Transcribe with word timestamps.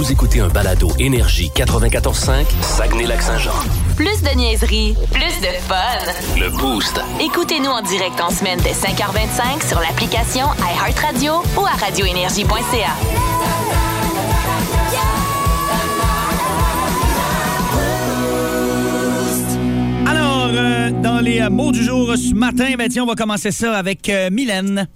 Vous 0.00 0.10
écoutez 0.10 0.40
un 0.40 0.48
balado 0.48 0.88
Énergie 0.98 1.52
94.5, 1.54 2.46
Saguenay-Lac-Saint-Jean. 2.62 3.52
Plus 3.96 4.22
de 4.22 4.34
niaiserie, 4.34 4.96
plus 5.12 5.40
de 5.42 5.52
fun. 5.68 6.38
Le 6.38 6.48
Boost. 6.48 6.98
Écoutez-nous 7.20 7.68
en 7.68 7.82
direct 7.82 8.18
en 8.18 8.30
semaine 8.30 8.58
dès 8.62 8.72
5h25 8.72 9.68
sur 9.68 9.78
l'application 9.78 10.46
iHeartRadio 10.58 11.42
ou 11.54 11.66
à 11.66 11.72
radioénergie.ca. 11.72 12.96
Alors, 20.06 20.48
euh, 20.50 20.90
dans 21.02 21.20
les 21.20 21.42
euh, 21.42 21.50
mots 21.50 21.72
du 21.72 21.84
jour 21.84 22.14
ce 22.16 22.34
matin, 22.34 22.72
ben 22.78 22.88
tiens, 22.88 23.02
on 23.02 23.06
va 23.06 23.16
commencer 23.16 23.50
ça 23.50 23.76
avec 23.76 24.08
euh, 24.08 24.30
Mylène. 24.30 24.88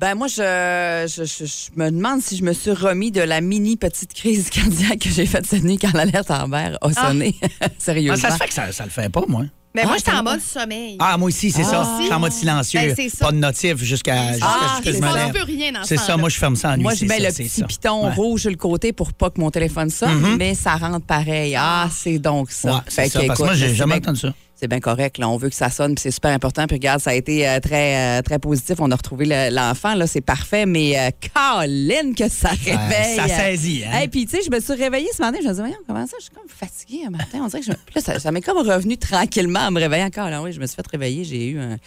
Ben 0.00 0.14
moi, 0.14 0.28
je, 0.28 1.06
je, 1.14 1.24
je- 1.24 1.44
je 1.44 1.68
me 1.78 1.90
demande 1.90 2.22
si 2.22 2.34
je 2.38 2.42
me 2.42 2.54
suis 2.54 2.70
remis 2.70 3.10
de 3.10 3.20
la 3.20 3.42
mini 3.42 3.76
petite 3.76 4.14
crise 4.14 4.48
cardiaque 4.50 4.98
que 5.00 5.10
j'ai 5.10 5.26
faite 5.26 5.44
cette 5.46 5.62
nuit 5.62 5.76
quand 5.78 5.92
l'alerte 5.92 6.30
Amber 6.30 6.70
a 6.80 6.92
sonné. 6.92 7.34
Sérieusement. 7.78 8.16
Ah, 8.26 8.30
ça 8.30 8.34
se 8.34 8.42
fait 8.42 8.48
que 8.48 8.54
ça, 8.54 8.72
ça 8.72 8.84
le 8.84 8.90
fait 8.90 9.10
pas, 9.10 9.22
moi. 9.28 9.44
Mais 9.74 9.82
Ah, 9.84 9.88
moi, 9.88 9.96
j'étais 9.98 10.10
en 10.12 10.22
mode 10.22 10.40
sommeil. 10.40 10.96
Ah, 10.98 11.16
moi 11.18 11.28
aussi, 11.28 11.50
c'est 11.52 11.62
ça. 11.64 11.82
Ah. 11.84 11.96
Je 12.00 12.04
suis 12.06 12.14
en 12.14 12.18
mode 12.18 12.32
silencieux. 12.32 12.80
Ben, 12.96 13.08
ça. 13.10 13.26
pas 13.26 13.30
de 13.32 13.36
notif 13.36 13.76
jusqu'à 13.84 14.32
jusqu'à 14.32 14.46
Ah, 14.48 14.74
ce 14.78 14.82
que 14.82 14.90
c'est 14.90 14.96
je 14.98 15.02
me 15.02 15.08
ça. 15.08 15.14
lève. 15.26 15.32
Peut 15.32 15.44
rien 15.44 15.72
C'est 15.84 15.96
ça, 15.98 16.16
moi, 16.16 16.28
je 16.30 16.38
ferme 16.38 16.56
ça 16.56 16.70
en 16.70 16.76
nuit. 16.76 16.82
Moi, 16.82 16.94
je 16.94 17.04
mets 17.04 17.20
ça, 17.20 17.28
le 17.28 17.34
petit 17.34 17.48
ça. 17.60 17.66
piton 17.66 18.06
Ouais. 18.06 18.14
Rouge 18.14 18.40
sur 18.40 18.50
le 18.50 18.56
côté 18.56 18.92
pour 18.94 19.12
pas 19.12 19.28
que 19.30 19.38
mon 19.40 19.50
téléphone 19.50 19.90
sonne, 19.90 20.36
mais 20.38 20.54
ça 20.54 20.76
rentre 20.76 21.04
pareil. 21.04 21.54
Ah, 21.58 21.88
c'est 21.94 22.18
donc 22.18 22.50
ça. 22.50 22.72
Ouais, 22.76 22.80
Fait 22.88 23.08
ça, 23.10 23.20
que, 23.20 23.26
parce 23.26 23.38
que 23.38 23.44
moi, 23.44 23.54
j'ai 23.54 23.74
jamais 23.74 23.96
entendu 23.96 24.18
ça. 24.20 24.32
C'est 24.60 24.68
bien 24.68 24.80
correct. 24.80 25.16
Là. 25.16 25.26
On 25.30 25.38
veut 25.38 25.48
que 25.48 25.54
ça 25.54 25.70
sonne, 25.70 25.94
puis 25.94 26.02
c'est 26.02 26.10
super 26.10 26.32
important. 26.32 26.66
Puis 26.66 26.76
regarde, 26.76 27.00
ça 27.00 27.10
a 27.10 27.14
été 27.14 27.48
euh, 27.48 27.60
très, 27.60 28.18
euh, 28.18 28.22
très 28.22 28.38
positif. 28.38 28.76
On 28.78 28.90
a 28.90 28.94
retrouvé 28.94 29.24
le- 29.26 29.48
l'enfant, 29.54 29.94
là, 29.94 30.06
c'est 30.06 30.20
parfait. 30.20 30.66
Mais 30.66 30.98
euh, 30.98 31.10
Colin, 31.34 32.12
que 32.12 32.28
ça 32.28 32.50
réveille. 32.50 33.16
ça 33.16 33.26
saisit, 33.26 33.84
hein? 33.86 34.00
Et 34.02 34.08
puis, 34.08 34.26
tu 34.26 34.36
sais, 34.36 34.42
je 34.44 34.50
me 34.54 34.60
suis 34.60 34.74
réveillée 34.74 35.08
ce 35.16 35.22
matin. 35.22 35.38
Je 35.42 35.48
me 35.48 35.54
suis 35.54 35.62
dit, 35.62 35.68
voyons, 35.70 35.82
comment 35.86 36.06
ça? 36.06 36.16
Je 36.18 36.24
suis 36.24 36.32
comme 36.34 36.46
fatiguée 36.46 37.06
un 37.06 37.10
matin. 37.10 37.38
On 37.42 37.46
dirait 37.46 37.60
que 37.60 37.66
je... 37.66 37.70
Là, 37.70 38.00
ça, 38.02 38.18
ça 38.20 38.30
m'est 38.32 38.42
comme 38.42 38.58
revenu 38.58 38.98
tranquillement 38.98 39.60
en 39.60 39.70
me 39.70 39.80
réveillant 39.80 40.08
encore. 40.08 40.42
Oui, 40.42 40.52
je 40.52 40.60
me 40.60 40.66
suis 40.66 40.76
fait 40.76 40.86
réveiller. 40.86 41.24
J'ai 41.24 41.46
eu 41.48 41.58
un, 41.58 41.78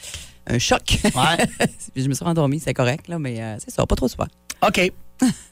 un 0.47 0.57
choc. 0.57 0.97
Ouais. 1.03 1.45
Puis 1.93 2.01
je 2.03 2.09
me 2.09 2.15
suis 2.15 2.25
rendormie, 2.25 2.59
c'est 2.59 2.73
correct, 2.73 3.07
là, 3.07 3.19
mais 3.19 3.39
euh, 3.39 3.55
c'est 3.63 3.69
ça, 3.71 3.85
pas 3.85 3.95
trop 3.95 4.07
souvent. 4.07 4.27
OK. 4.67 4.91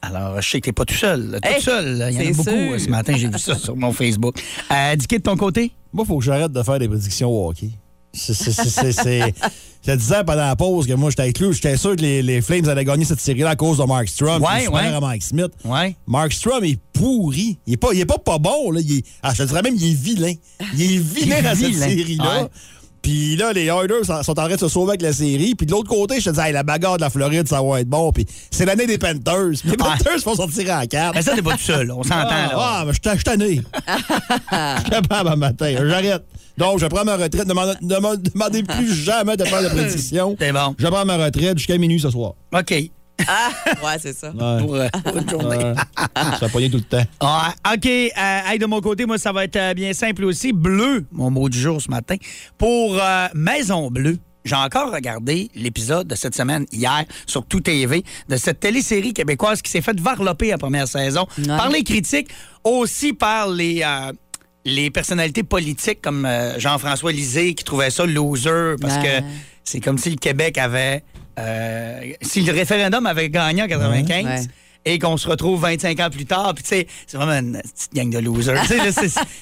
Alors, 0.02 0.42
je 0.42 0.50
sais 0.50 0.60
que 0.60 0.66
t'es 0.66 0.72
pas 0.74 0.86
tout 0.86 0.96
seul. 0.96 1.40
Tout 1.42 1.48
Hey, 1.48 1.62
seul. 1.62 2.04
Il 2.12 2.16
y 2.16 2.18
en 2.18 2.32
a 2.32 2.34
beaucoup. 2.34 2.44
sûr. 2.50 2.52
euh, 2.74 2.80
Ce 2.80 2.90
matin, 2.90 3.14
j'ai 3.16 3.28
vu 3.28 3.38
ça 3.38 3.56
sur 3.56 3.76
mon 3.76 3.94
Facebook. 3.94 4.42
Euh, 4.72 4.96
Dicky, 4.96 5.18
de 5.18 5.22
ton 5.24 5.38
côté? 5.38 5.72
Moi, 5.94 6.06
faut 6.06 6.18
que 6.20 6.24
j'arrête 6.26 6.52
de 6.52 6.64
faire 6.64 6.80
des 6.80 6.88
prédictions 6.88 7.30
au 7.30 7.50
hockey. 7.50 7.70
C'est- 8.14 8.34
Je 9.84 9.92
te 9.92 9.98
disais 9.98 10.24
pendant 10.26 10.42
la 10.44 10.56
pause 10.56 10.86
que 10.86 10.94
moi, 10.94 11.10
j'étais 11.10 11.24
inclus. 11.24 11.54
J'étais 11.54 11.76
sûr 11.78 11.96
que 11.96 12.02
les, 12.02 12.22
les 12.22 12.42
Flames 12.42 12.68
allaient 12.70 12.86
gagner 12.86 13.04
cette 13.06 13.20
série-là 13.22 13.52
à 13.52 13.56
cause 13.56 13.78
de 13.80 13.84
Mark 13.84 14.08
Strom. 14.10 14.44
Ouais, 14.44 14.68
ouais. 14.68 14.88
à 14.88 15.00
Mike 15.00 15.24
Smith. 15.24 15.52
Ouais. 15.66 15.96
Mark 16.06 16.32
Strom 16.34 16.64
est 16.64 16.78
pourri. 16.94 17.58
Il 17.66 17.74
est 17.74 17.78
pas, 17.78 17.88
il 17.94 18.00
est 18.00 18.06
pas, 18.06 18.18
pas 18.20 18.38
bon. 18.38 18.72
Là. 18.72 18.82
Il 18.82 18.98
est- 18.98 19.06
ah, 19.24 19.34
je 19.34 19.42
te 19.44 19.48
dirais 19.48 19.62
même 19.64 19.76
il 19.76 19.92
est 19.92 19.94
vilain. 19.96 20.34
Il 20.76 20.82
est 20.82 20.98
vilain 20.98 21.26
Il 21.26 21.32
est 21.34 21.42
dans 21.42 21.56
cette 21.56 21.74
série-là. 21.76 22.42
Ouais. 22.44 22.48
Puis 23.02 23.36
là, 23.36 23.52
les 23.54 23.66
Oilers 23.66 24.04
sont 24.04 24.30
en 24.32 24.34
train 24.46 24.54
de 24.56 24.60
se 24.60 24.68
sauver 24.68 24.92
avec 24.92 25.02
la 25.02 25.12
série. 25.14 25.56
Puis 25.56 25.66
de 25.66 25.72
l'autre 25.72 25.90
côté, 25.90 26.20
je 26.20 26.30
te 26.30 26.36
dis, 26.36 26.40
Hey, 26.40 26.54
la 26.54 26.64
bagarre 26.64 26.98
de 26.98 27.02
la 27.02 27.10
Floride, 27.10 27.48
ça 27.48 27.62
va 27.62 27.80
être 27.82 27.88
bon. 27.90 28.12
Puis 28.12 28.26
c'est 28.52 28.66
l'année 28.66 28.86
des 28.86 28.98
Panthers. 28.98 29.50
Les 29.66 29.72
Ouais. 29.72 29.78
Panthers 29.78 30.20
vont 30.24 30.36
sortir 30.36 30.72
en 30.76 30.86
quatre. 30.86 31.16
Mais 31.16 31.22
ça, 31.22 31.34
t'es 31.36 31.42
pas 31.42 31.54
tout 31.54 31.60
seul. 31.64 31.92
On 31.92 32.04
s'entend, 32.04 32.28
Ah, 32.30 32.48
là. 32.48 32.52
ah, 32.58 32.84
mais 32.86 32.94
je 32.94 33.10
suis 33.10 33.24
tanné. 33.24 33.62
Je 33.88 34.82
suis 34.82 34.90
capable 34.92 35.30
un 35.30 35.36
matin. 35.36 35.74
J'arrête. 35.78 36.24
Donc, 36.58 36.80
je 36.80 36.86
prends 36.86 37.04
ma 37.06 37.16
retraite. 37.16 37.48
Ne 37.48 37.54
m'en 37.54 38.16
demandez 38.16 38.62
plus 38.64 38.94
jamais 38.94 39.36
de 39.38 39.46
faire 39.46 39.64
de 39.64 39.70
prédiction. 39.70 40.36
C'est 40.40 40.52
bon. 40.52 40.76
Je 40.78 40.88
prends 40.88 41.06
ma 41.06 41.18
retraite 41.18 41.58
jusqu'à 41.58 41.78
minuit 41.78 42.00
ce 42.00 42.10
soir. 42.12 42.34
OK. 42.54 42.74
Ah, 43.28 43.50
ouais, 43.86 43.98
c'est 44.00 44.14
ça. 44.16 44.30
Ouais. 44.32 44.60
Pour, 44.62 44.76
euh, 44.76 44.88
bonne 45.14 45.30
journée. 45.30 45.58
Ouais. 45.58 45.74
Ça 46.40 46.46
a 46.46 46.50
pogné 46.50 46.70
tout 46.70 46.78
le 46.78 46.84
temps. 46.84 47.04
Ouais, 47.22 47.74
OK. 47.76 47.86
Euh, 47.86 48.40
hey, 48.52 48.60
de 48.60 48.66
mon 48.66 48.82
côté, 48.82 49.06
moi, 49.06 49.18
ça 49.18 49.32
va 49.32 49.44
être 49.44 49.56
euh, 49.56 49.74
bien 49.74 49.94
simple 49.94 50.24
aussi. 50.26 50.54
Bleu, 50.54 51.06
mon 51.12 51.30
mot 51.32 51.50
du 51.50 51.60
jour 51.60 51.82
ce 51.82 51.90
matin. 51.90 52.16
Pour 52.58 52.98
euh, 53.02 53.28
Maison 53.34 53.90
Bleue. 53.90 54.18
J'ai 54.44 54.56
encore 54.56 54.92
regardé 54.92 55.52
l'épisode 55.54 56.08
de 56.08 56.16
cette 56.16 56.34
semaine, 56.36 56.66
hier, 56.72 57.06
sur 57.28 57.46
Tout 57.46 57.60
TV, 57.60 58.04
de 58.28 58.38
cette 58.38 58.60
télésérie 58.60 59.14
québécoise 59.14 59.62
qui 59.62 59.70
s'est 59.70 59.82
faite 59.82 60.00
varloper 60.00 60.50
la 60.50 60.58
première 60.58 60.88
saison 60.88 61.28
Ouais. 61.38 61.46
par 61.46 61.70
les 61.70 61.84
critiques, 61.84 62.30
aussi 62.64 63.14
par 63.14 63.50
les, 63.50 63.84
euh, 63.86 64.12
les 64.66 64.90
personnalités 64.90 65.44
politiques 65.44 66.02
comme 66.02 66.26
euh, 66.26 66.58
Jean-François 66.58 67.12
Lisée 67.12 67.54
qui 67.54 67.64
trouvait 67.64 67.92
ça 67.92 68.04
loser 68.08 68.78
parce 68.82 68.96
Ouais. 68.96 69.04
que 69.22 69.26
c'est 69.64 69.80
comme 69.80 70.00
si 70.00 70.10
le 70.10 70.16
Québec 70.16 70.58
avait... 70.58 71.04
euh, 71.42 72.12
si 72.22 72.42
le 72.42 72.54
référendum 72.54 73.06
avait 73.06 73.30
gagné 73.30 73.64
en 73.64 73.68
95 73.68 74.26
Ouais. 74.26 74.42
Et 74.86 74.98
qu'on 75.00 75.18
se 75.18 75.28
retrouve 75.28 75.62
25 75.62 76.00
ans 76.00 76.10
plus 76.10 76.26
tard, 76.26 76.54
puis 76.56 76.64
tu 76.64 76.70
sais, 76.70 76.88
c'est 77.08 77.18
vraiment 77.18 77.34
une 77.34 77.62
petite 77.62 77.94
gang 77.94 78.10
de 78.10 78.18
losers. 78.20 78.56
Là, 78.56 78.64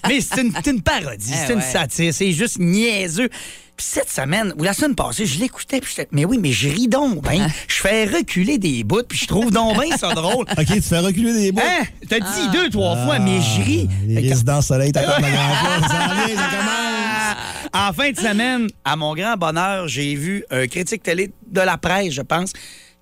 mais 0.08 0.20
c'est 0.22 0.42
une, 0.42 0.82
parodie, 0.82 1.32
Eh 1.34 1.48
c'est 1.48 1.54
une 1.54 1.60
ouais. 1.60 1.66
satire, 1.72 2.14
c'est 2.14 2.32
juste 2.34 2.60
niaiseux. 2.60 3.30
Puis 3.78 3.88
cette 3.90 4.10
semaine, 4.12 4.54
ou 4.58 4.64
la 4.64 4.74
semaine 4.74 4.94
passée, 4.96 5.26
je 5.26 5.40
l'écoutais, 5.40 5.80
puis 5.80 5.94
j'étais, 5.96 6.10
mais 6.12 6.26
oui, 6.26 6.38
mais 6.38 6.52
je 6.52 6.68
ris 6.68 6.90
donc 6.90 7.22
ben. 7.24 7.48
Je 7.70 7.76
fais 7.76 8.04
reculer 8.04 8.58
des 8.58 8.84
bouts, 8.84 9.04
puis 9.08 9.18
je 9.18 9.26
trouve 9.28 9.52
donc 9.52 9.82
bien 9.82 9.96
ça 9.96 10.14
drôle. 10.14 10.46
OK, 10.58 10.66
tu 10.66 10.82
fais 10.82 11.00
reculer 11.00 11.32
des 11.32 11.52
bouts? 11.54 11.62
Hein? 11.64 11.86
T'as 12.10 12.20
dit 12.20 12.50
deux, 12.52 12.70
trois 12.70 12.98
fois, 13.06 13.20
mais 13.20 13.40
je 13.40 13.62
ris. 13.62 13.88
Ah, 13.90 13.94
Les 14.06 14.16
Fait 14.16 14.22
que- 14.24 14.30
résidences 14.32 14.68
soleil, 14.68 14.92
t'as 14.92 15.04
comme 15.04 15.22
la 15.24 15.32
grande 15.32 15.84
ça 15.90 16.50
commence. 16.52 17.38
En 17.74 17.94
fin 17.94 18.12
de 18.12 18.18
semaine, 18.18 18.68
à 18.84 18.98
mon 18.98 19.14
grand 19.16 19.38
bonheur, 19.38 19.88
j'ai 19.88 20.14
vu 20.16 20.44
un 20.52 20.68
critique 20.68 21.04
télé 21.04 21.32
de 21.50 21.62
la 21.62 21.78
presse, 21.78 22.12
je 22.14 22.22
pense, 22.22 22.52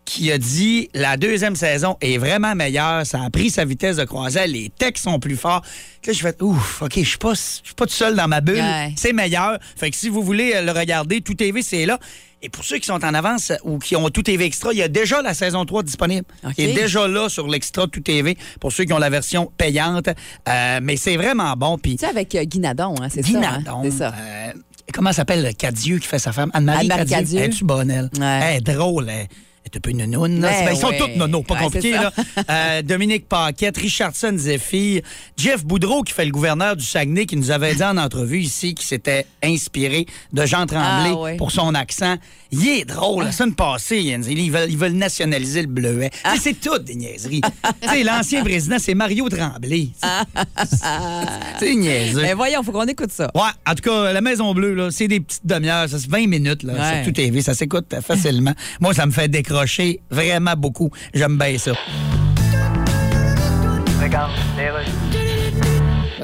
qui 0.08 0.32
a 0.32 0.38
dit 0.38 0.90
la 0.94 1.18
deuxième 1.18 1.58
saison 1.58 1.98
est 2.00 2.18
vraiment 2.18 2.56
meilleure, 2.56 3.06
ça 3.06 3.22
a 3.22 3.30
pris 3.30 3.50
sa 3.50 3.66
vitesse 3.66 3.98
de 3.98 4.06
croisière, 4.06 4.48
les 4.48 4.70
textes 4.70 5.04
sont 5.04 5.20
plus 5.20 5.36
forts. 5.36 5.62
Là, 6.06 6.14
je 6.14 6.20
fais 6.20 6.42
ouf, 6.42 6.82
OK, 6.82 6.94
je 6.96 7.02
suis 7.04 7.18
pas, 7.18 7.34
je 7.34 7.40
suis 7.66 7.76
pas 7.76 7.86
tout 7.86 7.92
seul 7.94 8.16
dans 8.16 8.30
ma 8.30 8.40
bulle, 8.40 8.56
Ouais. 8.62 8.94
c'est 8.96 9.12
meilleur. 9.12 9.60
Fait 9.76 9.92
que 9.92 9.98
si 9.98 10.08
vous 10.08 10.24
voulez 10.24 10.54
euh, 10.56 10.62
le 10.62 10.72
regarder, 10.72 11.20
Tout 11.20 11.34
TV, 11.34 11.62
c'est 11.62 11.86
là. 11.86 12.00
Et 12.42 12.48
pour 12.48 12.64
ceux 12.64 12.78
qui 12.78 12.86
sont 12.86 13.04
en 13.04 13.14
avance 13.16 13.52
euh, 13.52 13.56
ou 13.66 13.80
qui 13.80 13.98
ont 13.98 14.10
Tout 14.10 14.22
TV 14.24 14.46
Extra, 14.46 14.72
il 14.72 14.78
y 14.80 14.82
a 14.82 14.88
déjà 14.88 15.22
la 15.22 15.34
saison 15.34 15.66
3 15.66 15.84
disponible. 15.84 16.26
Il 16.58 16.70
est 16.70 16.74
déjà 16.74 17.06
là 17.08 17.28
sur 17.28 17.48
l'Extra 17.50 17.88
Tout 17.88 18.00
TV 18.00 18.38
pour 18.62 18.72
ceux 18.72 18.86
qui 18.86 18.94
ont 18.94 19.00
la 19.00 19.10
version 19.10 19.52
payante. 19.58 20.08
Euh, 20.48 20.80
mais 20.82 20.96
c'est 20.96 21.18
vraiment 21.18 21.54
bon. 21.58 21.78
Puis 21.78 21.98
Tu 21.98 22.06
sais, 22.06 22.10
avec 22.10 22.34
euh, 22.36 22.44
Guy 22.46 22.60
Nadon, 22.60 22.96
hein, 23.02 23.10
c'est 23.14 23.26
ça. 23.26 23.40
hein? 23.40 23.64
C'est 23.84 23.92
ça. 23.92 24.14
euh, 24.18 24.52
comment 24.94 25.12
s'appelle 25.12 25.54
Cadieux 25.58 25.98
qui 25.98 26.08
fait 26.08 26.20
sa 26.20 26.32
femme? 26.32 26.52
Anne-Marie 26.54 26.88
Cadieux. 26.88 27.06
Cadieux. 27.16 27.40
Es-tu 27.42 27.66
bonne, 27.66 27.92
elle? 27.92 28.10
Ouais. 28.18 28.40
Elle 28.44 28.58
est 28.58 28.62
drôle, 28.74 29.10
elle. 29.10 29.28
Un 29.76 29.80
peu 29.80 29.92
nounoune. 29.92 30.42
là. 30.42 30.50
Ben 30.50 30.66
ben, 30.66 30.72
ils 30.74 30.78
sont 30.78 30.88
ouais. 30.88 30.98
tous 30.98 31.18
nono, 31.18 31.44
pas 31.44 31.56
Ouais, 31.56 31.64
compliqué. 31.64 31.92
Là. 31.92 32.12
Euh, 32.50 32.82
Dominique 32.84 33.28
Paquette, 33.28 33.78
Richardson 33.78 34.34
Zephyr, 34.38 35.02
Jeff 35.36 35.66
Boudreau, 35.66 36.04
qui 36.04 36.14
fait 36.14 36.26
le 36.26 36.32
gouverneur 36.32 36.76
du 36.76 36.86
Saguenay, 36.86 37.26
qui 37.26 37.36
nous 37.38 37.52
avait 37.52 37.76
dit 37.76 37.84
en 37.84 37.98
entrevue 37.98 38.40
ici 38.42 38.74
qu'il 38.76 38.86
s'était 38.86 39.26
inspiré 39.44 40.06
de 40.34 40.46
Jean 40.46 40.66
Tremblay 40.66 41.12
Ah, 41.12 41.16
ouais. 41.16 41.38
pour 41.38 41.52
son 41.52 41.74
accent. 41.76 42.16
Il 42.52 42.68
est 42.68 42.86
drôle. 42.86 43.26
La 43.26 43.32
semaine 43.32 43.56
passée, 43.56 43.98
ils 44.00 44.52
veulent, 44.52 44.70
ils 44.70 44.78
veulent 44.78 44.94
nationaliser 44.94 45.62
le 45.62 45.68
bleuet. 45.68 46.12
C'est 46.40 46.60
toutes 46.60 46.86
des 46.86 46.96
niaiseries. 46.96 47.42
L'ancien 48.06 48.44
président, 48.44 48.78
c'est 48.80 48.94
Mario 48.96 49.28
Tremblay. 49.30 49.90
C'est 51.60 51.76
niaiseux. 51.76 52.22
Mais 52.22 52.34
voyons, 52.34 52.64
faut 52.64 52.72
qu'on 52.72 52.86
écoute 52.86 53.12
ça. 53.12 53.30
Ouais, 53.36 53.42
en 53.68 53.74
tout 53.76 53.90
cas, 53.90 54.14
la 54.14 54.22
Maison 54.22 54.54
Bleue, 54.54 54.90
c'est 54.92 55.08
des 55.08 55.20
petites 55.20 55.46
demi-heures, 55.46 55.90
ça 55.90 56.00
c'est 56.00 56.10
20 56.10 56.28
minutes 56.28 56.64
là, 56.64 56.96
sur 56.96 57.06
tout 57.06 57.12
TV, 57.12 57.42
ça 57.42 57.54
s'écoute 57.54 57.94
facilement. 58.06 58.54
Moi, 58.80 58.94
ça 58.94 59.06
me 59.06 59.12
fait 59.12 59.28
décrocher 59.28 59.57
vraiment 60.10 60.56
beaucoup. 60.56 60.90
J'aime 61.14 61.38
bien 61.38 61.58
ça. 61.58 61.74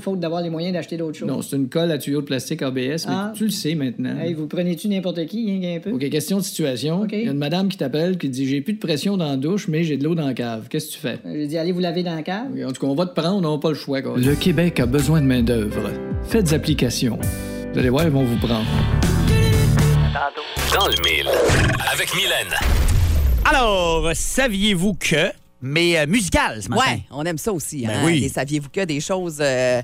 faute 0.00 0.20
d'avoir 0.20 0.42
les 0.42 0.50
moyens 0.50 0.72
d'acheter 0.74 0.96
d'autres 0.96 1.16
choses. 1.18 1.28
Non, 1.28 1.42
c'est 1.42 1.56
une 1.56 1.68
colle 1.68 1.90
à 1.92 1.98
tuyau 1.98 2.20
de 2.20 2.26
plastique 2.26 2.62
ABS, 2.62 2.76
mais 2.76 2.96
Ah. 3.08 3.32
tu 3.34 3.44
le 3.44 3.50
sais 3.50 3.74
maintenant. 3.74 4.18
Hey, 4.18 4.34
vous 4.34 4.46
prenez-tu 4.46 4.88
n'importe 4.88 5.24
qui, 5.26 5.50
hein, 5.64 5.76
un 5.76 5.80
peu? 5.80 5.90
OK, 5.92 6.08
question 6.10 6.38
de 6.38 6.42
situation. 6.42 7.02
OK. 7.02 7.10
Il 7.12 7.24
y 7.24 7.28
a 7.28 7.32
une 7.32 7.38
madame 7.38 7.68
qui 7.68 7.76
t'appelle 7.76 8.18
qui 8.18 8.28
dit 8.28 8.46
J'ai 8.46 8.60
plus 8.60 8.74
de 8.74 8.78
pression 8.78 9.16
dans 9.16 9.28
la 9.28 9.36
douche, 9.36 9.68
mais 9.68 9.84
j'ai 9.84 9.96
de 9.96 10.04
l'eau 10.04 10.14
dans 10.14 10.26
la 10.26 10.34
cave. 10.34 10.66
Qu'est-ce 10.68 10.88
que 10.88 10.92
tu 10.92 10.98
fais? 10.98 11.18
Euh, 11.26 11.32
J'ai 11.34 11.46
dit, 11.46 11.58
allez 11.58 11.72
vous 11.72 11.80
laver 11.80 12.02
dans 12.02 12.14
la 12.14 12.22
cave. 12.22 12.46
En 12.66 12.72
tout 12.72 12.80
cas, 12.80 12.86
on 12.86 12.94
va 12.94 13.06
te 13.06 13.14
prendre, 13.18 13.36
on 13.48 13.52
n'a 13.52 13.58
pas 13.60 13.68
le 13.70 13.74
choix. 13.74 14.02
Quoi. 14.02 14.16
Le 14.18 14.34
Québec 14.34 14.80
a 14.80 14.86
besoin 14.86 15.20
de 15.20 15.26
main-d'œuvre. 15.26 15.90
Faites 16.24 16.52
application. 16.52 17.18
Vous 17.72 17.78
allez 17.78 17.88
voir, 17.90 18.04
ils 18.04 18.10
vont 18.10 18.24
vous 18.24 18.36
prendre. 18.38 18.64
Dans 20.74 20.86
le 20.86 20.94
mille. 21.08 21.28
Avec 21.92 22.14
Mylène. 22.14 22.54
Alors, 23.44 24.10
saviez-vous 24.14 24.94
que 24.94 25.30
mais 25.60 25.98
euh, 25.98 26.06
musicale 26.06 26.62
ce 26.62 26.68
matin. 26.68 26.82
Ouais, 26.86 27.02
on 27.10 27.24
aime 27.24 27.38
ça 27.38 27.52
aussi. 27.52 27.84
Ben 27.86 27.90
hein? 27.96 28.02
oui. 28.04 28.20
Des 28.20 28.28
saviez-vous 28.28 28.68
que 28.70 28.84
des 28.84 29.00
choses, 29.00 29.38
euh, 29.40 29.82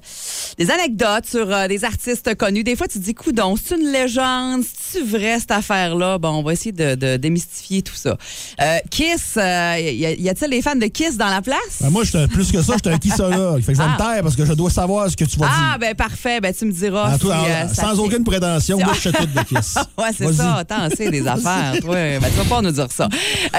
des 0.59 0.71
anecdotes 0.71 1.27
sur 1.27 1.51
euh, 1.53 1.67
des 1.69 1.85
artistes 1.85 2.35
connus? 2.37 2.63
Des 2.65 2.77
fois, 2.77 2.87
tu 2.87 2.99
te 2.99 3.05
dis, 3.05 3.15
coudon, 3.15 3.57
c'est 3.57 3.77
une 3.77 3.91
légende, 3.91 4.63
c'est 4.81 5.03
vrai 5.05 5.39
cette 5.41 5.51
affaire-là? 5.51 6.19
Bon, 6.19 6.29
on 6.31 6.43
va 6.43 6.53
essayer 6.53 6.73
de, 6.73 6.95
de 6.95 7.17
démystifier 7.17 7.83
tout 7.83 7.95
ça. 7.95 8.17
Euh, 8.61 8.77
Kiss, 8.91 9.35
euh, 9.37 9.77
y, 9.81 10.29
a-t-il 10.29 10.51
des 10.51 10.63
fans 10.63 10.77
de 10.77 10.87
Kiss 10.87 11.17
dans 11.17 11.29
la 11.29 11.43
place? 11.43 11.59
Ben, 11.81 11.91
moi, 11.91 12.05
j'étais- 12.05 12.29
plus 12.29 12.53
que 12.53 12.63
ça, 12.63 12.75
j'étais 12.77 12.91
un 12.91 12.99
kissologue. 12.99 13.63
Fait 13.63 13.73
que 13.73 13.79
je 13.79 13.83
vais 13.83 13.89
Ah. 13.89 13.93
me 13.93 13.99
taire 14.15 14.23
parce 14.23 14.37
que 14.37 14.45
je 14.45 14.53
dois 14.53 14.71
savoir 14.71 15.11
ce 15.11 15.17
que 15.17 15.25
tu 15.25 15.39
vas 15.39 15.49
Ah, 15.51 15.71
dire. 15.71 15.79
ben 15.81 15.95
parfait, 15.95 16.41
ben 16.41 16.55
tu 16.55 16.65
me 16.67 16.73
diras. 16.73 17.15
En 17.15 17.19
tout- 17.19 17.27
si, 17.27 17.33
en- 17.33 17.45
euh, 17.45 17.69
ça 17.69 17.75
sans 17.75 17.95
fait- 17.95 17.99
aucune 18.01 18.25
prétention, 18.25 18.79
moi, 18.79 18.93
je 18.95 19.01
sais 19.01 19.13
tout 19.13 19.27
de 19.27 19.41
Kiss. 19.49 19.75
Ouais, 19.99 20.11
c'est 20.17 20.33
ça. 20.33 20.55
Attends, 20.57 20.89
c'est 20.97 21.11
des 21.11 21.27
affaires. 21.27 21.75
toi. 21.81 21.95
Ben, 21.95 22.21
tu 22.23 22.37
vas 22.37 22.45
pas 22.45 22.63
nous 22.63 22.71
dire 22.71 22.89
ça. 22.93 23.09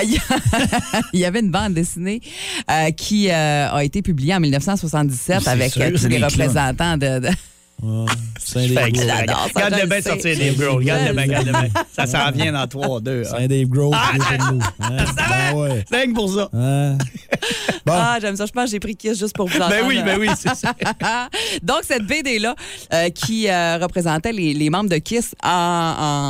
Il 0.04 0.20
y 1.20 1.26
avait 1.26 1.40
une 1.42 1.52
bande 1.52 1.74
dessinée 1.74 2.05
euh, 2.10 2.92
qui 2.92 3.30
euh, 3.30 3.70
a 3.72 3.84
été 3.84 4.02
publiée 4.02 4.34
en 4.36 4.40
1977 4.40 5.42
C'est 5.44 5.50
avec 5.50 5.72
sûr, 5.72 5.82
euh, 5.84 5.92
tous 5.92 6.08
les 6.08 6.18
représentants 6.24 6.98
de. 6.98 7.20
de- 7.20 7.30
Ouais, 7.84 8.06
c'est 8.40 8.60
un 8.60 8.68
Fait 8.68 8.74
Dave 8.74 8.88
que 8.92 8.94
Grohl. 8.94 9.08
ça- 9.08 9.16
J'adore 9.20 9.36
ça, 9.36 9.50
Regarde 9.56 9.76
je 9.76 9.82
le 9.82 9.88
bien 9.88 10.02
sortir 10.02 10.38
Dave 10.38 10.56
Grohl. 10.56 10.76
Regarde 10.82 11.08
le 11.08 11.14
bien, 11.14 11.24
regarde 11.24 11.46
le 11.46 11.52
bien. 11.52 11.70
Ça 11.96 12.06
s'en 12.08 12.32
vient 12.32 12.52
dans 12.54 12.66
3-2. 12.68 13.24
C'est 13.26 13.36
un 13.36 13.48
Dave 13.48 13.68
Grohl. 13.68 13.96
Hein? 13.96 15.06
Ben 15.18 15.58
ouais. 15.58 15.86
C'est 15.92 16.14
pour 16.14 16.34
ça. 16.34 16.50
Hein? 16.54 16.98
Bon, 17.86 17.94
Ah, 17.96 18.18
j'aime 18.22 18.36
ça. 18.36 18.46
Je 18.46 18.52
pense 18.52 18.66
que 18.66 18.72
j'ai 18.72 18.80
pris 18.80 18.96
Kiss 18.96 19.20
juste 19.20 19.36
pour 19.36 19.48
vous 19.48 19.56
entendre. 19.58 19.70
Ben 19.72 19.86
oui, 19.88 20.02
ben 20.04 20.18
oui, 20.20 20.28
c'est 20.38 20.56
ça. 20.56 20.74
Donc, 21.64 21.80
cette 21.84 22.06
BD-là, 22.08 22.56
euh, 22.94 23.10
qui 23.10 23.48
euh, 23.50 23.78
représentait 23.82 24.32
les, 24.32 24.54
les 24.54 24.70
membres 24.70 24.90
de 24.90 24.98
Kiss 24.98 25.36
en, 25.44 25.50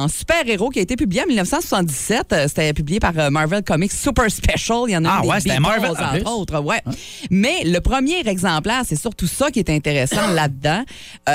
en 0.04 0.08
super-héros, 0.10 0.70
qui 0.70 0.80
a 0.80 0.82
été 0.82 0.96
publiée 0.96 1.22
en 1.24 1.28
1977. 1.28 2.34
Euh, 2.34 2.46
C'était 2.48 2.74
publié 2.74 3.00
par 3.00 3.14
euh, 3.18 3.30
Marvel 3.30 3.64
Comics 3.64 3.92
Super 3.94 4.30
Special. 4.30 4.80
Il 4.88 4.92
y 4.92 4.98
en 4.98 5.06
a 5.06 5.18
Ah 5.18 5.22
des 5.22 5.28
ouais, 5.30 5.40
c'était 5.40 5.58
Beatles, 5.58 5.62
Marvel, 5.82 5.92
entre 6.22 6.32
autres. 6.34 6.60
Ouais. 6.60 6.82
Mais 7.30 7.64
le 7.64 7.80
premier 7.80 8.28
exemplaire, 8.28 8.82
c'est 8.86 8.96
surtout 9.00 9.28
ça 9.28 9.52
qui 9.52 9.60
est 9.60 9.70
intéressant 9.70 10.28
là-dedans. 10.34 10.84
Euh, 11.30 11.35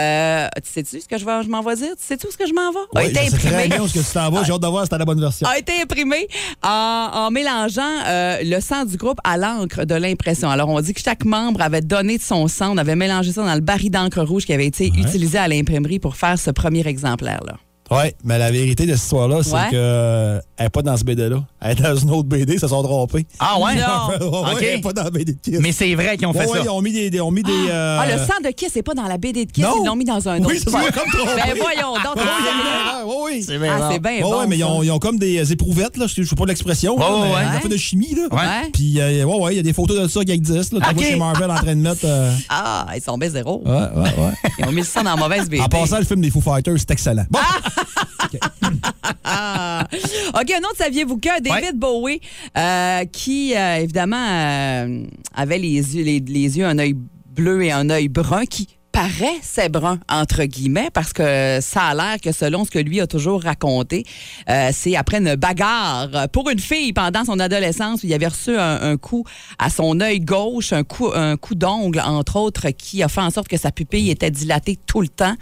tu 0.64 0.70
sais-tu 0.70 1.00
ce 1.00 1.06
que 1.08 1.18
je, 1.18 1.24
vais- 1.24 1.42
je 1.42 1.48
m'en 1.48 1.60
vais 1.62 1.76
dire? 1.76 1.90
Tu 1.96 2.04
sais-tu 2.04 2.26
ce 2.30 2.36
que 2.36 2.46
je 2.46 2.52
m'en 2.52 2.70
vais? 2.72 2.78
A 2.96 3.04
été 3.04 3.20
je 3.26 3.30
sais 3.30 3.36
très 3.36 3.48
imprimé 3.48 3.68
bien 3.68 3.80
où 3.82 3.84
est-ce 3.86 3.94
que 3.94 3.98
tu 3.98 4.12
t'en 4.12 4.30
vas? 4.30 4.42
J'ai 4.44 4.52
hâte 4.52 4.60
de 4.62 4.66
voir 4.66 4.84
si 4.84 4.88
t'as 4.90 4.98
la 4.98 5.04
bonne 5.04 5.20
version. 5.20 5.46
a 5.46 5.58
été 5.58 5.72
imprimé 5.82 6.26
en, 6.62 7.10
en 7.12 7.30
mélangeant 7.30 7.82
euh, 8.06 8.38
le 8.42 8.60
sang 8.60 8.84
du 8.84 8.96
groupe 8.96 9.18
à 9.24 9.36
l'encre 9.36 9.84
de 9.84 9.94
l'impression. 9.94 10.50
Alors, 10.50 10.68
on 10.68 10.80
dit 10.80 10.92
que 10.94 11.00
chaque 11.00 11.24
membre 11.24 11.62
avait 11.62 11.80
donné 11.82 12.18
de 12.18 12.22
son 12.22 12.48
sang. 12.48 12.72
On 12.74 12.78
avait 12.78 12.96
mélangé 12.96 13.32
ça 13.32 13.42
dans 13.44 13.54
le 13.54 13.60
baril 13.60 13.90
d'encre 13.90 14.22
rouge 14.22 14.44
qui 14.46 14.52
avait 14.52 14.66
été 14.66 14.86
utilisé 14.88 15.38
à 15.38 15.48
l'imprimerie 15.48 15.98
pour 15.98 16.16
faire 16.16 16.38
ce 16.38 16.50
premier 16.50 16.86
exemplaire-là. 16.86 17.54
Ouais, 17.90 18.14
mais 18.22 18.38
la 18.38 18.50
vérité 18.52 18.86
de 18.86 18.92
cette 18.94 19.02
histoire-là, 19.02 19.38
c'est 19.42 19.52
Ouais. 19.52 19.68
que 19.70 19.76
euh, 19.76 20.40
elle 20.56 20.66
n'est 20.66 20.70
pas 20.70 20.82
dans 20.82 20.96
ce 20.96 21.02
BD-là. 21.04 21.42
Elle 21.60 21.72
est 21.72 21.82
dans 21.82 21.96
une 21.96 22.10
autre 22.10 22.28
BD, 22.28 22.54
ils 22.54 22.60
se 22.60 22.68
sont 22.68 22.82
trompés. 22.82 23.26
Ah 23.40 23.58
ouais? 23.58 23.74
Non. 24.20 24.44
Ouais. 24.44 24.50
Elle 24.60 24.76
n'est 24.76 24.80
pas 24.80 24.92
dans 24.92 25.04
la 25.04 25.10
BD 25.10 25.32
de 25.32 25.38
Kiss. 25.40 25.58
Mais 25.60 25.72
c'est 25.72 25.94
vrai 25.96 26.16
qu'ils 26.16 26.26
ont 26.28 26.32
fait 26.32 26.46
Ouais, 26.46 26.58
ça. 26.58 26.64
ils 26.64 26.68
ont 26.68 26.80
mis 26.80 26.92
des. 26.92 27.10
des- 27.10 27.20
ont 27.20 27.30
mis 27.32 27.42
des 27.42 27.50
euh, 27.68 27.98
Ah, 28.00 28.06
le 28.06 28.18
sang 28.18 28.34
de 28.44 28.50
Kiss, 28.50 28.70
c'est 28.74 28.82
pas 28.82 28.94
dans 28.94 29.04
la 29.08 29.18
BD 29.18 29.44
de 29.44 29.50
Kiss, 29.50 29.64
non. 29.64 29.82
ils 29.82 29.86
l'ont 29.86 29.96
mis 29.96 30.04
dans 30.04 30.28
un 30.28 30.38
Oui, 30.38 30.44
autre. 30.56 30.62
c'est 30.64 30.70
ça, 30.70 30.78
comme 30.92 31.10
trompé. 31.10 31.30
Ben 31.36 31.54
voyons 31.60 31.94
donc. 31.94 32.16
Ouais, 32.16 32.22
Ah, 32.22 33.02
ouais. 33.06 33.42
C'est 33.42 33.58
bien 33.58 33.72
ah, 33.76 33.78
bon. 33.80 33.88
c'est 33.92 33.98
bien 33.98 34.20
bon. 34.20 34.46
mais 34.46 34.56
ils 34.56 34.60
ça. 34.60 34.68
ont, 34.68 34.82
ils 34.82 34.90
ont 34.92 34.98
comme 34.98 35.18
des 35.18 35.38
euh, 35.38 35.52
éprouvettes, 35.52 35.96
là, 35.96 36.06
je 36.06 36.20
ne 36.20 36.26
sais 36.26 36.36
pas 36.36 36.46
l'expression, 36.46 36.94
Ouais, 36.94 37.00
là, 37.00 37.18
ouais, 37.34 37.50
des 37.50 37.56
affaires 37.56 37.70
de 37.70 37.76
chimie. 37.76 38.14
Là. 38.14 38.28
Ouais. 38.34 38.70
Puis, 38.72 39.00
euh, 39.00 39.24
ouais, 39.24 39.36
ouais, 39.36 39.54
il 39.54 39.56
y 39.56 39.60
a 39.60 39.62
des 39.62 39.72
photos 39.72 39.98
de 40.00 40.08
ça 40.08 40.24
qui 40.24 40.30
existent. 40.32 40.78
Là, 40.78 40.84
tu 40.86 40.90
Ok. 40.92 40.96
vois 41.00 41.10
chez 41.10 41.16
Marvel 41.16 41.50
en 41.50 41.54
train 41.56 41.74
de 41.76 41.80
mettre. 41.80 42.00
euh, 42.04 42.32
Ah, 42.48 42.86
ils 42.94 43.02
sont 43.02 43.18
bien 43.18 43.30
zéro. 43.30 43.62
Ouais, 43.64 43.72
ouais, 43.72 44.02
ouais. 44.02 44.50
Ils 44.58 44.64
ont 44.66 44.70
mis 44.72 44.78
le 44.82 44.86
sang 44.86 45.02
dans 45.02 45.14
la 45.14 45.16
mauvaise 45.16 45.48
BD. 45.48 45.60
En 45.62 45.68
passant, 45.68 45.98
le 45.98 46.04
film 46.04 46.20
des 46.20 46.30
Foo 46.30 46.40
Fighters, 46.40 46.74
c'est 46.78 46.90
excellent. 46.92 47.24
Bon, 47.30 47.38
OK, 50.34 50.50
un 50.50 50.60
autre, 50.60 50.76
saviez-vous 50.76 51.18
que? 51.18 51.40
David 51.40 51.78
Bowie, 51.78 52.20
euh, 52.56 53.04
qui, 53.06 53.56
euh, 53.56 53.76
évidemment, 53.76 54.26
euh, 54.28 55.04
avait 55.34 55.58
les 55.58 55.96
yeux, 55.96 56.04
les, 56.04 56.20
les 56.20 56.58
yeux, 56.58 56.66
un 56.66 56.78
œil 56.78 56.94
bleu 57.34 57.62
et 57.62 57.72
un 57.72 57.88
œil 57.90 58.08
brun, 58.08 58.44
qui 58.44 58.68
paraissait 58.92 59.68
brun, 59.68 59.98
entre 60.08 60.44
guillemets, 60.44 60.90
parce 60.92 61.12
que 61.12 61.58
ça 61.60 61.82
a 61.82 61.94
l'air 61.94 62.20
que 62.20 62.32
selon 62.32 62.64
ce 62.64 62.70
que 62.70 62.78
lui 62.78 63.00
a 63.00 63.06
toujours 63.06 63.42
raconté, 63.42 64.04
euh, 64.48 64.70
c'est 64.72 64.96
après 64.96 65.18
une 65.18 65.34
bagarre 65.36 66.28
pour 66.32 66.50
une 66.50 66.58
fille 66.58 66.92
pendant 66.92 67.24
son 67.24 67.38
adolescence 67.38 68.02
où 68.02 68.06
il 68.06 68.14
avait 68.14 68.26
reçu 68.26 68.56
un, 68.56 68.96
coup 68.96 69.24
à 69.58 69.70
son 69.70 70.00
œil 70.00 70.20
gauche, 70.20 70.72
un 70.72 70.84
coup, 70.84 71.10
un 71.14 71.36
coup 71.36 71.54
d'ongle, 71.54 72.00
entre 72.00 72.36
autres, 72.36 72.70
qui 72.70 73.02
a 73.02 73.08
fait 73.08 73.20
en 73.20 73.30
sorte 73.30 73.48
que 73.48 73.56
sa 73.56 73.70
pupille 73.70 74.10
était 74.10 74.30
dilatée 74.30 74.78
tout 74.86 75.00
le 75.00 75.08
temps, 75.08 75.34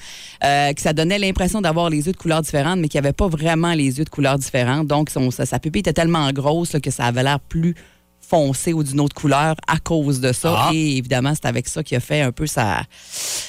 euh, 0.44 0.72
que 0.72 0.80
ça 0.80 0.92
donnait 0.92 1.18
l'impression 1.18 1.60
d'avoir 1.60 1.90
les 1.90 2.06
yeux 2.06 2.12
de 2.12 2.16
couleur 2.16 2.42
différente, 2.42 2.78
mais 2.78 2.88
qu'il 2.88 3.00
n'y 3.00 3.06
avait 3.06 3.14
pas 3.14 3.28
vraiment 3.28 3.72
les 3.72 3.98
yeux 3.98 4.04
de 4.04 4.10
couleur 4.10 4.38
différente. 4.38 4.86
Donc, 4.86 5.10
sa, 5.10 5.58
pupille 5.58 5.80
était 5.80 5.92
tellement 5.92 6.30
grosse 6.32 6.76
que 6.82 6.90
ça 6.90 7.04
avait 7.04 7.22
l'air 7.22 7.40
plus 7.40 7.74
foncé 8.28 8.72
ou 8.72 8.82
d'une 8.82 9.00
autre 9.00 9.14
couleur 9.14 9.54
à 9.66 9.78
cause 9.78 10.20
de 10.20 10.32
ça. 10.32 10.54
Ah. 10.56 10.70
Et 10.74 10.96
évidemment, 10.98 11.32
c'est 11.34 11.46
avec 11.46 11.68
ça 11.68 11.82
qu'il 11.82 11.96
a 11.96 12.00
fait 12.00 12.20
un 12.20 12.32
peu 12.32 12.46
sa, 12.46 12.82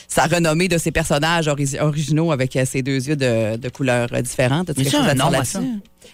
sa 0.08 0.26
renommée 0.26 0.68
de 0.68 0.78
ses 0.78 0.92
personnages 0.92 1.48
ori- 1.48 1.78
originaux 1.80 2.31
avec 2.31 2.56
euh, 2.56 2.66
ses 2.66 2.81
deux 2.81 3.08
yeux 3.08 3.16
de, 3.16 3.58
de 3.58 3.70
couleurs 3.70 4.10
différentes. 4.22 4.74
Quelque 4.74 4.90
chose 4.90 5.08
à 5.08 5.14
dire 5.16 5.30
là-dessus? 5.31 5.58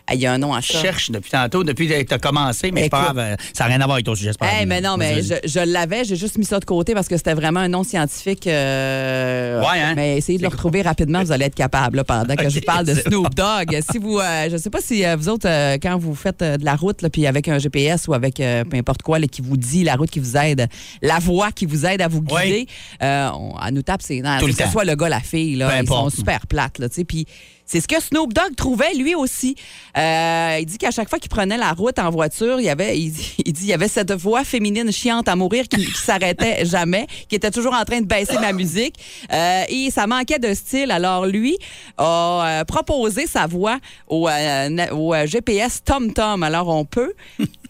Ah, 0.07 0.15
Il 0.15 0.21
y 0.21 0.25
a 0.25 0.33
un 0.33 0.37
nom 0.37 0.53
à 0.53 0.61
Je 0.61 0.71
ça. 0.73 0.81
cherche 0.81 1.11
depuis 1.11 1.31
tantôt, 1.31 1.63
depuis 1.63 1.87
que 1.87 2.01
tu 2.03 2.13
as 2.13 2.17
commencé, 2.19 2.71
mais 2.71 2.83
c'est 2.83 2.89
pas 2.89 3.03
Écoute. 3.05 3.15
grave, 3.15 3.33
euh, 3.33 3.35
ça 3.53 3.63
n'a 3.65 3.69
rien 3.75 3.81
à 3.81 3.85
voir 3.85 3.95
avec 3.95 4.05
ton 4.05 4.15
sujet. 4.15 4.31
c'est 4.31 4.39
pas 4.39 4.47
grave. 4.47 4.65
mais 4.67 4.81
non, 4.81 4.97
mais 4.97 5.21
je, 5.23 5.33
je 5.43 5.59
l'avais, 5.59 6.03
j'ai 6.03 6.15
juste 6.15 6.37
mis 6.37 6.45
ça 6.45 6.59
de 6.59 6.65
côté 6.65 6.93
parce 6.93 7.07
que 7.07 7.17
c'était 7.17 7.33
vraiment 7.33 7.59
un 7.61 7.67
nom 7.67 7.83
scientifique. 7.83 8.47
euh, 8.47 9.59
Ouais, 9.61 9.79
hein? 9.81 9.93
Mais 9.95 10.17
essayez 10.17 10.37
de 10.37 10.43
le 10.43 10.49
retrouver 10.49 10.81
rapidement, 10.81 11.23
vous 11.23 11.31
allez 11.31 11.45
être 11.45 11.55
capable 11.55 11.97
là, 11.97 12.03
pendant 12.03 12.35
que 12.35 12.49
je 12.49 12.55
vous 12.59 12.65
parle 12.65 12.85
de 12.85 12.93
c'est 12.93 13.07
Snoop 13.07 13.33
Dogg. 13.35 13.79
Si 13.91 13.97
vous, 13.97 14.19
euh, 14.19 14.49
je 14.51 14.57
sais 14.57 14.69
pas 14.69 14.79
si 14.81 15.05
euh, 15.05 15.15
vous 15.15 15.29
autres, 15.29 15.47
quand 15.77 15.97
vous 15.97 16.15
faites 16.15 16.41
de 16.43 16.63
la 16.65 16.75
route, 16.75 17.01
là, 17.01 17.09
puis 17.09 17.25
avec 17.27 17.47
un 17.47 17.57
GPS 17.59 18.07
ou 18.07 18.13
avec 18.13 18.35
peu 18.37 18.77
importe 18.77 19.01
quoi, 19.01 19.19
là, 19.19 19.27
qui 19.27 19.41
vous 19.41 19.57
dit 19.57 19.83
la 19.83 19.95
route 19.95 20.09
qui 20.11 20.19
vous 20.19 20.37
aide, 20.37 20.67
la 21.01 21.19
voie 21.19 21.51
qui 21.51 21.65
vous 21.65 21.85
aide 21.85 22.01
à 22.01 22.07
vous 22.07 22.21
guider, 22.21 22.67
on- 23.01 23.53
elle 23.65 23.73
nous 23.73 23.81
tape 23.81 24.01
nerfs. 24.09 24.41
Le 24.45 24.53
que 24.53 24.63
ce 24.63 24.69
soit 24.69 24.85
le 24.85 24.95
gars, 24.95 25.09
la 25.09 25.19
fille, 25.19 25.55
là, 25.55 25.81
ils 25.81 25.87
sont 25.87 26.09
super 26.09 26.47
plates, 26.47 26.79
là, 26.79 26.89
tu 26.89 26.95
sais. 26.95 27.03
Puis 27.05 27.25
c'est 27.65 27.81
ce 27.81 27.87
que 27.87 27.99
Snoop 27.99 28.33
Dogg 28.33 28.55
trouvait 28.55 28.93
lui 28.93 29.15
aussi. 29.15 29.55
Euh, 29.97 30.57
il 30.59 30.65
dit 30.65 30.77
qu'à 30.77 30.91
chaque 30.91 31.09
fois 31.09 31.17
qu'il 31.19 31.29
prenait 31.29 31.57
la 31.57 31.71
route 31.73 31.97
en 31.99 32.09
voiture, 32.09 32.59
il 32.59 32.65
y 32.65 32.69
avait, 32.69 32.97
il, 32.99 33.11
dit- 33.11 33.35
il 33.45 33.53
dit, 33.53 33.63
il 33.63 33.67
y 33.69 33.73
avait 33.73 33.87
cette 33.87 34.11
voix 34.11 34.43
féminine 34.43 34.91
chiante 34.91 35.27
à 35.27 35.35
mourir 35.35 35.67
qui, 35.67 35.77
qui 35.85 35.99
s'arrêtait 35.99 36.65
jamais, 36.65 37.07
qui 37.27 37.35
était 37.35 37.51
toujours 37.51 37.73
en 37.73 37.83
train 37.83 38.01
de 38.01 38.05
baisser 38.05 38.37
ma 38.39 38.53
musique. 38.53 38.95
Euh, 39.31 39.63
et 39.69 39.89
ça 39.91 40.05
manquait 40.07 40.39
de 40.39 40.53
style. 40.53 40.91
Alors 40.91 41.25
lui 41.25 41.57
a 41.97 42.59
euh, 42.61 42.63
proposé 42.65 43.25
sa 43.27 43.47
voix 43.47 43.79
au, 44.07 44.29
euh, 44.29 44.87
au, 44.91 45.13
GPS 45.25 45.81
Tom 45.83 46.13
Tom. 46.13 46.43
Alors 46.43 46.67
on 46.67 46.85
peut. 46.85 47.13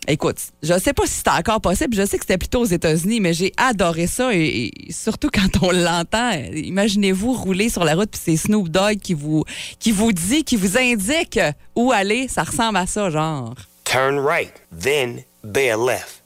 Écoute, 0.07 0.37
je 0.61 0.77
sais 0.77 0.93
pas 0.93 1.05
si 1.05 1.13
c'est 1.13 1.29
encore 1.29 1.61
possible. 1.61 1.95
Je 1.95 2.05
sais 2.05 2.17
que 2.17 2.23
c'était 2.23 2.37
plutôt 2.37 2.61
aux 2.61 2.65
États-Unis, 2.65 3.19
mais 3.19 3.33
j'ai 3.33 3.53
adoré 3.57 4.05
ça. 4.07 4.33
Et, 4.33 4.71
et 4.87 4.91
surtout 4.91 5.29
quand 5.33 5.63
on 5.63 5.71
l'entend, 5.71 6.31
imaginez-vous 6.53 7.33
rouler 7.33 7.69
sur 7.69 7.83
la 7.83 7.95
route 7.95 8.11
puis 8.11 8.21
c'est 8.23 8.37
Snoop 8.37 8.69
Dogg 8.69 8.97
qui 8.99 9.13
vous, 9.13 9.43
qui 9.79 9.91
vous 9.91 10.11
dit, 10.11 10.43
qui 10.43 10.55
vous 10.57 10.77
indique 10.77 11.39
où 11.75 11.91
aller. 11.91 12.27
Ça 12.27 12.43
ressemble 12.43 12.77
à 12.77 12.85
ça, 12.85 13.09
genre. 13.09 13.55
Turn 13.83 14.19
right, 14.19 14.53
then 14.71 15.23
bear 15.43 15.77
left. 15.77 16.21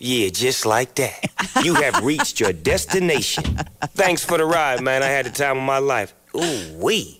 Yeah, 0.00 0.30
just 0.32 0.64
like 0.64 0.94
that. 0.94 1.64
You 1.64 1.74
have 1.74 2.04
reached 2.04 2.38
your 2.38 2.52
destination. 2.52 3.42
Thanks 3.96 4.24
for 4.24 4.38
the 4.38 4.44
ride, 4.44 4.80
man. 4.80 5.02
I 5.02 5.08
had 5.08 5.26
the 5.26 5.30
time 5.30 5.58
of 5.58 5.64
my 5.64 5.80
life. 5.80 6.14
Ooh, 6.34 6.40
wee. 6.86 7.14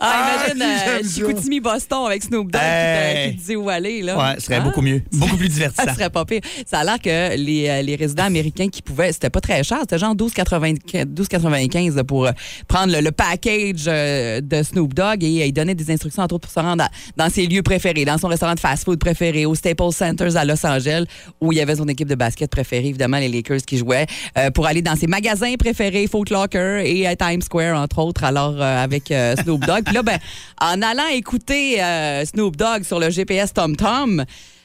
Ah, 0.00 0.36
imagine 0.52 0.62
euh, 0.62 0.76
j'aime 0.84 1.02
ça. 1.04 1.14
Chicoutimi 1.14 1.60
Boston 1.60 2.06
avec 2.06 2.22
Snoop 2.22 2.50
Dogg 2.52 2.60
qui, 2.60 2.66
te, 2.68 3.30
qui 3.30 3.36
te 3.36 3.46
dit 3.46 3.56
où 3.56 3.68
aller. 3.68 4.02
Là. 4.02 4.16
Ouais, 4.18 4.34
ce 4.38 4.42
serait 4.46 4.56
Ah. 4.56 4.60
beaucoup 4.60 4.82
mieux. 4.82 5.02
Beaucoup 5.12 5.36
plus 5.36 5.48
divertissant. 5.48 5.84
Ça 5.86 5.94
serait 5.94 6.10
pas 6.10 6.24
pire. 6.24 6.40
Ça 6.66 6.80
a 6.80 6.84
l'air 6.84 6.98
que 7.00 7.36
les, 7.36 7.68
euh, 7.68 7.82
les 7.82 7.96
résidents 7.96 8.24
américains 8.24 8.68
qui 8.68 8.82
pouvaient, 8.82 9.12
c'était 9.12 9.30
pas 9.30 9.40
très 9.40 9.64
cher, 9.64 9.78
c'était 9.80 9.98
genre 9.98 10.14
12,95 10.14 11.06
12,95 11.06 11.94
là, 11.96 12.04
pour 12.04 12.26
euh, 12.26 12.32
prendre 12.68 12.92
le, 12.92 13.00
le 13.00 13.10
package 13.10 13.84
de 13.84 14.62
Snoop 14.62 14.94
Dogg 14.94 15.24
et 15.24 15.46
il 15.46 15.52
donnait 15.52 15.74
des 15.74 15.90
instructions 15.90 16.22
entre 16.22 16.36
autres 16.36 16.48
pour 16.48 16.54
se 16.54 16.60
rendre 16.64 16.84
dans 17.16 17.30
ses 17.30 17.46
lieux 17.46 17.62
préférés, 17.62 18.04
dans 18.04 18.18
son 18.18 18.28
restaurant 18.28 18.54
de 18.54 18.60
fast-food 18.60 18.98
préféré, 18.98 19.46
au 19.46 19.54
Staples 19.54 19.92
Centers 19.92 20.36
à 20.36 20.44
Los 20.44 20.64
Angeles 20.64 21.04
où 21.40 21.52
il 21.52 21.58
y 21.58 21.60
avait 21.60 21.76
son 21.76 21.88
équipe 21.88 22.08
de 22.08 22.14
basket 22.14 22.50
préférée, 22.50 22.86
évidemment 22.88 23.18
les 23.18 23.28
Lakers 23.28 23.62
qui 23.66 23.78
jouaient, 23.78 24.06
euh, 24.36 24.50
pour 24.50 24.66
aller 24.66 24.82
dans 24.82 24.94
ses 24.96 25.06
magasins 25.06 25.54
préférés, 25.58 26.06
Foot 26.06 26.30
Locker 26.30 26.82
et 26.84 27.06
à 27.06 27.16
Times 27.16 27.42
Square 27.42 27.80
entre 27.80 27.98
autres, 27.98 28.24
alors 28.24 28.47
euh, 28.56 28.82
avec 28.84 29.10
euh, 29.10 29.34
Snoop 29.36 29.64
Dogg. 29.64 29.84
Puis 29.84 29.94
là, 29.94 30.02
ben, 30.02 30.18
en 30.60 30.80
allant 30.82 31.06
écouter 31.08 31.82
euh, 31.82 32.24
Snoop 32.24 32.56
Dogg 32.56 32.84
sur 32.84 32.98
le 32.98 33.10
GPS 33.10 33.52
Tom 33.52 33.76
Tom, 33.76 34.24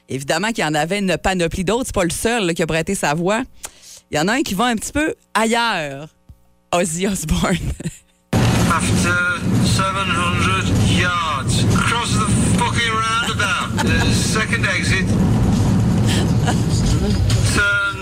Évidemment 0.09 0.49
qu'il 0.49 0.63
y 0.63 0.67
en 0.67 0.75
avait 0.75 0.99
une 0.99 1.17
panoplie 1.17 1.63
d'autres. 1.63 1.85
C'est 1.87 1.95
pas 1.95 2.03
le 2.03 2.09
seul 2.09 2.53
qui 2.53 2.61
a 2.61 2.67
prêté 2.67 2.93
sa 2.93 3.13
voix. 3.13 3.43
Il 4.11 4.17
y 4.17 4.19
en 4.19 4.27
a 4.27 4.33
un 4.33 4.41
qui 4.41 4.53
va 4.53 4.65
un 4.65 4.75
petit 4.75 4.91
peu 4.91 5.15
ailleurs. 5.33 6.09
Ozzy 6.71 7.07
Osbourne. 7.07 7.57
After 8.69 9.39
700 9.65 10.99
yards, 10.99 11.63
cross 11.75 12.11
the 12.13 12.29
fucking 12.57 12.91
roundabout. 12.91 13.87
The 13.87 14.13
second 14.13 14.65
exit. 14.65 15.07
Turn 17.55 17.93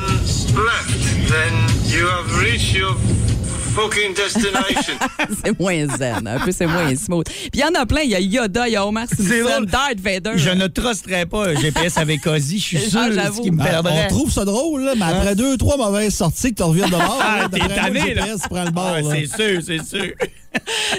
left. 0.66 1.30
Then 1.30 1.54
you 1.88 2.08
have 2.08 2.42
reached 2.42 2.74
your 2.74 2.96
fucking 3.74 4.14
destination. 4.14 4.94
c'est 5.44 5.60
moins 5.60 5.88
zen. 5.98 6.28
Un 6.28 6.40
peu, 6.40 6.52
c'est 6.52 6.68
moins 6.68 6.96
smooth. 6.96 7.26
Puis 7.26 7.50
il 7.54 7.60
y 7.60 7.64
en 7.64 7.74
a 7.80 7.86
plein. 7.86 8.02
Il 8.02 8.10
y 8.12 8.16
a 8.16 8.20
Yoda, 8.20 8.68
il 8.68 8.74
y 8.74 8.76
a 8.76 8.86
Homer 8.86 9.04
C'est 9.10 9.24
Simpson. 9.44 9.62
Darth 9.68 10.00
Vader. 10.00 10.34
Je 10.36 10.50
ne 10.50 10.68
trusterais 10.68 11.26
pas 11.26 11.50
un 11.50 11.56
GPS 11.56 11.98
avec 11.98 12.26
Ozzy. 12.28 12.60
Je 12.60 12.64
suis 12.78 12.90
sûr 12.90 13.00
Ah, 13.02 13.30
ce 13.36 13.42
qui 13.42 13.52
me 13.52 13.58
Ben, 13.58 13.66
perdrait. 13.66 14.08
on 14.10 14.14
trouve 14.14 14.32
ça 14.32 14.46
drôle, 14.46 14.84
là, 14.84 14.94
mais 14.96 15.06
après 15.06 15.36
deux, 15.36 15.58
trois 15.58 15.78
mauvaises 15.78 16.16
sorties 16.16 16.52
que 16.52 16.58
tu 16.58 16.64
reviens 16.64 16.86
de 16.88 16.92
bord, 16.92 17.20
Ah, 17.24 17.40
là, 17.44 17.50
t'es 17.50 17.60
tanné, 17.60 18.02
le 18.10 18.14
là. 18.16 18.26
GPS 18.26 18.42
prend 18.50 18.64
le 18.66 18.72
bord. 18.72 18.94
Ah, 18.98 19.02
là. 19.02 19.10
c'est 19.12 19.26
sûr, 19.26 19.62
c'est 19.66 19.84
sûr. 19.86 20.12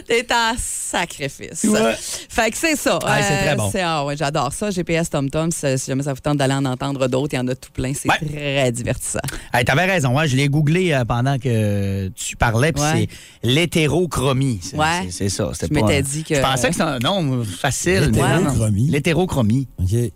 T'es 0.07 0.26
en 0.33 0.55
sacrifice. 0.59 1.64
Ouais. 1.64 1.95
Fait 1.99 2.50
que 2.50 2.57
c'est 2.57 2.76
ça. 2.76 2.99
Ah, 3.05 3.23
c'est 3.23 3.37
très 3.47 3.57
bon. 3.57 3.71
c'est- 3.71 3.81
ah 3.81 4.05
ouais, 4.05 4.17
j'adore 4.17 4.52
ça. 4.52 4.71
GPS 4.71 5.11
TomTom, 5.11 5.50
si 5.50 5.79
si 5.79 5.87
jamais 5.87 6.02
ça 6.02 6.12
vous 6.12 6.21
tente 6.21 6.37
d'aller 6.38 6.55
en 6.55 6.64
entendre 6.64 7.07
d'autres, 7.09 7.35
il 7.35 7.37
y 7.37 7.41
en 7.41 7.49
a 7.49 7.55
tout 7.55 7.71
plein. 7.73 7.93
C'est 7.95 8.09
Ouais. 8.09 8.19
très 8.19 8.73
divertissant. 8.73 9.21
Hey, 9.52 9.64
T'avais 9.64 9.85
raison, 9.87 10.19
hein, 10.19 10.26
je 10.26 10.37
l'ai 10.37 10.49
googlé 10.49 10.93
euh, 10.93 11.05
pendant 11.05 11.38
que 11.38 12.09
tu 12.09 12.37
parlais, 12.37 12.73
puis 12.73 12.83
Ouais. 12.83 13.09
c'est 13.43 13.49
l'hétérochromie. 13.49 14.61
C'est 14.62 14.76
Ouais. 14.76 15.09
c'est- 15.11 15.29
ça. 15.29 15.50
c'était 15.55 15.67
Je 15.75 15.81
pas- 15.81 15.87
m'étais 15.87 16.02
dit 16.02 16.25
que- 16.25 16.35
Je 16.35 16.41
pensais 16.41 16.69
que 16.69 16.75
c'était 16.75 16.83
un 16.88 16.99
nom 16.99 17.43
facile. 17.45 18.11
L'hétérochromie. 18.12 18.88
L'hétérochromie. 18.91 19.69
OK. 19.81 19.93
Ouais. 19.93 20.11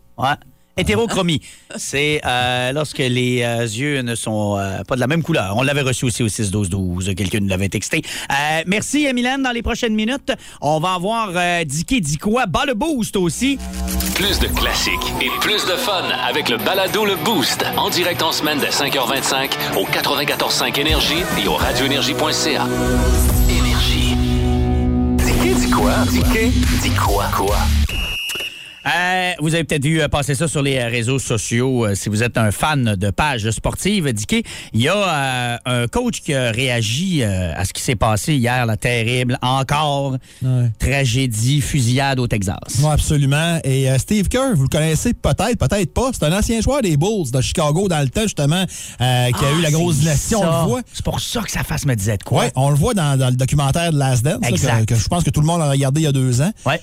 Hétérochromie, 0.79 1.41
c'est 1.77 2.21
euh, 2.27 2.73
lorsque 2.73 2.99
les 2.99 3.43
euh, 3.43 3.63
yeux 3.63 4.03
ne 4.03 4.15
sont 4.15 4.59
euh, 4.59 4.83
pas 4.85 4.95
de 4.95 5.01
la 5.01 5.07
même 5.07 5.23
couleur. 5.23 5.55
On 5.57 5.63
l'avait 5.63 5.81
reçu 5.81 6.05
aussi 6.05 6.23
au 6.23 6.29
6-12-12. 6.29 7.15
Quelqu'un 7.15 7.41
nous 7.41 7.49
l'avait 7.49 7.71
texté. 7.71 8.03
Euh, 8.31 8.63
merci, 8.67 9.11
Mylène. 9.15 9.43
Dans 9.43 9.53
les 9.53 9.63
prochaines 9.63 9.95
minutes, 9.95 10.33
on 10.61 10.79
va 10.79 10.93
avoir 10.95 11.31
euh, 11.35 11.65
Dicky 11.65 12.03
dit 12.03 12.19
quoi? 12.19 12.45
Bas 12.45 12.67
le 12.67 12.75
boost 12.75 13.17
aussi. 13.17 13.59
Plus 14.15 14.39
de 14.39 14.49
classiques 14.49 15.13
et 15.23 15.31
plus 15.41 15.65
de 15.65 15.77
fun 15.77 16.05
avec 16.29 16.51
le 16.51 16.59
balado 16.59 17.07
Le 17.07 17.17
Boost. 17.17 17.65
En 17.79 17.89
direct 17.89 18.23
en 18.23 18.33
semaine 18.33 18.59
dès 18.59 18.69
5h25 18.69 19.51
au 19.79 19.87
94.5 19.87 20.79
Énergie 20.79 21.23
et 21.43 21.49
au 21.49 21.55
radioénergie.ca. 21.55 22.67
Énergie. 23.49 24.15
Dis 25.19 25.55
dis 25.55 25.71
quoi? 25.71 25.93
Dis 26.11 26.23
dis 26.83 26.91
quoi? 26.91 27.25
Quoi? 27.35 27.57
Euh, 28.87 29.33
vous 29.41 29.55
avez 29.55 29.65
peut-être 29.65 29.85
vu 29.85 30.01
passer 30.11 30.35
ça 30.35 30.47
sur 30.49 30.63
les 30.63 30.79
euh, 30.79 30.87
réseaux 30.89 31.19
sociaux. 31.19 31.87
euh, 31.87 31.95
si 31.95 32.09
vous 32.09 32.23
êtes 32.23 32.39
un 32.39 32.53
fan 32.53 32.95
de 32.95 33.11
pages 33.11 33.51
sportives, 33.51 34.13
Dicky, 34.13 34.43
il 34.73 34.81
y 34.83 34.89
a 34.89 34.95
euh, 34.97 35.57
un 35.67 35.89
coach 35.89 36.21
qui 36.21 36.35
a 36.35 36.53
réagi 36.53 37.23
euh, 37.23 37.53
à 37.57 37.65
ce 37.65 37.73
qui 37.73 37.83
s'est 37.83 37.97
passé 37.97 38.35
hier, 38.35 38.65
la 38.67 38.77
terrible, 38.77 39.39
encore, 39.43 40.17
Ouais. 40.43 40.71
tragédie, 40.79 41.61
fusillade 41.61 42.21
au 42.21 42.29
Texas. 42.29 42.57
Oui, 42.79 42.87
absolument. 42.91 43.59
Et 43.65 43.89
Steve 43.99 44.29
Kerr, 44.29 44.55
vous 44.55 44.65
le 44.65 44.69
connaissez 44.69 45.15
peut-être, 45.15 45.57
peut-être 45.59 45.93
pas. 45.93 46.11
C'est 46.13 46.25
un 46.25 46.39
ancien 46.39 46.61
joueur 46.61 46.83
des 46.83 46.97
Bulls 46.97 47.31
de 47.33 47.41
Chicago 47.41 47.89
dans 47.89 48.01
le 48.01 48.09
temps, 48.09 48.23
justement, 48.23 48.65
qui 48.67 49.03
a 49.05 49.31
eu 49.59 49.63
la 49.63 49.71
grosse 49.71 49.97
dynastie. 49.99 50.35
On 50.37 50.43
Ah, 50.45 50.63
le 50.63 50.69
voit. 50.69 50.81
C'est 50.93 51.05
pour 51.05 51.21
ça 51.21 51.41
que 51.43 51.51
sa 51.51 51.65
face 51.65 51.87
me 51.87 51.95
disait 51.97 52.19
de 52.19 52.23
quoi. 52.23 52.43
Ouais, 52.45 52.53
on 52.55 52.71
le 52.71 52.77
voit 52.77 52.95
dans, 52.95 53.19
dans 53.19 53.31
le 53.31 53.37
documentaire 53.37 53.93
de 53.93 53.99
Last 53.99 54.23
Dance, 54.25 54.63
là, 54.63 54.81
que, 54.81 54.85
que 54.85 54.95
je 54.95 55.09
pense 55.09 55.25
que 55.25 55.31
tout 55.31 55.41
le 55.41 55.47
monde 55.47 55.61
a 55.63 55.71
regardé 55.71 56.03
il 56.03 56.05
y 56.05 56.07
a 56.07 56.13
deux 56.13 56.41
ans. 56.41 56.53
Ouais. 56.65 56.81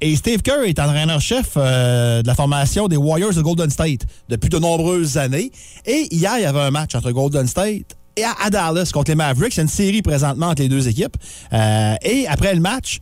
Et 0.00 0.16
Steve 0.16 0.42
Kerr 0.42 0.64
est 0.66 0.78
entraîneur-chef 0.78 1.35
euh, 1.56 2.22
de 2.22 2.26
la 2.26 2.34
formation 2.34 2.88
des 2.88 2.96
Warriors 2.96 3.34
de 3.34 3.42
Golden 3.42 3.70
State 3.70 4.02
depuis 4.28 4.48
de 4.48 4.58
nombreuses 4.58 5.16
années. 5.16 5.50
Et 5.84 6.08
hier, 6.14 6.32
il 6.38 6.42
y 6.42 6.46
avait 6.46 6.60
un 6.60 6.70
match 6.70 6.94
entre 6.94 7.10
Golden 7.10 7.46
State 7.46 7.96
et 8.16 8.24
à, 8.24 8.50
Dallas 8.50 8.90
contre 8.92 9.10
les 9.10 9.14
Mavericks. 9.14 9.52
C'est 9.54 9.62
une 9.62 9.68
série 9.68 10.02
présentement 10.02 10.48
entre 10.48 10.62
les 10.62 10.68
deux 10.68 10.88
équipes. 10.88 11.16
Euh, 11.52 11.94
et 12.02 12.26
après 12.28 12.54
le 12.54 12.60
match, 12.60 12.98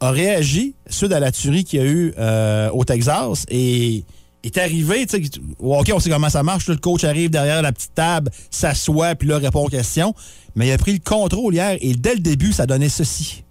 a 0.00 0.10
réagi 0.10 0.74
suite 0.88 1.12
à 1.12 1.20
la 1.20 1.32
tuerie 1.32 1.64
qu'il 1.64 1.80
y 1.80 1.82
a 1.82 1.86
eu 1.86 2.12
euh, 2.18 2.70
au 2.70 2.84
Texas 2.84 3.46
et 3.48 4.04
est 4.42 4.58
arrivé, 4.58 5.06
tu 5.06 5.22
sais, 5.22 5.30
hockey, 5.60 5.92
on 5.92 6.00
sait 6.00 6.10
comment 6.10 6.28
ça 6.28 6.42
marche. 6.42 6.66
le 6.66 6.76
coach 6.76 7.04
arrive 7.04 7.30
derrière 7.30 7.62
la 7.62 7.70
petite 7.70 7.94
table, 7.94 8.30
s'assoit, 8.50 9.14
puis 9.14 9.28
là, 9.28 9.38
répond 9.38 9.64
aux 9.64 9.68
questions. 9.68 10.14
Mais 10.56 10.68
il 10.68 10.72
a 10.72 10.78
pris 10.78 10.92
le 10.92 10.98
contrôle 10.98 11.54
hier 11.54 11.76
et 11.80 11.94
dès 11.94 12.14
le 12.14 12.20
début, 12.20 12.52
ça 12.52 12.66
donnait 12.66 12.88
ceci. 12.88 13.44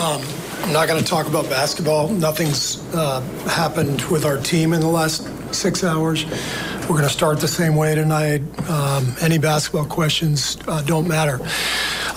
Um, 0.00 0.22
I'm 0.62 0.72
not 0.72 0.86
going 0.86 1.02
to 1.02 1.08
talk 1.08 1.26
about 1.26 1.48
basketball. 1.48 2.08
Nothing's 2.08 2.82
uh, 2.94 3.20
happened 3.48 4.02
with 4.10 4.24
our 4.24 4.36
team 4.36 4.72
in 4.72 4.80
the 4.80 4.86
last 4.86 5.26
six 5.54 5.82
hours. 5.82 6.24
We're 6.82 6.96
going 6.96 7.02
to 7.02 7.08
start 7.08 7.40
the 7.40 7.48
same 7.48 7.74
way 7.74 7.94
tonight. 7.94 8.42
Um, 8.68 9.14
any 9.20 9.38
basketball 9.38 9.86
questions 9.86 10.58
uh, 10.68 10.82
don't 10.82 11.08
matter. 11.08 11.40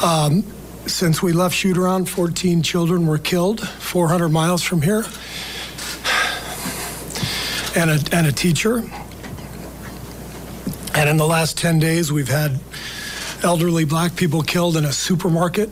Um, 0.04 0.44
since 0.86 1.22
we 1.22 1.32
left 1.32 1.56
shoot 1.56 1.78
around, 1.78 2.10
14 2.10 2.62
children 2.62 3.08
were 3.08 3.18
killed 3.18 3.68
400 3.68 4.30
miles 4.30 4.63
from 4.63 4.82
here, 4.82 5.06
and 7.75 7.90
a, 7.90 8.16
and 8.16 8.28
a 8.28 8.32
teacher. 8.32 8.84
And 10.94 11.10
in 11.10 11.18
the 11.18 11.28
last 11.28 11.58
10 11.58 11.80
days, 11.80 12.12
we've 12.12 12.28
had 12.28 12.60
elderly 13.44 13.86
black 13.86 14.16
people 14.16 14.42
killed 14.42 14.78
in 14.78 14.86
a 14.86 14.92
supermarket. 14.92 15.70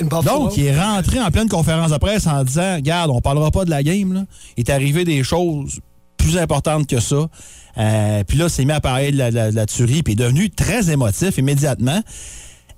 Donc, 0.00 0.56
il 0.56 0.66
est 0.66 0.78
rentré 0.78 1.20
en 1.20 1.30
pleine 1.30 1.48
conférence 1.48 1.90
de 1.90 1.98
presse 1.98 2.26
en 2.26 2.42
disant 2.44 2.76
Regarde, 2.76 3.10
on 3.10 3.20
parlera 3.20 3.50
pas 3.50 3.64
de 3.64 3.70
la 3.70 3.82
game. 3.82 4.26
Il 4.56 4.60
est 4.60 4.70
arrivé 4.70 5.04
des 5.04 5.22
choses 5.22 5.80
plus 6.16 6.38
importantes 6.38 6.86
que 6.86 7.00
ça. 7.00 7.28
Euh, 7.76 8.24
puis 8.24 8.38
là, 8.38 8.48
s'est 8.48 8.64
mis 8.64 8.72
à 8.72 8.80
parler 8.80 9.12
de 9.12 9.18
la, 9.18 9.66
tuerie, 9.66 10.02
puis 10.02 10.14
est 10.14 10.16
devenu 10.16 10.50
très 10.50 10.90
émotif 10.90 11.38
immédiatement. 11.38 12.00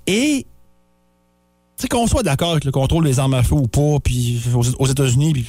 Et, 0.06 0.46
sais, 1.76 1.88
qu'on 1.88 2.06
soit 2.06 2.22
d'accord 2.22 2.52
avec 2.52 2.64
le 2.64 2.72
contrôle 2.72 3.04
des 3.04 3.18
armes 3.18 3.34
à 3.34 3.42
feu 3.42 3.54
ou 3.54 3.68
pas, 3.68 3.98
puis 4.02 4.40
aux, 4.78 4.86
États-Unis, 4.86 5.44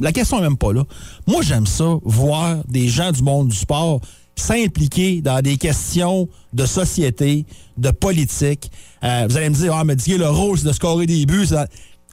la 0.00 0.12
question 0.12 0.38
n'est 0.38 0.44
même 0.44 0.56
pas 0.56 0.72
là. 0.72 0.84
Moi, 1.26 1.42
j'aime 1.42 1.66
ça, 1.66 1.96
voir 2.04 2.58
des 2.68 2.88
gens 2.88 3.12
du 3.12 3.22
monde 3.22 3.48
du 3.48 3.56
sport 3.56 4.00
s'impliquer 4.36 5.20
dans 5.20 5.40
des 5.40 5.56
questions 5.56 6.28
de 6.52 6.66
société, 6.66 7.46
de 7.76 7.90
politique. 7.90 8.70
Euh, 9.04 9.26
vous 9.28 9.36
allez 9.36 9.50
me 9.50 9.54
dire, 9.54 9.74
ah, 9.74 9.84
mais 9.84 9.94
le 9.94 10.28
rôle, 10.28 10.58
c'est 10.58 10.66
de 10.66 10.72
scorer 10.72 11.06
des 11.06 11.26
buts. 11.26 11.48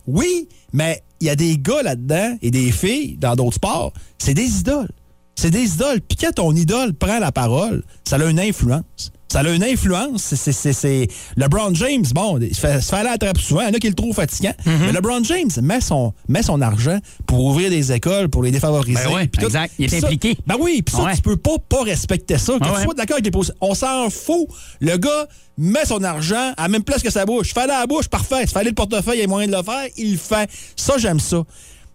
Oui, 0.08 0.48
mais 0.74 1.02
il 1.20 1.28
y 1.28 1.30
a 1.30 1.36
des 1.36 1.58
gars 1.58 1.84
là-dedans 1.84 2.38
et 2.42 2.52
des 2.52 2.72
filles 2.72 3.18
dans 3.18 3.36
d'autres 3.36 3.56
sports, 3.56 3.94
c'est 4.18 4.34
des 4.34 4.60
idoles. 4.60 4.90
C'est 5.36 5.52
des 5.52 5.74
idoles. 5.74 6.02
Puis 6.02 6.18
quand 6.18 6.34
ton 6.34 6.56
idole 6.56 6.94
prend 6.94 7.20
la 7.20 7.32
parole, 7.32 7.84
ça 8.04 8.18
a 8.18 8.26
une 8.26 8.40
influence. 8.40 9.12
Ça 9.32 9.42
a 9.42 9.50
une 9.50 9.64
influence. 9.64 10.24
C'est- 10.24 10.36
c'est- 10.36 10.52
C'est 10.52 10.74
c'est- 10.74 11.08
LeBron 11.38 11.74
James, 11.76 12.04
bon, 12.16 12.40
il 12.42 12.54
se 12.56 12.60
fait, 12.60 12.82
se 12.82 12.90
fait 12.90 12.96
aller 12.96 13.10
à 13.10 13.12
la 13.12 13.18
trappe 13.20 13.38
souvent. 13.38 13.62
Il 13.62 13.68
y 13.68 13.70
en 13.70 13.74
a 13.74 13.78
qui 13.80 13.88
le 13.88 13.94
trouvent 13.94 14.16
fatigant. 14.16 14.54
Mm-hmm. 14.66 14.78
Mais 14.88 14.92
LeBron 14.92 15.24
James 15.24 15.50
met 15.62 15.82
son, 15.82 16.14
met 16.28 16.42
son 16.42 16.62
argent 16.62 16.98
pour 17.28 17.44
ouvrir 17.46 17.70
des 17.70 17.92
écoles, 17.92 18.30
pour 18.30 18.42
les 18.42 18.50
défavoriser. 18.52 19.00
Ben 19.06 19.14
ouais, 19.14 19.28
tout. 19.28 19.46
exact. 19.46 19.74
Il 19.78 19.86
est 19.86 20.00
ça- 20.00 20.08
impliqué. 20.08 20.36
Ben 20.48 20.56
oui, 20.60 20.82
puis 20.82 20.96
ça, 20.96 21.04
Ouais. 21.04 21.16
tu 21.16 21.22
peux 21.22 21.38
pas, 21.38 21.58
pas 21.70 21.84
respecter 21.84 22.38
ça. 22.40 22.54
Que 22.60 22.64
Ouais, 22.66 22.78
tu 22.78 22.84
sois 22.86 22.94
d'accord 22.96 23.16
avec 23.16 23.26
les 23.26 23.32
positions. 23.32 23.56
On 23.62 23.76
s'en 23.76 24.10
fout. 24.10 24.48
Le 24.80 24.98
gars 24.98 25.28
met 25.58 25.86
son 25.86 26.04
argent 26.04 26.54
à 26.58 26.64
la 26.64 26.68
même 26.70 26.84
place 26.84 27.04
que 27.04 27.12
sa 27.12 27.26
bouche. 27.26 27.54
Fallait 27.54 27.74
à 27.74 27.82
la 27.82 27.88
bouche, 27.88 28.08
parfait. 28.08 28.40
S'il 28.42 28.50
fallait 28.50 28.70
le 28.70 28.76
portefeuille, 28.76 29.18
il 29.20 29.22
y 29.22 29.26
a 29.26 29.28
moyen 29.28 29.48
de 29.48 29.56
le 29.56 29.62
faire, 29.64 29.88
il 29.98 30.14
le 30.14 30.18
fait. 30.18 30.50
Ça, 30.76 30.98
j'aime 30.98 31.20
ça. 31.20 31.44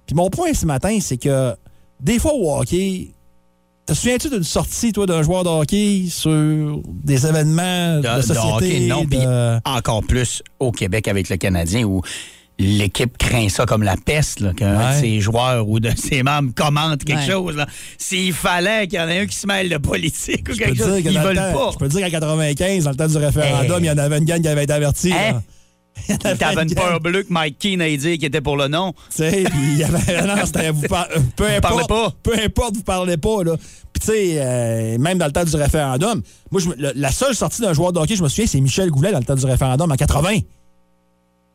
Puis 0.06 0.14
mon 0.14 0.30
point 0.30 0.54
ce 0.54 0.66
matin, 0.66 0.96
c'est 1.00 1.16
que 1.16 1.54
des 2.00 2.18
fois 2.20 2.32
au 2.34 2.58
hockey, 2.60 3.08
te 3.86 3.92
souviens-tu 3.94 4.30
d'une 4.30 4.44
sortie, 4.44 4.92
toi, 4.92 5.06
d'un 5.06 5.22
joueur 5.22 5.44
de 5.44 5.48
hockey 5.50 6.04
sur 6.08 6.80
des 6.86 7.26
événements 7.26 7.96
de, 7.96 8.02
de, 8.08 8.16
de 8.16 8.22
société? 8.22 8.52
hockey, 8.54 8.80
non. 8.86 9.02
de- 9.04 9.08
Puis 9.08 9.18
encore 9.64 10.02
plus 10.04 10.42
au 10.58 10.72
Québec 10.72 11.08
avec 11.08 11.28
le 11.28 11.36
Canadien 11.36 11.84
où 11.84 12.00
l'équipe 12.58 13.18
craint 13.18 13.48
ça 13.48 13.66
comme 13.66 13.82
la 13.82 13.96
peste, 13.96 14.38
là, 14.40 14.52
qu'un 14.52 14.78
Ouais. 14.78 14.94
de 14.94 15.00
ses 15.00 15.20
joueurs 15.20 15.68
ou 15.68 15.80
de 15.80 15.90
ses 15.96 16.22
membres 16.22 16.52
commente 16.54 17.02
quelque 17.04 17.18
Ouais. 17.18 17.26
chose. 17.30 17.56
là. 17.56 17.66
S'il 17.98 18.32
fallait 18.32 18.86
qu'il 18.86 18.98
y 18.98 19.02
en 19.02 19.08
ait 19.08 19.18
un 19.20 19.26
qui 19.26 19.36
se 19.36 19.46
mêle 19.46 19.68
de 19.68 19.76
politique 19.76 20.48
ou 20.48 20.52
Je 20.52 20.58
quelque 20.58 20.78
chose, 20.78 21.02
que 21.02 21.08
ils 21.08 21.18
veulent 21.18 21.34
temps- 21.36 21.52
pas. 21.52 21.70
Je 21.72 21.78
peux 21.78 21.88
te 21.88 21.96
dire 21.96 22.06
qu'en 22.06 22.10
95, 22.20 22.84
dans 22.84 22.90
le 22.90 22.96
temps 22.96 23.08
du 23.08 23.16
référendum, 23.16 23.76
Hey. 23.78 23.82
il 23.82 23.86
y 23.86 23.90
en 23.90 23.98
avait 23.98 24.18
une 24.18 24.24
gang 24.24 24.40
qui 24.40 24.48
avait 24.48 24.64
été 24.64 24.72
avertie. 24.72 25.12
Hein? 25.12 25.42
T'avais 26.38 26.62
une 26.62 26.74
peur 26.74 27.00
bleue 27.00 27.22
que 27.22 27.32
Mike 27.32 27.58
Keane 27.58 27.80
a 27.80 27.96
dit 27.96 28.18
qui 28.18 28.26
était 28.26 28.40
pour 28.40 28.56
le 28.56 28.68
nom. 28.68 28.92
Tu 29.10 29.16
sais, 29.18 29.44
puis 29.44 29.58
il 29.72 29.78
y 29.78 29.84
avait. 29.84 30.22
Non, 30.26 30.34
c'était. 30.44 30.70
Vous 30.70 30.82
par- 30.88 31.08
euh, 31.16 31.20
peu 31.36 31.46
parlez 31.62 31.82
importe. 31.82 31.88
pas. 31.88 32.12
Peu 32.22 32.38
importe, 32.44 32.76
vous 32.76 32.82
parlez 32.82 33.16
pas, 33.16 33.42
là. 33.44 33.56
Puis, 33.92 34.00
tu 34.00 34.06
sais, 34.06 34.34
euh, 34.38 34.98
même 34.98 35.18
dans 35.18 35.26
le 35.26 35.32
temps 35.32 35.44
du 35.44 35.54
référendum, 35.56 36.20
moi, 36.50 36.60
je 36.60 36.68
me- 36.68 36.74
le- 36.76 36.92
la 36.94 37.10
seule 37.10 37.34
sortie 37.34 37.62
d'un 37.62 37.72
joueur 37.72 37.92
de 37.92 37.98
hockey, 38.00 38.16
je 38.16 38.22
me 38.22 38.28
souviens, 38.28 38.46
c'est 38.46 38.60
Michel 38.60 38.90
Goulet 38.90 39.12
dans 39.12 39.18
le 39.20 39.24
temps 39.24 39.34
du 39.36 39.46
référendum 39.46 39.90
en 39.90 39.94
80. 39.96 40.38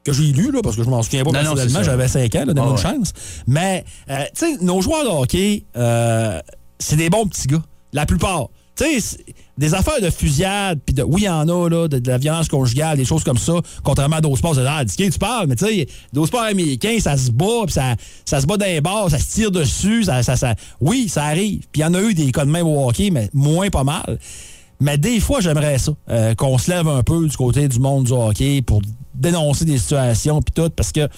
Que 0.04 0.14
j'ai 0.14 0.32
lu, 0.32 0.52
là, 0.52 0.62
parce 0.64 0.76
que 0.78 0.84
je 0.84 0.90
m'en 0.90 1.04
souviens 1.04 1.24
pas 1.24 1.32
Non, 1.32 1.44
non, 1.44 1.56
personnellement, 1.56 1.84
j'avais 1.84 2.08
5 2.08 2.34
ans, 2.36 2.46
donne-moi 2.46 2.66
Ah 2.66 2.70
une 2.70 2.76
ouais. 2.76 2.98
chance. 3.00 3.14
Mais, 3.48 3.84
euh, 4.10 4.24
tu 4.34 4.46
sais, 4.54 4.58
nos 4.64 4.82
joueurs 4.82 5.04
de 5.04 5.10
hockey, 5.10 5.66
euh, 5.76 6.40
c'est 6.80 6.96
des 6.96 7.10
bons 7.10 7.28
petits 7.28 7.48
gars. 7.48 7.62
La 7.92 8.06
plupart. 8.06 8.48
Tu 8.80 9.02
sais, 9.02 9.18
des 9.58 9.74
affaires 9.74 10.00
de 10.02 10.10
fusillade, 10.10 10.80
puis 10.86 10.96
de. 10.96 11.04
Oui, 11.04 11.22
il 11.22 11.26
y 11.26 11.30
en 11.30 11.48
a, 11.50 11.70
là, 11.70 11.88
de, 11.90 12.00
de 12.00 12.08
la 12.10 12.18
violence 12.18 12.48
conjugale, 12.48 12.98
des 12.98 13.04
choses 13.04 13.26
comme 13.26 13.38
ça, 13.38 13.54
contrairement 13.84 14.16
à 14.18 14.22
d'autres 14.22 14.38
sports. 14.38 14.56
C'est 14.56 14.66
ah, 14.66 14.86
tu 14.86 15.20
parles, 15.20 15.48
mais 15.48 15.56
tu 15.56 15.66
sais, 15.66 15.88
d'autres 16.14 16.28
sports 16.28 16.44
américains, 16.44 16.98
ça 17.02 17.18
se 17.18 17.30
bat, 17.30 17.64
puis 17.66 17.74
ça, 17.74 17.96
ça 18.26 18.40
se 18.40 18.46
bat 18.46 18.56
dans 18.56 18.66
les 18.66 18.80
bars, 18.80 19.10
ça 19.10 19.20
se 19.20 19.28
tire 19.34 19.52
dessus, 19.52 20.06
ça, 20.06 20.24
ça, 20.24 20.38
ça- 20.38 20.56
Oui, 20.80 21.10
ça 21.10 21.26
arrive. 21.26 21.60
Puis 21.72 21.82
il 21.82 21.82
y 21.82 21.86
en 21.86 21.94
a 21.94 22.02
eu 22.02 22.14
des 22.14 22.32
cas 22.32 22.46
de 22.46 22.52
même 22.52 22.68
au 22.68 22.88
hockey, 22.88 23.10
mais 23.12 23.30
moins 23.34 23.70
pas 23.70 23.84
mal. 23.84 24.18
Mais 24.80 24.98
des 24.98 25.20
fois, 25.20 25.42
j'aimerais 25.42 25.78
ça, 25.78 25.92
euh, 26.10 26.34
qu'on 26.36 26.58
se 26.58 26.72
lève 26.72 26.88
un 26.88 27.04
peu 27.04 27.28
du 27.28 27.36
côté 27.36 27.68
du 27.68 27.80
monde 27.80 28.06
du 28.06 28.14
hockey 28.14 28.62
pour 28.62 28.82
dénoncer 29.14 29.66
des 29.66 29.78
situations, 29.78 30.42
puis 30.42 30.54
tout, 30.54 30.70
parce 30.70 30.94
que 30.94 31.10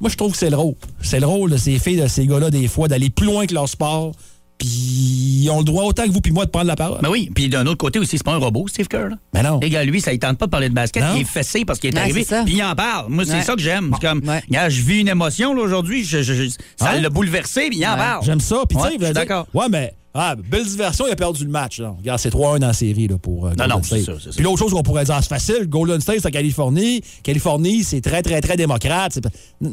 moi, 0.00 0.10
je 0.10 0.16
trouve 0.16 0.32
que 0.32 0.38
c'est 0.38 0.50
le 0.50 0.56
rôle. 0.56 0.74
C'est 1.02 1.20
le 1.20 1.26
rôle 1.26 1.50
de 1.50 1.56
ces 1.58 1.78
filles, 1.78 2.00
de 2.00 2.08
ces 2.08 2.26
gars-là, 2.26 2.50
des 2.50 2.66
fois, 2.66 2.88
d'aller 2.88 3.10
plus 3.10 3.26
loin 3.26 3.46
que 3.46 3.54
leur 3.54 3.68
sport, 3.68 4.12
puis 4.60 4.68
ils 4.68 5.50
ont 5.50 5.58
le 5.58 5.64
droit 5.64 5.84
autant 5.84 6.04
que 6.04 6.10
vous 6.10 6.20
puis 6.20 6.30
moi 6.32 6.44
de 6.44 6.50
prendre 6.50 6.66
la 6.66 6.76
parole. 6.76 7.00
Ben 7.02 7.08
oui, 7.08 7.30
puis 7.34 7.48
d'un 7.48 7.66
autre 7.66 7.78
côté 7.78 7.98
aussi, 7.98 8.18
c'est 8.18 8.24
pas 8.24 8.34
un 8.34 8.38
robot, 8.38 8.68
Steve 8.68 8.86
Kerr. 8.88 9.08
Là. 9.08 9.16
Ben 9.32 9.42
non. 9.42 9.58
Les 9.60 9.70
gars, 9.70 9.82
lui, 9.84 10.00
ça 10.02 10.12
ne 10.12 10.16
tente 10.18 10.36
pas 10.38 10.46
de 10.46 10.50
parler 10.50 10.68
de 10.68 10.74
basket. 10.74 11.02
Non. 11.02 11.14
Il 11.16 11.22
est 11.22 11.24
fessé 11.24 11.64
parce 11.64 11.78
qu'il 11.80 11.90
est 11.90 11.94
Ouais, 11.96 12.02
arrivé. 12.02 12.24
Puis 12.44 12.54
il 12.56 12.62
en 12.62 12.74
parle. 12.74 13.06
Moi, 13.08 13.24
c'est 13.24 13.32
Ouais. 13.32 13.42
ça 13.42 13.54
que 13.54 13.60
j'aime. 13.62 13.90
C'est 13.98 14.06
comme, 14.06 14.20
Ouais. 14.28 14.42
regarde, 14.46 14.70
je 14.70 14.82
vis 14.82 15.00
une 15.00 15.08
émotion 15.08 15.54
là, 15.54 15.62
aujourd'hui. 15.62 16.04
Je, 16.04 16.22
je- 16.22 16.34
je- 16.34 16.48
ça 16.76 16.92
Ouais. 16.92 17.00
l'a 17.00 17.08
bouleversé, 17.08 17.68
puis 17.70 17.78
il 17.78 17.86
en 17.86 17.96
parle. 17.96 18.24
J'aime 18.24 18.40
ça. 18.40 18.62
Puis 18.68 18.76
tu 18.76 19.04
sais, 19.04 19.12
d'accord. 19.14 19.46
Ouais, 19.54 19.68
mais 19.70 19.94
ah, 20.12 20.36
belle 20.36 20.66
diversion, 20.66 21.06
il 21.08 21.12
a 21.12 21.16
perdu 21.16 21.44
le 21.44 21.50
match. 21.50 21.80
Là. 21.80 21.94
Regarde, 21.98 22.18
c'est 22.20 22.30
3-1 22.30 22.58
dans 22.58 22.66
la 22.66 22.72
série 22.74 23.08
là, 23.08 23.16
pour 23.16 23.46
euh, 23.46 23.50
Golden 23.50 23.68
non, 23.68 23.82
c'est 23.82 24.02
State. 24.02 24.20
ça. 24.20 24.30
Puis 24.34 24.44
l'autre 24.44 24.58
chose 24.58 24.72
qu'on 24.72 24.82
pourrait 24.82 25.04
dire, 25.04 25.18
c'est 25.22 25.28
facile. 25.28 25.66
Golden 25.68 26.00
State, 26.02 26.16
c'est 26.18 26.24
la 26.24 26.30
Californie. 26.32 27.00
Californie, 27.22 27.82
c'est 27.82 28.02
très, 28.02 28.20
très, 28.22 28.40
très 28.42 28.56
démocrate. 28.56 29.18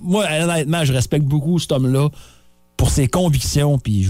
Moi, 0.00 0.26
honnêtement, 0.42 0.84
je 0.84 0.92
respecte 0.92 1.24
beaucoup 1.24 1.58
cet 1.58 1.72
homme-là 1.72 2.08
pour 2.76 2.90
ses 2.90 3.06
convictions. 3.08 3.78
Puis 3.78 4.08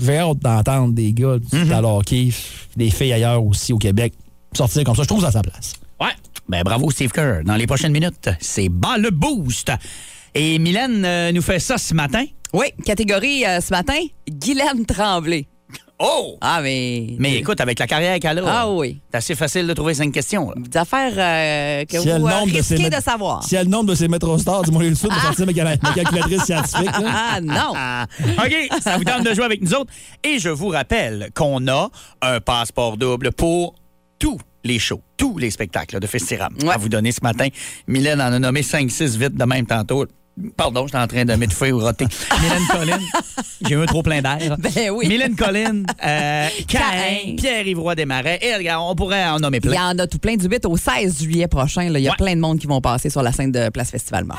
j'ai 0.00 0.18
hâte 0.18 0.38
d'entendre 0.38 0.92
des 0.92 1.12
gars 1.12 1.38
du 1.38 1.56
Mhm. 1.56 1.68
dans 1.68 1.80
le 1.80 1.86
hockey, 1.86 2.30
des 2.76 2.90
filles 2.90 3.12
ailleurs 3.12 3.44
aussi 3.44 3.72
au 3.72 3.78
Québec, 3.78 4.14
sortir 4.56 4.84
comme 4.84 4.94
ça. 4.96 5.02
Je 5.02 5.08
trouve 5.08 5.20
ça 5.22 5.28
à 5.28 5.32
sa 5.32 5.42
place. 5.42 5.74
Ouais. 6.00 6.12
Ben 6.48 6.62
bravo, 6.64 6.90
Steve 6.90 7.10
Kerr. 7.12 7.44
Dans 7.44 7.56
les 7.56 7.66
prochaines 7.66 7.92
minutes, 7.92 8.28
c'est 8.40 8.68
bas 8.68 8.96
le 8.98 9.10
boost. 9.10 9.70
Et 10.34 10.58
Mylène 10.58 11.04
euh, 11.04 11.32
nous 11.32 11.42
fait 11.42 11.58
ça 11.58 11.78
ce 11.78 11.94
matin? 11.94 12.24
Oui, 12.52 12.66
catégorie 12.84 13.44
euh, 13.46 13.60
ce 13.60 13.70
matin, 13.70 13.98
Guylaine 14.28 14.84
Tremblay. 14.86 15.46
Oh! 16.02 16.38
Ah, 16.40 16.60
mais. 16.62 17.14
Mais 17.18 17.34
écoute, 17.36 17.60
avec 17.60 17.78
la 17.78 17.86
carrière 17.86 18.18
qu'elle 18.18 18.38
a, 18.38 18.42
Ah 18.46 18.70
oui. 18.70 19.00
c'est 19.10 19.16
assez 19.18 19.34
facile 19.34 19.66
de 19.66 19.74
trouver 19.74 19.92
cinq 19.92 20.10
questions. 20.12 20.48
là. 20.48 20.54
Des 20.56 20.78
affaires 20.78 21.12
euh, 21.14 21.84
que 21.84 21.98
Si 22.00 22.08
vous 22.08 22.14
euh, 22.14 22.18
de 22.46 22.52
risquez 22.56 22.76
mét- 22.78 22.96
de 22.96 23.02
savoir. 23.02 23.44
Si 23.44 23.54
elle 23.54 23.66
le 23.66 23.70
nombre 23.70 23.90
de 23.90 23.94
ses 23.94 24.08
métros 24.08 24.38
stars, 24.38 24.62
dis-moi 24.62 24.82
tout 24.84 24.88
de 24.90 24.94
suite 24.94 25.12
de 25.12 25.18
sortir 25.20 25.44
ma, 25.46 25.52
cal- 25.52 25.78
ma 25.82 25.92
calculatrice 25.92 26.42
scientifique. 26.44 26.86
là. 26.86 27.12
Ah, 27.34 27.40
non. 27.42 27.72
Ah, 27.76 28.06
OK, 28.44 28.80
ça 28.82 28.96
vous 28.96 29.04
tente 29.04 29.24
de 29.24 29.34
jouer 29.34 29.44
avec 29.44 29.60
nous 29.60 29.74
autres. 29.74 29.92
Et 30.24 30.38
je 30.38 30.48
vous 30.48 30.68
rappelle 30.68 31.28
qu'on 31.34 31.68
a 31.68 31.90
un 32.22 32.40
passeport 32.40 32.96
double 32.96 33.32
pour 33.32 33.74
tous 34.18 34.38
les 34.64 34.78
shows, 34.78 35.02
tous 35.18 35.36
les 35.38 35.50
spectacles 35.50 36.00
de 36.00 36.06
Festiram 36.06 36.52
Ouais. 36.62 36.70
à 36.70 36.76
vous 36.78 36.88
donner 36.88 37.12
ce 37.12 37.20
matin. 37.22 37.48
Mylène 37.86 38.20
en 38.22 38.32
a 38.32 38.38
nommé 38.38 38.62
5-6 38.62 39.16
vite 39.18 39.34
de 39.34 39.44
même 39.44 39.66
tantôt. 39.66 40.06
Pardon, 40.56 40.86
j'étais 40.86 40.98
en 40.98 41.06
train 41.06 41.24
de 41.24 41.34
m'étouffer 41.34 41.70
ou 41.72 41.80
roter. 41.80 42.06
Mylène 42.40 42.66
Collin, 42.70 42.98
j'ai 43.66 43.74
eu 43.74 43.82
un 43.82 43.86
trop 43.86 44.02
plein 44.02 44.22
d'air. 44.22 44.56
Ben 44.58 44.90
oui. 44.90 45.06
Mylène 45.08 45.36
Collin, 45.36 45.82
euh, 46.04 46.48
Cain, 46.68 46.78
Caïn. 46.78 47.36
Pierre-Yves 47.36 47.94
Desmarais. 47.96 48.38
Et 48.40 48.54
regarde, 48.56 48.82
on 48.88 48.94
pourrait 48.94 49.26
en 49.26 49.38
nommer 49.38 49.58
Il 49.62 49.68
y 49.68 49.72
plein. 49.74 49.90
en 49.90 49.98
a 49.98 50.06
tout 50.06 50.18
plein 50.18 50.36
du 50.36 50.46
8 50.46 50.64
au 50.66 50.76
16 50.76 51.22
juillet 51.22 51.46
prochain. 51.48 51.90
là. 51.90 51.98
Il 51.98 52.02
y 52.02 52.08
a 52.08 52.12
Ouais. 52.12 52.16
plein 52.16 52.34
de 52.34 52.40
monde 52.40 52.58
qui 52.58 52.66
vont 52.66 52.80
passer 52.80 53.10
sur 53.10 53.22
la 53.22 53.32
scène 53.32 53.52
de 53.52 53.68
Place 53.68 53.90
Festival 53.90 54.24
Mort. 54.24 54.38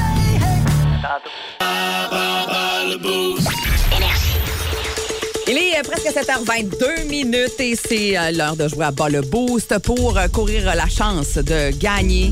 Il 5.51 5.57
est 5.57 5.77
euh, 5.77 5.83
presque 5.83 6.07
7h22 6.07 7.09
minutes 7.09 7.59
et 7.59 7.75
c'est 7.75 8.17
euh, 8.17 8.31
l'heure 8.31 8.55
de 8.55 8.69
jouer 8.69 8.85
à 8.85 8.91
bas 8.91 9.09
le 9.09 9.19
boost 9.19 9.77
pour 9.79 10.17
euh, 10.17 10.29
courir 10.29 10.63
la 10.73 10.87
chance 10.87 11.33
de 11.33 11.71
gagner 11.77 12.31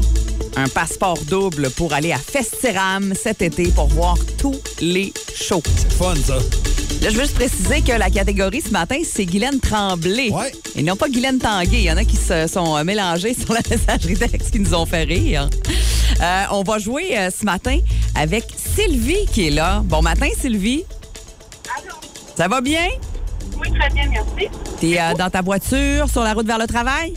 un 0.56 0.70
passeport 0.70 1.18
double 1.28 1.70
pour 1.72 1.94
aller 1.94 2.14
à 2.14 2.18
Festiram 2.18 3.14
cet 3.22 3.42
été 3.42 3.68
pour 3.72 3.88
voir 3.88 4.16
tous 4.38 4.56
les 4.80 5.12
shows. 5.36 5.62
Fun, 5.98 6.16
ça. 6.16 6.36
Là, 7.02 7.10
je 7.10 7.16
veux 7.16 7.24
juste 7.24 7.36
préciser 7.36 7.82
que 7.82 7.92
la 7.92 8.10
catégorie 8.10 8.62
ce 8.62 8.72
matin, 8.72 9.00
c'est 9.04 9.26
Guylaine 9.26 9.60
Tremblay. 9.60 10.30
Ouais. 10.30 10.54
Et 10.78 10.84
non 10.84 10.96
pas 10.96 11.10
Guylaine 11.10 11.40
Tanguay. 11.40 11.80
Il 11.80 11.84
y 11.84 11.92
en 11.92 11.98
a 11.98 12.06
qui 12.06 12.16
se 12.16 12.48
sont 12.48 12.78
euh, 12.78 12.86
mélangés 12.86 13.34
sur 13.38 13.54
la 13.54 13.62
messagerie 13.70 14.16
texte 14.16 14.52
qui 14.52 14.60
nous 14.60 14.74
ont 14.74 14.86
fait 14.86 15.04
rire. 15.04 15.50
Euh, 16.22 16.44
on 16.52 16.64
va 16.64 16.80
jouer 16.80 17.18
euh, 17.18 17.30
ce 17.38 17.44
matin 17.44 17.80
avec 18.16 18.46
Sylvie 18.56 19.26
qui 19.32 19.48
est 19.48 19.52
là. 19.52 19.82
Bon 19.84 20.02
matin, 20.02 20.28
Sylvie. 20.40 20.86
Ça 22.38 22.48
va 22.48 22.62
bien? 22.62 22.88
Oui, 23.60 23.72
très 23.78 23.90
bien, 23.90 24.04
merci. 24.10 24.50
T'es 24.80 25.00
euh, 25.00 25.14
dans 25.14 25.30
ta 25.30 25.42
voiture, 25.42 26.10
sur 26.10 26.24
la 26.24 26.34
route 26.34 26.46
vers 26.46 26.58
le 26.60 26.68
travail? 26.68 27.14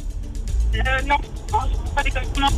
Euh, 0.75 0.79
non, 1.07 1.16
non, 1.53 1.59
je 1.71 1.95
pas 1.95 2.03
des 2.03 2.11
documents. 2.11 2.49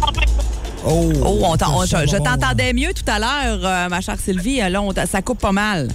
Oh, 0.87 1.11
Oh, 1.25 1.39
on 1.43 1.53
on- 1.55 1.85
je, 1.87 2.07
je 2.07 2.17
t'entendais 2.19 2.73
mieux 2.75 2.93
tout 2.93 3.11
à 3.11 3.19
l'heure, 3.19 3.61
euh, 3.65 3.89
ma 3.89 4.01
chère 4.03 4.19
Sylvie. 4.21 4.59
Là, 4.59 4.83
on 4.83 4.93
t'a- 4.93 5.07
ça 5.07 5.23
coupe 5.23 5.39
pas 5.41 5.53
mal. 5.53 5.89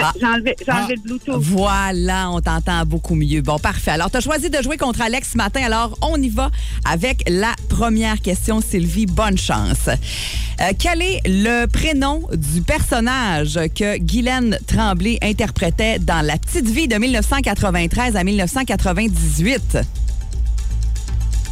Ah. 0.00 0.12
J'ai 0.18 0.26
enlevé, 0.26 0.56
le 0.58 1.00
Bluetooth. 1.00 1.40
Voilà, 1.40 2.30
on 2.30 2.40
t'entend 2.40 2.84
beaucoup 2.86 3.14
mieux. 3.14 3.42
Bon, 3.42 3.58
parfait. 3.58 3.90
Alors, 3.90 4.10
tu 4.10 4.16
as 4.16 4.20
choisi 4.20 4.50
de 4.50 4.62
jouer 4.62 4.76
contre 4.76 5.02
Alex 5.02 5.32
ce 5.32 5.36
matin. 5.36 5.62
Alors, 5.64 5.96
on 6.02 6.20
y 6.20 6.28
va 6.28 6.50
avec 6.84 7.22
la 7.28 7.52
première 7.68 8.20
question, 8.20 8.60
Sylvie. 8.60 9.06
Bonne 9.06 9.38
chance. 9.38 9.88
Euh, 9.88 10.72
quel 10.78 11.02
est 11.02 11.20
le 11.26 11.66
prénom 11.66 12.22
du 12.32 12.62
personnage 12.62 13.58
que 13.74 13.98
Guylaine 13.98 14.58
Tremblay 14.66 15.18
interprétait 15.22 15.98
dans 15.98 16.24
La 16.24 16.38
Petite 16.38 16.68
Vie 16.68 16.88
de 16.88 16.96
1993 16.96 18.16
à 18.16 18.24
1998? 18.24 19.78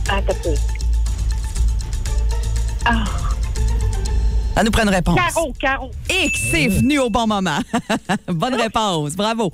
Ah, 0.09 0.21
t'as 0.27 0.35
peu. 0.35 0.55
Ah, 2.85 3.05
Ça 4.57 4.65
nous 4.65 4.71
prend 4.71 4.83
une 4.83 4.89
réponse. 4.91 5.17
Caro, 5.17 5.53
Caro. 5.59 5.91
Et 6.11 6.31
que 6.31 6.39
c'est 6.51 6.67
venu 6.67 6.99
au 6.99 7.09
bon 7.09 7.27
moment. 7.27 7.59
Bonne 8.29 8.55
réponse, 8.55 9.15
bravo. 9.15 9.51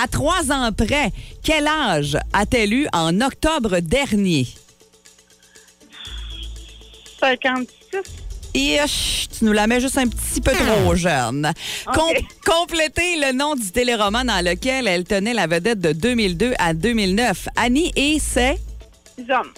À 0.00 0.06
trois 0.08 0.50
ans 0.52 0.70
près, 0.72 1.12
quel 1.42 1.66
âge 1.66 2.18
a-t-elle 2.32 2.72
eu 2.74 2.86
en 2.92 3.20
octobre 3.20 3.78
dernier? 3.78 4.46
56. 7.20 7.68
Et 8.52 8.80
euh, 8.80 8.86
chut, 8.86 9.30
tu 9.38 9.44
nous 9.44 9.52
la 9.52 9.66
mets 9.68 9.80
juste 9.80 9.96
un 9.96 10.08
petit 10.08 10.40
peu 10.40 10.50
trop 10.52 10.94
jeune. 10.96 11.52
Com- 11.86 12.08
OK. 12.10 12.24
complétez 12.44 13.16
le 13.20 13.32
nom 13.32 13.54
du 13.54 13.70
téléroman 13.70 14.24
dans 14.24 14.44
lequel 14.44 14.88
elle 14.88 15.04
tenait 15.04 15.34
la 15.34 15.46
vedette 15.46 15.80
de 15.80 15.92
2002 15.92 16.54
à 16.58 16.74
2009. 16.74 17.48
Annie 17.56 17.92
et 17.94 18.18
c'est... 18.18 18.58
Hommes. 19.20 19.52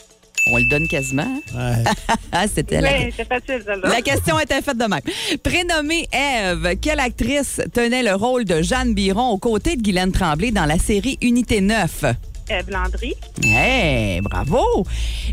On 0.47 0.59
le 0.59 0.65
donne 0.65 0.89
quasiment. 0.89 1.41
hein? 1.57 1.77
Ouais. 1.77 1.85
Ah, 2.33 2.47
C'était 2.53 2.81
la... 2.81 2.93
Oui, 2.99 3.13
c'est 3.17 3.29
facile. 3.29 3.63
La 3.85 4.01
question 4.03 4.39
était 4.41 4.61
faite 4.63 4.79
de 4.79 4.85
même. 4.87 5.01
Prénommée 5.43 6.09
Ève, 6.13 6.77
quelle 6.81 7.01
actrice 7.01 7.61
tenait 7.73 8.03
le 8.03 8.15
rôle 8.15 8.45
de 8.45 8.63
Jeanne 8.63 8.95
Biron 8.95 9.29
aux 9.31 9.39
côtés 9.39 9.77
de 9.77 9.83
Guylaine 9.83 10.13
Tremblay 10.13 10.51
dans 10.51 10.65
la 10.65 10.79
série 10.79 11.19
Unité 11.21 11.61
9? 11.61 12.05
Ève 12.49 12.71
Landry. 12.71 13.15
Hey, 13.45 14.21
bravo! 14.21 14.85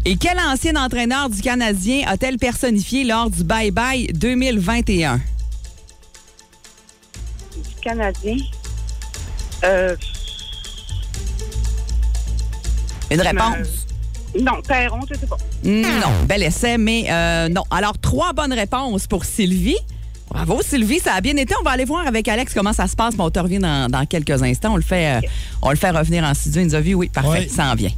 Et 0.05 0.15
quel 0.17 0.37
ancien 0.39 0.75
entraîneur 0.75 1.29
du 1.29 1.41
Canadien 1.41 2.03
a-t-elle 2.07 2.37
personnifié 2.37 3.03
lors 3.03 3.29
du 3.29 3.43
Bye 3.43 3.71
Bye 3.71 4.07
2021? 4.13 5.17
du 5.17 5.23
Canadien. 7.81 8.37
Euh, 9.63 9.95
Une 13.11 13.21
réponse? 13.21 13.87
Non, 14.39 14.61
Perron, 14.67 14.99
je 15.09 15.15
sais 15.17 15.25
pas. 15.25 15.37
Non, 15.63 16.25
bel 16.27 16.43
essai, 16.43 16.77
mais 16.77 17.05
euh, 17.09 17.49
non. 17.49 17.63
Alors, 17.71 17.97
trois 17.97 18.33
bonnes 18.33 18.53
réponses 18.53 19.07
pour 19.07 19.25
Sylvie. 19.25 19.77
Bravo, 20.29 20.61
Sylvie, 20.61 20.99
ça 20.99 21.13
a 21.15 21.21
bien 21.21 21.35
été. 21.37 21.55
On 21.59 21.63
va 21.63 21.71
aller 21.71 21.85
voir 21.85 22.05
avec 22.05 22.27
Alex 22.27 22.53
comment 22.53 22.73
ça 22.73 22.87
se 22.87 22.95
passe, 22.95 23.15
mais 23.17 23.23
on 23.23 23.31
te 23.31 23.39
revient 23.39 23.57
dans, 23.57 23.89
dans 23.89 24.05
quelques 24.05 24.43
instants. 24.43 24.73
On 24.73 24.75
le 24.75 24.83
fait, 24.83 25.17
euh, 25.17 25.27
on 25.63 25.71
le 25.71 25.75
fait 25.75 25.89
revenir 25.89 26.23
en 26.23 26.33
studio. 26.35 26.61
Il 26.61 26.67
nous 26.67 26.75
a 26.75 26.81
vu, 26.81 26.93
oui, 26.93 27.09
parfait, 27.09 27.47
ça 27.49 27.65
en 27.71 27.75
vient. 27.75 27.89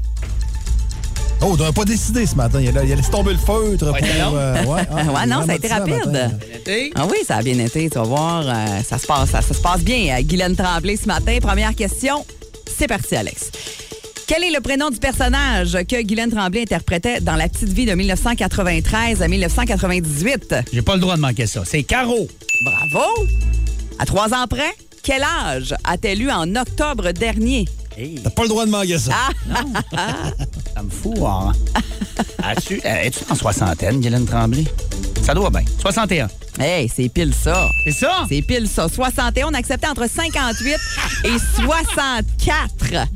Oh, 1.42 1.48
on 1.54 1.58
n'aurait 1.58 1.72
pas 1.74 1.86
décidé 1.86 2.26
ce 2.26 2.36
matin. 2.36 2.62
Il 2.62 2.78
a, 2.78 2.84
il 2.84 2.92
a 2.92 2.96
laissé 2.96 3.10
tomber 3.10 3.32
le 3.34 3.40
feutre 3.40 3.86
pour. 3.86 3.94
Ouais, 3.94 4.20
long. 4.20 4.36
euh, 4.36 4.64
ouais, 4.64 4.82
ah, 4.92 4.96
ouais, 5.12 5.26
non, 5.26 5.44
ça 5.46 5.54
a 5.54 5.56
été 5.56 5.68
rapide. 5.68 6.32
Ah 6.96 7.06
oui, 7.10 7.18
ça 7.28 7.38
a 7.38 7.42
bien 7.42 7.58
été. 7.58 7.90
Tu 7.90 7.98
vas 7.98 8.04
voir, 8.04 8.44
euh, 8.48 8.82
ça, 8.88 8.98
se 9.00 9.08
passe, 9.08 9.32
ça, 9.32 9.42
ça 9.42 9.54
se 9.54 9.62
passe 9.62 9.82
bien. 9.82 10.16
Euh, 10.18 10.22
Guylaine 10.22 10.56
Tremblay 10.56 10.96
ce 10.98 11.08
matin. 11.08 11.38
Première 11.42 11.74
question. 11.76 12.26
C'est 12.78 12.88
parti, 12.88 13.16
Alex. 13.16 13.52
Quel 14.34 14.46
est 14.46 14.52
le 14.52 14.62
prénom 14.62 14.90
du 14.90 14.98
personnage 14.98 15.78
que 15.90 16.02
Guylaine 16.04 16.32
Tremblay 16.32 16.62
interprétait 16.62 17.20
dans 17.20 17.36
La 17.36 17.50
Petite 17.50 17.68
Vie 17.68 17.86
de 17.86 17.92
1993 17.92 19.22
à 19.22 19.28
1998? 19.28 20.56
J'ai 20.72 20.82
pas 20.82 20.94
le 20.94 21.02
droit 21.02 21.18
de 21.18 21.22
manquer 21.22 21.46
ça. 21.48 21.64
C'est 21.66 21.84
Caro. 21.84 22.30
Bravo! 22.64 23.28
À 24.00 24.06
trois 24.06 24.34
ans 24.34 24.48
près, 24.50 24.72
quel 25.04 25.22
âge 25.22 25.76
a-t-elle 25.84 26.22
eu 26.22 26.32
en 26.32 26.56
octobre 26.56 27.12
dernier? 27.12 27.68
T'as 28.24 28.30
pas 28.30 28.44
le 28.44 28.48
droit 28.48 28.66
de 28.66 28.72
manquer 28.72 29.00
ça. 29.00 29.16
Ça 30.74 30.82
me 30.82 30.90
fout, 30.90 31.18
hein? 31.20 31.52
As-tu, 32.42 32.80
euh, 32.86 33.02
es-tu 33.04 33.20
en 33.30 33.36
soixantaine, 33.36 34.00
Guylaine 34.00 34.26
Tremblay? 34.26 34.64
Ça 35.24 35.34
doit 35.34 35.50
bien. 35.50 35.66
61. 35.82 36.30
Hey, 36.58 36.88
c'est 36.88 37.10
pile 37.10 37.34
ça. 37.34 37.68
C'est 37.84 37.92
ça? 37.92 38.26
C'est 38.30 38.42
pile 38.42 38.70
ça. 38.70 38.88
61, 38.88 39.48
on 39.50 39.54
acceptait 39.54 39.88
entre 39.88 40.10
58 40.10 40.78
et 41.26 41.62
64. 41.62 43.08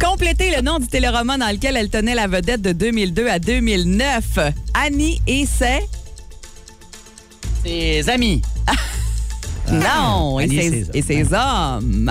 Complétez 0.00 0.54
le 0.54 0.62
nom 0.62 0.78
du 0.78 0.86
téléroman 0.86 1.38
dans 1.38 1.50
lequel 1.50 1.76
elle 1.76 1.90
tenait 1.90 2.14
la 2.14 2.28
vedette 2.28 2.62
de 2.62 2.72
2002 2.72 3.28
à 3.28 3.38
2009. 3.38 4.38
Annie 4.74 5.20
et 5.26 5.44
ses... 5.44 5.80
Ses 7.64 8.08
amis. 8.08 8.40
Non, 9.72 10.40
et 10.40 10.44
Annie 10.44 10.56
et 10.56 10.62
ses, 10.62 10.84
ses 10.84 10.90
et 10.94 11.02
ses 11.02 11.34
hommes. 11.34 12.10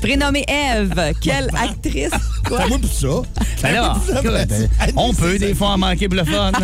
Prénommée 0.00 0.44
Eve, 0.48 1.12
quelle 1.20 1.48
actrice... 1.54 2.10
Quoi? 2.46 2.60
Fais-moi 2.60 2.78
plus 2.78 2.88
ça. 2.88 3.22
Ben 3.62 3.72
là, 3.72 3.96
Ça 4.06 4.22
ben, 4.22 4.58
on 4.96 5.12
peut 5.14 5.38
des 5.38 5.54
fois 5.54 5.70
en 5.70 5.78
manquer 5.78 6.08
pour 6.08 6.16
le 6.16 6.24
fun. 6.24 6.52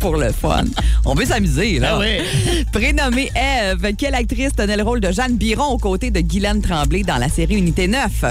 Pour 0.00 0.16
le 0.16 0.32
fun. 0.32 0.64
On 1.06 1.14
veut 1.14 1.24
s'amuser, 1.24 1.78
là. 1.78 1.92
Ah 1.94 1.98
oui. 1.98 2.64
Prénommée 2.72 3.30
Eve, 3.34 3.94
quelle 3.96 4.14
actrice 4.14 4.52
tenait 4.54 4.76
le 4.76 4.82
rôle 4.82 5.00
de 5.00 5.10
Jeanne 5.10 5.36
Biron 5.36 5.68
aux 5.68 5.78
côtés 5.78 6.10
de 6.10 6.20
Guylaine 6.20 6.60
Tremblay 6.60 7.04
dans 7.04 7.16
la 7.16 7.30
série 7.30 7.54
Unité 7.54 7.88
9? 7.88 8.24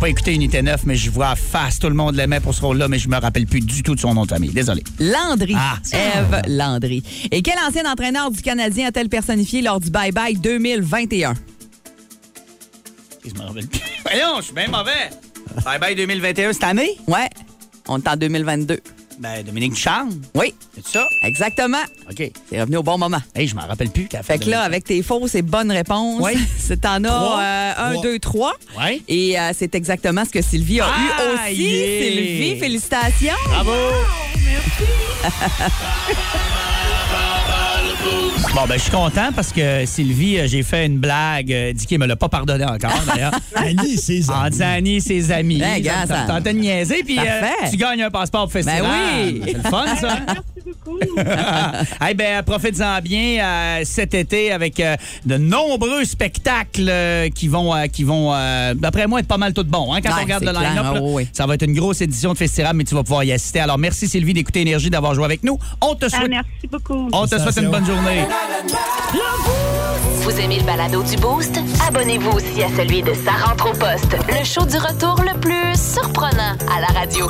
Pas 0.00 0.08
écouté 0.08 0.32
Unité 0.32 0.62
9, 0.62 0.86
mais 0.86 0.96
je 0.96 1.10
vois 1.10 1.36
face. 1.36 1.78
Tout 1.78 1.88
le 1.90 1.94
monde 1.94 2.14
l'aimait 2.14 2.40
pour 2.40 2.54
ce 2.54 2.62
rôle-là, 2.62 2.88
mais 2.88 2.98
je 2.98 3.06
me 3.06 3.18
rappelle 3.18 3.46
plus 3.46 3.60
du 3.60 3.82
tout 3.82 3.94
de 3.94 4.00
son 4.00 4.14
nom 4.14 4.24
de 4.24 4.30
famille. 4.30 4.48
Désolé. 4.48 4.82
Landry. 4.98 5.54
Ah. 5.54 5.76
Eve 5.92 6.40
Landry. 6.48 7.02
Et 7.30 7.42
quel 7.42 7.58
ancien 7.68 7.84
entraîneur 7.84 8.30
du 8.30 8.40
Canadien 8.40 8.88
a-t-elle 8.88 9.10
personnifié 9.10 9.60
lors 9.60 9.78
du 9.78 9.90
Bye 9.90 10.12
Bye 10.12 10.38
2021? 10.38 11.34
Je 13.26 13.34
me 13.34 13.46
rappelle 13.46 13.66
plus. 13.66 13.80
Voyons, 14.02 14.36
je 14.38 14.44
suis 14.44 14.54
bien 14.54 14.68
mauvais. 14.68 15.10
Bye 15.66 15.78
bye 15.78 15.94
2021 15.94 16.54
cette 16.54 16.64
année? 16.64 16.96
Ouais, 17.06 17.28
on 17.86 17.98
est 17.98 18.08
en 18.08 18.16
2022. 18.16 18.80
Ben, 19.20 19.42
Dominique 19.44 19.74
Ducharme. 19.74 20.10
Oui, 20.34 20.54
C'est 20.74 20.86
ça? 20.86 21.06
exactement. 21.22 21.82
OK. 22.10 22.30
C'est 22.48 22.58
revenu 22.60 22.78
au 22.78 22.82
bon 22.82 22.96
moment. 22.96 23.20
Hey, 23.34 23.46
je 23.46 23.54
m'en 23.54 23.66
rappelle 23.66 23.90
plus 23.90 24.06
qu'elle 24.06 24.20
a 24.20 24.22
Fait 24.22 24.38
que 24.38 24.48
là, 24.48 24.62
avec 24.62 24.84
tes 24.84 25.02
fausses 25.02 25.34
et 25.34 25.42
bonnes 25.42 25.70
réponses, 25.70 26.22
Oui. 26.24 26.32
c'est 26.58 26.86
en 26.86 27.02
Trois. 27.02 27.38
as 27.38 27.42
euh, 27.42 27.72
un, 27.76 27.92
Trois. 27.92 28.02
deux, 28.02 28.18
trois. 28.18 28.54
Ouais. 28.78 29.02
Et 29.08 29.38
euh, 29.38 29.50
c'est 29.54 29.74
exactement 29.74 30.24
ce 30.24 30.30
que 30.30 30.40
Sylvie 30.40 30.80
a 30.80 30.86
eu 30.86 31.50
aussi. 31.50 31.62
yeah. 31.62 32.02
Sylvie, 32.10 32.58
félicitations. 32.58 33.34
Bravo! 33.46 33.72
Bon, 38.54 38.66
ben, 38.66 38.74
je 38.74 38.82
suis 38.82 38.90
content 38.90 39.30
parce 39.34 39.52
que 39.52 39.84
Sylvie, 39.86 40.38
euh, 40.38 40.46
j'ai 40.46 40.62
fait 40.62 40.86
une 40.86 40.98
blague. 40.98 41.52
Euh, 41.52 41.72
Dicky 41.72 41.98
me 41.98 42.06
l'a 42.06 42.16
pas 42.16 42.28
pardonné 42.28 42.64
encore, 42.64 43.00
d'ailleurs. 43.06 43.32
Annie, 43.54 43.96
c'est 43.96 44.22
ça. 44.22 44.38
en 44.44 44.48
disant 44.48 44.72
Annie 44.76 44.96
et 44.96 45.00
ses 45.00 45.30
amis. 45.30 45.58
Ben, 45.58 45.80
gars, 45.80 46.06
ça 46.06 46.40
de 46.40 46.50
niaiser, 46.50 47.02
puis 47.04 47.18
euh, 47.18 47.42
tu 47.70 47.76
gagnes 47.76 48.02
un 48.02 48.10
passeport 48.10 48.44
au 48.44 48.48
festival. 48.48 48.82
Ben 48.82 49.32
oui. 49.32 49.42
C'est 49.44 49.52
le 49.52 49.62
fun, 49.62 49.96
ça. 50.00 50.18
beaucoup. 50.98 51.16
Eh 52.10 52.14
ben, 52.14 52.42
profitez-en 52.42 53.00
bien 53.02 53.44
euh, 53.44 53.80
cet 53.84 54.14
été 54.14 54.52
avec 54.52 54.80
euh, 54.80 54.96
de 55.26 55.36
nombreux 55.36 56.04
spectacles 56.04 56.86
euh, 56.88 57.28
qui 57.28 57.48
vont, 57.48 57.74
euh, 57.74 57.86
qui 57.86 58.04
vont 58.04 58.32
euh, 58.34 58.74
d'après 58.74 59.06
moi, 59.06 59.20
être 59.20 59.26
pas 59.28 59.36
mal 59.38 59.52
tout 59.52 59.64
bons. 59.64 59.92
Hein, 59.92 60.00
quand 60.02 60.10
Ouais, 60.10 60.16
on 60.20 60.22
regarde 60.22 60.44
le 60.44 60.52
line-up, 60.52 60.86
ah 60.96 61.00
oui, 61.02 61.28
ça 61.32 61.46
va 61.46 61.54
être 61.54 61.62
une 61.64 61.74
grosse 61.74 62.00
édition 62.00 62.32
de 62.32 62.38
festival, 62.38 62.74
mais 62.74 62.84
tu 62.84 62.94
vas 62.94 63.02
pouvoir 63.02 63.24
y 63.24 63.32
assister. 63.32 63.60
Alors, 63.60 63.78
merci 63.78 64.08
Sylvie 64.08 64.34
d'écouter 64.34 64.62
Énergie, 64.62 64.90
d'avoir 64.90 65.14
joué 65.14 65.24
avec 65.24 65.44
nous. 65.44 65.58
On 65.80 65.94
te 65.94 66.06
Ah, 66.06 66.10
souhaite, 66.10 66.30
merci 66.30 66.66
beaucoup. 66.70 67.08
on 67.12 67.26
te 67.26 67.38
souhaite 67.38 67.56
une 67.58 67.70
bonne 67.70 67.86
journée. 67.86 68.24
Vous 70.22 70.38
aimez 70.38 70.58
le 70.58 70.64
balado 70.64 71.02
du 71.02 71.16
Boost? 71.16 71.58
Abonnez-vous 71.88 72.30
aussi 72.30 72.62
à 72.62 72.68
celui 72.76 73.02
de 73.02 73.12
Sa 73.14 73.32
rentre 73.32 73.70
au 73.70 73.72
poste, 73.72 74.16
le 74.28 74.44
show 74.44 74.64
du 74.66 74.76
retour 74.76 75.16
le 75.22 75.38
plus 75.40 75.74
surprenant 75.76 76.56
à 76.76 76.80
la 76.80 76.86
radio. 76.98 77.28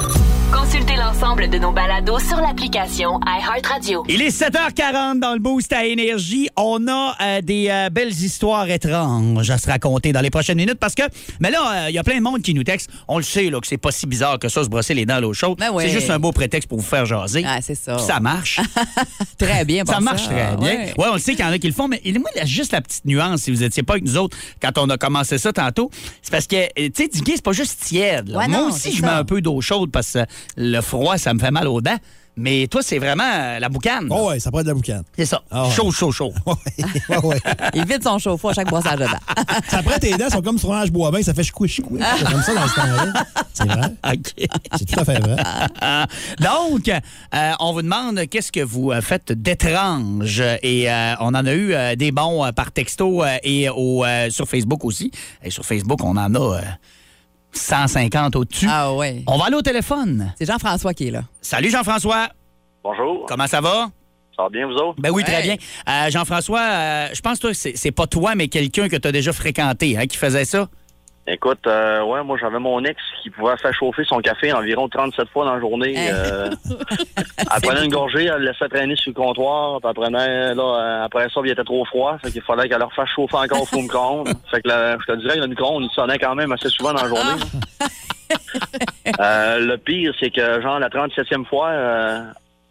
Consultez 0.53 0.97
l'ensemble 0.97 1.49
de 1.49 1.59
nos 1.59 1.71
balados 1.73 2.19
sur 2.19 2.39
l'application 2.41 3.19
iHeartRadio. 3.51 4.05
Il 4.09 4.23
est 4.23 4.29
7h40 4.29 5.19
dans 5.19 5.33
le 5.33 5.41
boost 5.41 5.73
à 5.73 5.85
énergie. 5.85 6.49
On 6.57 6.87
a 6.87 7.17
euh, 7.21 7.41
des 7.41 7.69
euh, 7.69 7.91
belles 7.91 8.13
histoires 8.13 8.69
étranges 8.71 9.51
à 9.51 9.59
se 9.59 9.67
raconter 9.67 10.13
dans 10.13 10.21
les 10.21 10.31
prochaines 10.31 10.59
minutes 10.59 10.79
parce 10.79 10.95
que, 10.95 11.03
mais 11.41 11.51
là, 11.51 11.87
euh, 11.87 11.89
il 11.89 11.95
y 11.95 11.99
a 11.99 12.05
plein 12.05 12.19
de 12.19 12.23
monde 12.23 12.43
qui 12.43 12.55
nous 12.55 12.63
texte. 12.63 12.91
On 13.09 13.17
le 13.17 13.25
sait 13.25 13.51
là, 13.51 13.61
que 13.61 13.67
c'est 13.67 13.77
pas 13.77 13.91
si 13.91 14.07
bizarre 14.07 14.39
que 14.39 14.49
ça, 14.49 14.63
se 14.63 14.69
brosser 14.69 14.95
les 14.95 15.05
dents 15.05 15.17
à 15.17 15.21
l'eau 15.21 15.33
chaude. 15.33 15.59
Ben 15.59 15.71
oui. 15.73 15.85
C'est 15.87 15.93
juste 15.93 16.11
un 16.11 16.19
beau 16.21 16.31
prétexte 16.31 16.69
pour 16.69 16.79
vous 16.79 16.87
faire 16.87 17.07
jaser. 17.07 17.45
Ah, 17.47 17.59
c'est 17.61 17.75
ça. 17.75 17.97
Puis 17.97 18.05
ça 18.05 18.21
marche. 18.21 18.61
Très 19.39 19.65
bien. 19.65 19.85
ça 19.85 20.01
marche 20.01 20.25
très 20.27 20.57
bien. 20.57 20.69
Ouais. 20.69 20.95
Ouais. 20.97 21.07
on 21.11 21.15
le 21.15 21.19
sait 21.19 21.35
qu'il 21.35 21.45
y 21.45 21.49
en 21.49 21.53
a 21.53 21.59
qui 21.59 21.67
le 21.67 21.73
font, 21.73 21.89
mais 21.89 22.01
moi, 22.19 22.31
il 22.35 22.39
y 22.39 22.43
a 22.43 22.47
juste 22.47 22.73
la 22.73 22.81
petite 22.81 23.05
nuance, 23.05 23.43
si 23.43 23.51
vous 23.51 23.61
n'étiez 23.61 23.83
pas 23.83 23.95
avec 23.95 24.05
nous 24.05 24.17
autres 24.17 24.37
quand 24.63 24.79
on 24.79 24.89
a 24.91 24.97
commencé 24.97 25.39
ça 25.39 25.53
tantôt, 25.53 25.91
c'est 26.23 26.31
parce 26.31 26.47
que, 26.47 26.67
tu 26.77 26.93
sais, 26.95 27.09
Dicky, 27.09 27.33
c'est 27.35 27.45
pas 27.45 27.53
juste 27.53 27.81
tiède. 27.81 28.29
là. 28.29 28.39
Ouais, 28.39 28.49
moi 28.49 28.61
non, 28.61 28.69
aussi, 28.69 28.93
je 28.93 29.03
mets 29.03 29.09
un 29.09 29.25
peu 29.25 29.41
d'eau 29.41 29.61
chaude 29.61 29.91
parce 29.91 30.13
que 30.13 30.19
le 30.57 30.81
froid, 30.81 31.19
ça 31.19 31.35
me 31.35 31.39
fait 31.39 31.51
mal 31.51 31.67
aux 31.67 31.81
dents. 31.81 31.99
Mais 32.41 32.67
toi, 32.69 32.81
c'est 32.83 32.99
vraiment 32.99 33.23
euh, 33.25 33.59
la 33.59 33.69
boucane. 33.69 34.07
Oh, 34.11 34.29
ouais, 34.31 34.41
ça 34.41 34.51
prend 34.51 34.63
de 34.63 34.69
la 34.69 34.75
boucane. 34.75 35.03
C'est 35.17 35.27
ça. 35.27 35.43
Ouais. 35.53 35.71
Chaud, 35.71 35.91
chaud, 35.93 36.11
chaud. 36.11 36.33
Ouais, 36.47 36.57
ouais, 37.17 37.25
ouais. 37.25 37.41
Il 37.75 37.85
vide 37.87 38.03
son 38.03 38.19
chauffe-eau 38.19 38.49
à 38.49 38.55
chaque 38.55 38.69
brossage 38.69 38.99
de 38.99 39.05
dents. 39.05 39.45
Ça 39.69 39.83
prend 39.83 39.99
tes 39.99 40.17
dents, 40.17 40.31
sont 40.31 40.43
comme 40.43 40.59
sur 40.59 40.73
un 40.73 40.87
bois 40.87 41.11
bain, 41.11 41.23
ça 41.23 41.35
fait 41.35 41.45
chouiche 41.45 41.77
chouiche. 41.77 42.03
C'est 42.19 42.25
comme 42.31 42.43
ça 42.43 42.55
dans 42.55 42.67
ce 42.69 42.75
temps-là. 42.75 43.13
C'est 43.53 43.67
vrai. 43.69 43.95
OK. 44.13 44.49
C'est 44.79 44.85
tout 44.87 45.01
à 45.01 45.05
fait 45.05 45.19
vrai. 45.21 45.37
Donc, 46.41 46.89
euh, 46.89 47.53
on 47.61 47.73
vous 47.73 47.83
demande 47.83 48.21
qu'est-ce 48.31 48.53
que 48.53 48.61
vous 48.61 48.91
euh, 48.93 49.01
faites 49.01 49.33
d'étrange? 49.33 50.43
Et 50.63 50.91
euh, 50.91 51.15
on 51.21 51.29
en 51.35 51.47
a 51.47 51.53
eu 51.53 51.73
euh, 51.75 51.95
des 51.97 52.13
bons 52.13 52.45
euh, 52.45 52.53
par 52.53 52.73
texto 52.73 53.23
euh, 53.25 53.37
et 53.43 53.69
au, 53.69 54.05
euh, 54.05 54.31
sur 54.31 54.49
Facebook 54.49 54.85
aussi. 54.85 55.11
Et 55.43 55.51
sur 55.51 55.65
Facebook, 55.65 56.03
on 56.03 56.17
en 56.17 56.35
a 56.35 56.39
euh, 56.39 56.61
150 57.53 58.37
au-dessus. 58.37 58.67
Ah 58.71 58.93
ouais. 58.95 59.23
On 59.27 59.37
va 59.39 59.47
aller 59.47 59.57
au 59.57 59.63
téléphone. 59.63 60.33
C'est 60.39 60.47
Jean-François 60.47 60.95
qui 60.95 61.09
est 61.09 61.11
là. 61.11 61.23
Salut 61.41 61.71
Jean-François. 61.71 62.29
Bonjour. 62.83 63.27
Comment 63.27 63.47
ça 63.47 63.61
va? 63.61 63.91
Ça 64.37 64.45
va 64.45 64.49
bien, 64.49 64.67
vous 64.67 64.75
autres? 64.75 64.97
Ben 65.01 65.11
oui, 65.11 65.23
très 65.25 65.37
Ouais. 65.37 65.43
bien. 65.43 65.57
Euh, 65.89 66.11
Jean-François, 66.11 66.61
euh, 66.61 67.09
je 67.13 67.21
pense 67.21 67.39
que 67.39 67.53
c'est 67.53 67.77
c'est 67.77 67.91
pas 67.91 68.07
toi, 68.07 68.35
mais 68.35 68.49
quelqu'un 68.49 68.89
que 68.89 68.97
tu 68.97 69.07
as 69.09 69.13
déjà 69.13 69.33
fréquenté 69.33 69.99
hein, 69.99 70.07
qui 70.07 70.17
faisait 70.17 70.45
ça. 70.47 70.69
Écoute, 71.27 71.67
euh, 71.67 72.03
ouais, 72.03 72.25
moi, 72.25 72.37
j'avais 72.41 72.59
mon 72.59 72.83
ex 72.85 73.01
qui 73.23 73.31
pouvait 73.31 73.57
faire 73.59 73.75
chauffer 73.75 74.03
son 74.05 74.19
café 74.21 74.53
environ 74.53 74.89
37 74.89 75.29
fois 75.29 75.45
dans 75.45 75.55
la 75.55 75.61
journée. 75.61 75.95
Euh, 76.11 76.51
elle 77.39 77.63
prenait 77.63 77.85
une 77.85 77.93
gorgée, 77.93 78.25
elle 78.25 78.41
le 78.41 78.51
laissait 78.51 78.69
traîner 78.69 78.97
sur 78.97 79.11
le 79.11 79.15
comptoir, 79.15 79.81
puis 79.81 79.89
elle 79.91 79.95
prenait, 79.95 80.55
là, 80.55 80.63
euh, 80.63 81.05
après 81.05 81.29
ça, 81.29 81.41
il 81.45 81.51
était 81.51 81.63
trop 81.63 81.85
froid, 81.85 82.19
fait 82.23 82.33
qu'il 82.33 82.43
fallait 82.43 82.69
qu'elle 82.69 82.79
leur 82.79 82.93
fasse 82.95 83.11
chauffer 83.11 83.37
encore 83.37 83.67
au 83.73 83.77
micro-ondes. 83.77 84.29
Fait 84.51 84.63
que, 84.63 84.69
là, 84.69 84.97
je 84.99 85.13
te 85.13 85.19
dirais 85.19 85.37
que 85.37 85.41
le 85.41 85.47
micro-ondes, 85.49 85.85
il 85.85 85.95
sonnait 85.95 86.19
quand 86.19 86.35
même 86.35 86.51
assez 86.53 86.69
souvent 86.71 86.93
dans 86.93 87.03
la 87.03 87.09
journée. 87.09 87.43
Euh, 89.19 89.59
le 89.59 89.77
pire, 89.77 90.15
c'est 90.21 90.31
que, 90.31 90.61
genre, 90.63 90.79
la 90.79 90.89
37e 90.89 91.45
fois, 91.47 91.71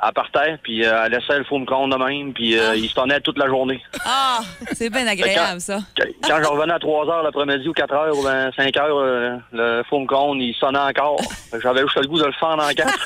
elle 0.02 0.14
partait, 0.14 0.58
puis 0.64 0.86
euh, 0.86 1.06
elle 1.06 1.12
laissait 1.12 1.40
le 1.40 1.46
micro-ondes 1.60 1.92
de 1.92 1.98
même, 1.98 2.34
puis 2.34 2.58
euh, 2.58 2.76
il 2.76 2.90
sonnait 2.90 3.20
toute 3.20 3.38
la 3.38 3.48
journée. 3.48 3.82
Ah, 4.06 4.40
c'est 4.72 4.90
bien 4.90 5.06
agréable, 5.08 5.60
ça. 5.60 5.80
Quand 5.98 6.06
quand 6.24 6.44
je 6.44 6.48
revenais 6.48 6.74
à 6.74 6.80
3 6.80 7.08
heures 7.10 7.24
l'après-midi 7.24 7.68
ou 7.68 7.74
4 7.74 7.94
heures 7.94 8.18
ou 8.18 8.24
ben 8.24 8.52
5 8.56 8.78
heures, 8.78 8.98
euh, 8.98 9.38
le 9.52 9.84
four 9.90 10.02
micro-ondes, 10.02 10.42
il 10.42 10.56
sonnait 10.56 10.80
encore. 10.80 11.20
J'avais 11.62 11.82
juste 11.82 11.98
le 11.98 12.08
goût 12.08 12.20
de 12.20 12.26
le 12.26 12.32
fendre 12.34 12.64
en 12.64 12.70
quatre. 12.70 12.98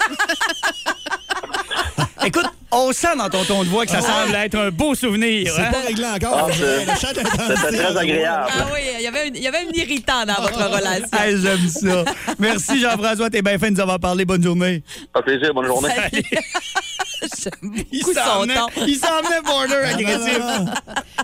Écoute, 2.26 2.50
on 2.74 2.92
sent 2.92 3.16
dans 3.18 3.30
ton 3.30 3.44
ton 3.44 3.64
de 3.64 3.70
voix 3.70 3.86
que 3.86 3.92
ça 3.92 4.02
semble 4.02 4.36
être 4.36 4.56
un 4.58 4.72
beau 4.72 4.96
souvenir. 4.96 5.52
C'est 5.56 5.62
hein? 5.62 5.72
pas 5.72 5.82
réglé 5.82 6.06
encore. 6.06 6.50
Ah. 6.50 6.96
C'était 6.96 7.24
très 7.24 7.98
agréable. 7.98 8.52
Ah 8.52 8.66
oui, 8.74 8.80
il 8.98 9.04
y 9.04 9.08
avait, 9.08 9.22
un- 9.22 9.32
il 9.34 9.42
y 9.42 9.48
avait 9.48 9.60
un 9.60 9.72
irritant 9.74 10.26
dans 10.26 10.42
votre 10.42 10.64
relation. 10.70 11.08
Ah, 11.12 11.30
J'aime 11.30 11.68
ça. 11.68 12.06
Merci 12.40 12.80
Jean-François, 12.80 13.30
t'es 13.30 13.42
bien 13.42 13.58
fin 13.58 13.70
de 13.70 13.76
nous 13.76 13.82
avoir 13.82 14.00
parlé. 14.00 14.26
Bonne 14.26 14.44
journée. 14.44 14.84
Fait 15.16 15.22
plaisir, 15.24 15.54
bonne 15.54 15.68
journée. 15.68 15.90
Il 17.92 18.00
beaucoup 18.02 18.14
son 18.14 18.46
ton. 18.48 18.68
il 18.88 18.96
s'en 18.98 19.22
venait 19.22 19.42
border 19.46 19.76
agressif. 19.94 20.40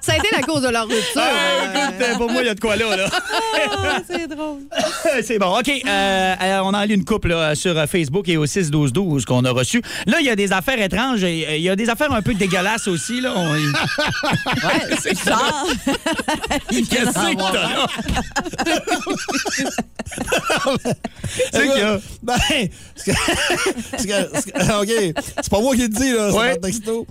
Ça 0.02 0.14
a 0.14 0.18
été 0.18 0.28
la 0.32 0.42
cause 0.42 0.62
de 0.62 0.70
leur 0.70 0.88
rupture. 0.88 1.22
Ah, 1.22 1.30
euh, 1.76 1.88
écoute, 2.00 2.18
pour 2.18 2.32
moi, 2.32 2.42
il 2.42 2.48
y 2.48 2.50
a 2.50 2.56
de 2.56 2.60
quoi 2.60 2.76
là. 2.76 2.96
là. 2.96 3.10
Ah, 3.12 3.98
c'est 4.10 4.28
drôle. 4.28 4.60
C'est 5.24 5.40
bon. 5.40 5.58
OK. 5.60 5.70
euh, 5.70 6.36
euh, 6.42 6.60
on 6.64 6.74
a 6.74 6.86
lu 6.86 6.94
une 6.96 7.06
couple 7.06 7.30
là, 7.30 7.56
sur 7.56 7.76
Facebook 7.88 8.28
et 8.30 8.38
au 8.38 8.46
6-12-12 8.46 9.26
qu'on 9.26 9.44
a 9.46 9.52
reçu. 9.52 9.82
Là, 10.06 10.18
il 10.20 10.26
y 10.26 10.30
a 10.30 10.36
des 10.36 10.52
affaires 10.54 10.80
étranges. 10.82 11.24
et, 11.24 11.58
Il 11.58 11.62
y 11.64 11.70
a 11.70 11.76
des 11.76 11.90
affaires 11.90 12.12
un 12.14 12.22
peu 12.22 12.34
dégueulasses 12.34 12.88
aussi. 12.88 13.22
Là. 13.22 13.34
On- 13.36 13.50
Ouais, 13.50 14.96
c'est 15.02 15.18
genre. 15.26 15.68
Qu'est-ce 16.70 16.90
que 16.90 17.52
t'as 17.52 17.70
là? 17.70 17.88
C'est 21.52 21.68
qu'il 21.68 21.80
y 21.80 21.82
a. 21.82 22.00
Ben, 22.24 22.36
c'est 22.96 23.12
que- 23.12 23.18
que- 23.98 24.30
c'est 24.42 24.52
que- 24.52 24.82
OK. 24.82 25.14
C'est 25.42 25.50
pas 25.50 25.60
moi 25.62 25.76
qui 25.76 25.89
le 25.90 26.00
dis, 26.00 26.12
là. 26.12 26.32
C'est 26.54 26.62
texto. 26.62 27.06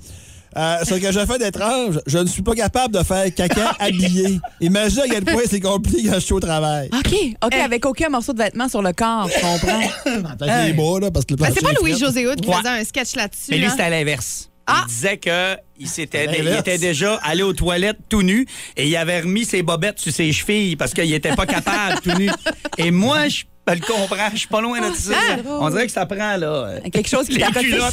Euh, 0.56 0.78
ce 0.82 0.94
que 0.94 1.12
j'ai 1.12 1.26
fait 1.26 1.38
d'étrange, 1.38 2.00
je 2.06 2.18
ne 2.18 2.26
suis 2.26 2.40
pas 2.42 2.54
capable 2.54 2.94
de 2.94 3.02
faire 3.04 3.32
caca 3.34 3.76
habillé. 3.78 4.40
Imagine 4.60 5.00
à 5.00 5.06
quel 5.08 5.24
point 5.24 5.42
c'est 5.48 5.60
compliqué 5.60 6.08
quand 6.08 6.14
je 6.14 6.20
suis 6.20 6.32
au 6.32 6.40
travail. 6.40 6.88
OK, 6.92 7.14
OK, 7.44 7.52
Eh. 7.54 7.60
avec 7.60 7.84
aucun 7.84 8.08
morceau 8.08 8.32
de 8.32 8.38
vêtement 8.38 8.66
sur 8.68 8.80
le 8.82 8.92
corps, 8.92 9.28
je 9.28 9.40
comprends. 9.40 9.80
Là, 11.00 11.10
parce 11.10 11.26
que 11.26 11.34
le 11.34 11.36
ben, 11.36 11.50
c'est 11.54 11.62
pas 11.62 11.72
Louis-José 11.80 12.26
Hood 12.26 12.40
qui 12.40 12.48
Ouais. 12.48 12.56
faisait 12.56 12.68
un 12.68 12.84
sketch 12.84 13.14
là-dessus. 13.14 13.50
Mais 13.50 13.56
lui, 13.58 13.64
là. 13.66 13.70
c'était 13.70 13.82
à 13.84 13.90
l'inverse. 13.90 14.50
Ah! 14.66 14.84
Il 14.86 14.88
disait 14.88 15.18
qu'il 15.18 15.88
s'était, 15.88 16.28
À 16.28 16.36
il 16.36 16.48
était 16.48 16.78
déjà 16.78 17.14
allé 17.22 17.42
aux 17.42 17.52
toilettes 17.54 17.98
tout 18.08 18.22
nu 18.22 18.46
et 18.76 18.86
il 18.88 18.96
avait 18.96 19.20
remis 19.20 19.44
ses 19.44 19.62
bobettes 19.62 19.98
sur 19.98 20.12
ses 20.12 20.32
chevilles 20.32 20.76
parce 20.76 20.92
qu'il 20.92 21.12
était 21.12 21.34
pas 21.34 21.46
capable 21.46 22.00
tout 22.02 22.12
nu. 22.18 22.28
Et 22.78 22.90
moi, 22.90 23.28
je 23.28 23.44
peux 23.70 23.74
le 23.74 23.80
comprends, 23.80 24.30
je 24.32 24.38
suis 24.38 24.48
pas 24.48 24.60
loin 24.60 24.80
de 24.80 24.94
ça. 24.94 25.12
c'est 25.28 25.42
drôle. 25.42 25.58
On 25.60 25.70
dirait 25.70 25.86
que 25.86 25.92
ça 25.92 26.06
prend, 26.06 26.36
là. 26.36 26.46
euh, 26.46 26.80
Quelque 26.92 27.08
chose 27.08 27.26
qui 27.28 27.38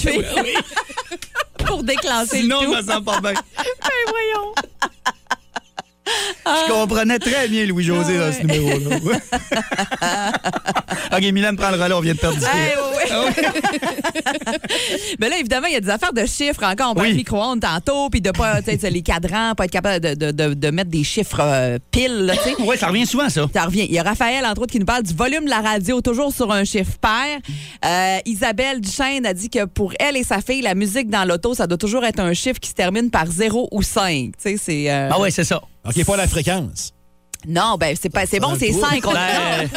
oui, 0.06 0.24
oui. 0.44 0.54
Pour 1.66 1.84
déclencher 1.84 2.42
Sinon, 2.42 2.62
le 2.62 2.68
je 2.68 2.72
tout. 2.72 2.76
me 2.88 2.92
sens 2.94 3.04
pas 3.04 3.20
bien. 3.22 3.34
Ben 3.34 3.90
voyons. 4.10 4.54
Je 6.46 6.72
comprenais 6.72 7.18
très 7.20 7.48
bien 7.48 7.66
Louis-José 7.66 8.18
Ah 8.20 8.28
dans 8.30 8.34
ce 8.38 8.42
numéro-là. 8.44 9.20
OK, 11.18 11.32
Mylène 11.32 11.56
prend 11.56 11.70
le 11.72 11.82
relais, 11.82 11.94
on 11.94 12.00
vient 12.02 12.14
de 12.14 12.20
perdre 12.20 12.38
du 12.38 12.46
Hey. 12.46 12.74
Mais 15.20 15.30
là, 15.30 15.38
évidemment, 15.40 15.68
il 15.68 15.74
y 15.74 15.78
a 15.78 15.82
des 15.82 15.90
affaires 15.90 16.14
de 16.14 16.26
chiffres 16.26 16.64
encore. 16.64 16.92
On 16.92 16.96
parlait 16.96 17.10
Oui. 17.10 17.14
de 17.14 17.18
micro-ondes 17.20 17.62
tantôt, 17.62 18.10
puis 18.10 18.22
de 18.22 18.32
pas, 18.32 18.62
tu 18.62 18.78
sais, 18.78 18.90
les 18.90 19.02
cadrans, 19.02 19.54
pas 19.56 19.66
être 19.66 19.72
capable 19.72 20.00
de, 20.02 20.14
de- 20.14 20.32
de- 20.32 20.54
de 20.54 20.70
mettre 20.72 20.90
des 20.90 21.04
chiffres 21.04 21.40
euh, 21.42 21.78
piles, 21.92 22.26
là, 22.26 22.36
tu 22.38 22.50
sais. 22.50 22.56
Oui, 22.60 22.78
ça 22.78 22.88
revient 22.88 23.06
souvent, 23.06 23.30
ça. 23.30 23.48
Ça 23.54 23.64
revient. 23.66 23.86
Il 23.88 23.94
y 23.94 24.00
a 24.00 24.04
Raphaël, 24.04 24.46
entre 24.46 24.62
autres, 24.64 24.72
qui 24.72 24.80
nous 24.80 24.86
parle 24.86 25.04
du 25.04 25.14
volume 25.14 25.46
de 25.46 25.50
la 25.50 25.62
radio, 25.62 26.02
toujours 26.02 26.34
sur 26.34 26.52
un 26.52 26.64
chiffre 26.64 26.98
pair. 27.00 27.40
Euh, 27.86 28.18
Isabelle 28.26 28.82
Duchesne 28.82 29.26
a 29.26 29.34
dit 29.34 29.50
que 29.50 29.66
pour 29.66 29.94
elle 30.00 30.18
et 30.18 30.24
sa 30.24 30.42
fille, 30.42 30.62
la 30.62 30.76
musique 30.76 31.10
dans 31.10 31.26
l'auto, 31.26 31.54
ça 31.54 31.68
doit 31.68 31.78
toujours 31.78 32.04
être 32.06 32.20
un 32.20 32.34
chiffre 32.34 32.60
qui 32.60 32.70
se 32.70 32.76
termine 32.76 33.10
par 33.10 33.28
0 33.28 33.70
ou 33.72 33.82
5. 33.82 34.12
Tu 34.12 34.32
sais, 34.40 34.58
c'est. 34.58 34.92
euh, 34.92 35.10
Ah 35.12 35.18
oui, 35.20 35.32
c'est 35.32 35.44
ça. 35.44 35.62
OK, 35.88 36.04
pas 36.06 36.18
la 36.18 36.28
fréquence. 36.28 36.92
Non, 37.48 37.76
ben, 37.80 37.96
c'est 38.02 38.10
pas, 38.10 38.26
c'est 38.26 38.40
bon, 38.40 38.56
c'est 38.60 38.72
5. 38.72 39.02
Ben, 39.04 39.70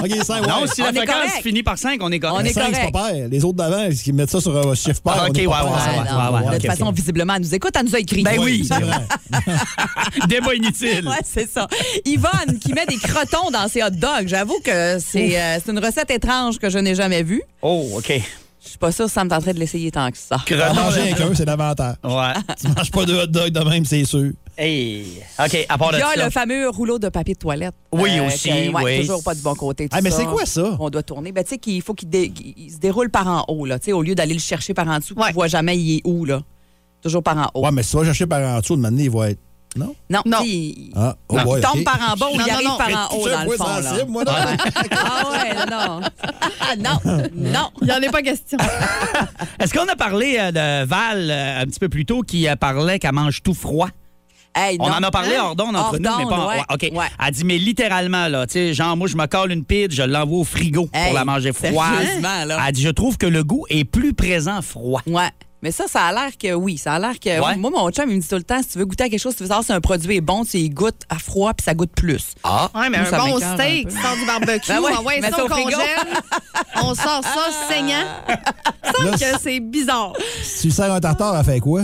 OK, 0.02 0.24
5, 0.24 0.42
ouais. 0.42 0.48
non, 0.48 0.66
si 0.66 0.82
On 0.82 0.84
la 0.84 0.90
est 0.90 0.94
fréquence 0.96 1.14
correct. 1.14 1.42
finit 1.42 1.62
par 1.62 1.78
5, 1.78 1.98
on 2.02 2.10
est 2.12 2.18
correct. 2.20 2.36
On 2.40 2.44
est 2.44 2.52
Cinq, 2.52 2.66
c'est 2.74 2.90
correct. 2.90 2.92
pas 2.92 3.10
pair. 3.12 3.28
Les 3.28 3.44
autres 3.44 3.56
d'avant, 3.56 3.88
qui 3.90 4.12
mettent 4.12 4.30
ça 4.30 4.40
sur 4.40 4.56
un 4.56 4.74
chiffre 4.74 5.00
pair. 5.02 5.14
Ah, 5.16 5.24
on 5.26 5.30
OK, 5.30 5.38
est 5.38 5.44
pas 5.46 5.64
ouais, 5.64 5.70
ouais, 5.70 5.74
Ouais, 5.74 6.00
ouais, 6.00 6.38
ouais, 6.40 6.46
ouais, 6.48 6.54
de 6.58 6.62
toute 6.62 6.70
façon, 6.70 6.90
visiblement, 6.92 7.34
elle 7.34 7.42
nous 7.42 7.54
écoute, 7.54 7.72
elle 7.78 7.86
nous 7.86 7.94
a 7.96 7.98
écrit. 8.00 8.22
Ben 8.22 8.38
oui. 8.40 8.66
C'est 8.66 8.80
vrai. 8.80 9.06
Débat 10.28 10.54
inutile. 10.54 11.06
Ouais, 11.06 11.20
c'est 11.24 11.50
ça. 11.50 11.66
Yvonne 12.04 12.58
qui 12.60 12.72
met 12.72 12.86
des 12.86 12.96
crotons 12.98 13.50
dans 13.50 13.68
ses 13.68 13.82
hot 13.82 13.90
dogs. 13.90 14.26
J'avoue 14.26 14.58
que 14.64 14.98
c'est 14.98 15.38
euh, 15.40 15.58
c'est 15.64 15.70
une 15.72 15.78
recette 15.84 16.10
étrange 16.10 16.58
que 16.58 16.70
je 16.70 16.78
n'ai 16.78 16.94
jamais 16.94 17.22
vue. 17.22 17.42
Oh, 17.62 17.88
OK. 17.96 18.12
Je 18.64 18.70
suis 18.70 18.78
pas 18.78 18.90
sûre 18.92 19.06
si 19.08 19.12
ça 19.14 19.22
me 19.24 19.28
tenterait 19.30 19.52
de 19.54 19.58
l'essayer 19.58 19.90
tant 19.90 20.10
que 20.10 20.16
ça. 20.16 20.36
En 20.36 20.74
manger 20.74 21.12
un 21.12 21.14
qu'un, 21.14 21.34
c'est 21.34 21.44
l'avantage. 21.44 21.96
Ouais. 22.02 22.32
Tu 22.60 22.68
manges 22.68 22.90
pas 22.90 23.04
de 23.04 23.14
hot 23.14 23.26
dog 23.26 23.50
de 23.50 23.60
même, 23.60 23.84
c'est 23.84 24.04
sûr. 24.04 24.32
Hey. 24.56 25.20
OK, 25.38 25.66
à 25.68 25.76
part 25.78 25.90
de 25.92 25.96
Il 25.96 26.00
y 26.00 26.02
a 26.02 26.14
ça. 26.14 26.24
le 26.24 26.30
fameux 26.30 26.68
rouleau 26.70 26.98
de 26.98 27.08
papier 27.08 27.34
de 27.34 27.38
toilette. 27.38 27.74
Oui, 27.92 28.18
aussi, 28.20 28.48
que, 28.48 28.70
ouais, 28.72 28.82
oui. 28.84 29.00
toujours 29.00 29.22
pas 29.22 29.34
du 29.34 29.42
bon 29.42 29.54
côté. 29.54 29.88
tout 29.88 29.96
Ah, 29.96 30.00
mais 30.00 30.10
ça. 30.10 30.18
c'est 30.18 30.24
quoi 30.26 30.46
ça? 30.46 30.76
On 30.80 30.88
doit 30.90 31.02
tourner. 31.02 31.32
Ben, 31.32 31.44
tu 31.44 31.50
sais 31.50 31.58
qu'il 31.58 31.82
faut 31.82 31.92
qu'il 31.94 32.08
dé- 32.08 32.30
qu'il 32.30 32.70
se 32.72 32.78
déroule 32.78 33.10
par 33.10 33.26
en 33.28 33.44
haut, 33.48 33.66
là. 33.66 33.78
Tu 33.78 33.86
sais, 33.86 33.92
au 33.92 34.02
lieu 34.02 34.14
d'aller 34.14 34.34
le 34.34 34.40
chercher 34.40 34.72
par 34.74 34.88
en 34.88 34.98
dessous, 34.98 35.14
Ouais. 35.16 35.28
tu 35.28 35.34
vois 35.34 35.48
jamais 35.48 35.76
il 35.76 35.98
est 35.98 36.02
où, 36.04 36.24
là. 36.24 36.40
Toujours 37.02 37.22
par 37.22 37.36
en 37.36 37.50
haut. 37.54 37.64
Ouais, 37.64 37.72
mais 37.72 37.82
si 37.82 37.90
tu 37.90 37.96
vas 37.98 38.04
chercher 38.04 38.26
par 38.26 38.40
en 38.42 38.60
dessous, 38.60 38.76
de 38.76 38.80
maintenant, 38.80 39.02
il 39.02 39.10
va 39.10 39.30
être. 39.30 39.40
Non? 39.76 39.94
Non, 40.08 40.20
Non. 40.24 40.38
tu 40.38 40.44
sais, 40.44 40.50
il, 40.50 40.92
Ah, 40.94 41.16
oh 41.28 41.36
il 41.38 41.44
boy, 41.44 41.60
tombe 41.60 41.82
par 41.84 41.98
en 42.12 42.16
bas 42.16 42.26
ou 42.32 42.36
Non, 42.36 42.44
il 42.44 42.48
non, 42.48 42.54
arrive 42.54 42.68
non. 42.68 42.76
par 42.78 42.88
en 43.12 43.16
haut, 43.16 43.28
dans 43.28 43.42
le 43.44 43.50
fond, 43.56 43.64
là. 43.64 43.82
sensible, 43.82 44.10
moi, 44.10 44.24
non? 44.24 44.32
Ah 44.92 45.30
ouais, 45.32 45.54
non. 45.70 46.00
Ah 46.60 46.76
non, 46.76 47.00
non. 47.34 47.70
Il 47.82 47.86
n'y 47.88 47.92
en 47.92 48.00
est 48.02 48.10
pas 48.10 48.22
question. 48.22 48.58
Est-ce 49.58 49.72
qu'on 49.74 49.88
a 49.88 49.96
parlé 49.96 50.36
euh, 50.38 50.52
de 50.52 50.84
Val 50.86 51.28
euh, 51.30 51.60
un 51.62 51.64
petit 51.66 51.80
peu 51.80 51.88
plus 51.88 52.04
tôt 52.06 52.22
qui 52.22 52.48
euh, 52.48 52.56
parlait 52.56 52.98
qu'elle 52.98 53.12
mange 53.12 53.42
tout 53.42 53.54
froid? 53.54 53.88
Hey, 54.56 54.76
On 54.78 54.86
non. 54.88 54.94
en 54.94 55.02
a 55.02 55.10
parlé 55.10 55.34
Hein? 55.34 55.42
hors 55.46 55.56
d'onde 55.56 55.74
entre 55.74 55.98
nous, 55.98 56.10
mais 56.18 56.24
pas. 56.26 56.46
ouais. 56.46 56.56
ouais, 56.58 56.62
OK. 56.72 56.96
Ouais. 56.96 57.06
Elle 57.26 57.34
dit, 57.34 57.44
mais 57.44 57.58
littéralement, 57.58 58.28
là, 58.28 58.46
tu 58.46 58.52
sais, 58.52 58.72
genre, 58.74 58.96
moi, 58.96 59.08
je 59.08 59.16
me 59.16 59.26
colle 59.26 59.50
une 59.50 59.64
pide, 59.64 59.90
je 59.90 60.04
l'envoie 60.04 60.38
au 60.38 60.44
frigo 60.44 60.88
Hey, 60.92 61.06
pour 61.06 61.14
la 61.14 61.24
manger 61.24 61.52
froide. 61.52 62.22
là. 62.22 62.46
Elle 62.64 62.72
dit, 62.72 62.82
je 62.82 62.90
trouve 62.90 63.18
que 63.18 63.26
le 63.26 63.42
goût 63.42 63.64
est 63.68 63.82
plus 63.84 64.14
présent 64.14 64.62
froid. 64.62 65.02
Ouais. 65.08 65.30
Mais 65.64 65.70
ça, 65.70 65.86
ça 65.88 66.02
a 66.02 66.12
l'air 66.12 66.36
que 66.38 66.52
oui. 66.52 66.76
Ça 66.76 66.92
a 66.92 66.98
l'air 66.98 67.18
que. 67.18 67.40
Ouais. 67.40 67.56
Moi, 67.56 67.70
mon 67.70 67.90
chum, 67.90 68.04
il 68.10 68.16
me 68.16 68.20
dit 68.20 68.28
tout 68.28 68.36
le 68.36 68.42
temps 68.42 68.60
si 68.60 68.68
tu 68.68 68.78
veux 68.78 68.84
goûter 68.84 69.04
à 69.04 69.08
quelque 69.08 69.18
chose, 69.18 69.32
si 69.32 69.38
tu 69.38 69.44
veux 69.44 69.48
savoir 69.48 69.64
si 69.64 69.72
un 69.72 69.80
produit 69.80 70.16
est 70.16 70.20
bon, 70.20 70.44
tu 70.44 70.58
y 70.58 70.68
goûtes 70.68 71.00
à 71.08 71.18
froid 71.18 71.54
puis 71.54 71.64
ça 71.64 71.72
goûte 71.72 71.92
plus. 71.96 72.34
Ah. 72.42 72.68
Ouais, 72.74 72.90
mais 72.90 72.98
un 72.98 73.10
bon 73.10 73.38
steak, 73.38 73.88
tu 73.88 73.96
sors 73.98 74.14
du 74.14 74.26
barbecue, 74.26 74.68
Ben 74.68 74.80
ouais, 74.82 74.92
on 74.92 74.98
envoie 74.98 75.20
ça 75.22 75.42
au 75.42 75.48
congèle, 75.48 76.22
on 76.82 76.94
sort 76.94 77.22
ça 77.24 77.50
saignant. 77.66 78.04
Il 79.00 79.10
que 79.12 79.38
c'est 79.40 79.60
bizarre. 79.60 80.12
Si 80.42 80.68
tu 80.68 80.70
sers 80.70 80.92
un 80.92 81.00
tartare, 81.00 81.34
elle 81.38 81.44
fait 81.46 81.60
quoi? 81.60 81.80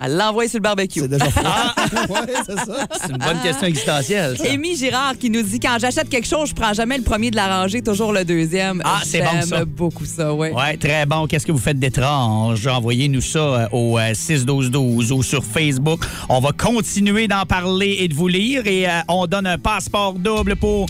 Elle 0.00 0.16
l'envoie 0.16 0.48
sur 0.48 0.58
le 0.58 0.62
barbecue. 0.62 1.00
C'est 1.00 1.08
déjà 1.08 1.30
froid. 1.30 1.74
ouais, 2.08 2.34
c'est 2.44 2.56
ça. 2.56 2.86
C'est 3.00 3.10
une 3.10 3.18
bonne 3.18 3.40
question 3.42 3.66
existentielle. 3.66 4.36
ça. 4.36 4.44
Amy 4.50 4.76
Girard 4.76 5.16
qui 5.18 5.30
nous 5.30 5.42
dit 5.42 5.60
quand 5.60 5.76
j'achète 5.80 6.08
quelque 6.08 6.26
chose, 6.26 6.50
je 6.50 6.54
prends 6.54 6.72
jamais 6.72 6.98
le 6.98 7.04
premier 7.04 7.30
de 7.30 7.36
la 7.36 7.60
rangée, 7.60 7.80
toujours 7.80 8.12
le 8.12 8.24
deuxième. 8.24 8.82
Ah, 8.84 9.00
c'est 9.04 9.20
bon, 9.20 9.40
ça. 9.42 9.58
J'aime 9.58 9.64
beaucoup 9.64 10.04
ça, 10.04 10.34
ouais. 10.34 10.52
Ouais, 10.52 10.76
très 10.76 11.06
bon. 11.06 11.26
Qu'est-ce 11.26 11.46
que 11.46 11.52
vous 11.52 11.58
faites 11.58 11.78
d'étrange? 11.78 12.66
Envoyez-nous 12.66 13.20
ça 13.20 13.38
euh, 13.38 13.66
au 13.72 13.98
euh, 13.98 14.14
61212 14.14 15.12
ou 15.12 15.22
sur 15.22 15.44
Facebook. 15.44 16.04
On 16.28 16.40
va 16.40 16.50
continuer 16.52 17.28
d'en 17.28 17.46
parler 17.46 17.96
et 18.00 18.08
de 18.08 18.14
vous 18.14 18.28
lire 18.28 18.66
et 18.66 18.88
euh, 18.88 19.00
on 19.08 19.26
donne 19.26 19.46
un 19.46 19.58
passeport 19.58 20.14
double 20.14 20.56
pour 20.56 20.86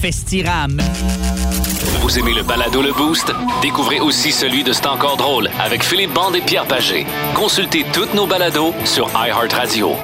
Festiram. 0.00 0.80
Vous 2.00 2.18
aimez 2.18 2.34
le 2.34 2.42
balado 2.42 2.82
Le 2.82 2.92
Boost? 2.92 3.32
Découvrez 3.62 4.00
aussi 4.00 4.30
celui 4.30 4.62
de 4.62 4.72
C'est 4.72 4.86
encore 4.86 5.16
drôle 5.16 5.50
avec 5.58 5.82
Philippe 5.82 6.12
Bande 6.12 6.36
et 6.36 6.40
Pierre 6.40 6.66
Pagé. 6.66 7.06
Consultez 7.34 7.84
toutes 7.92 8.14
nos 8.14 8.26
balados 8.26 8.74
sur 8.84 9.08
iHeartRadio. 9.08 9.96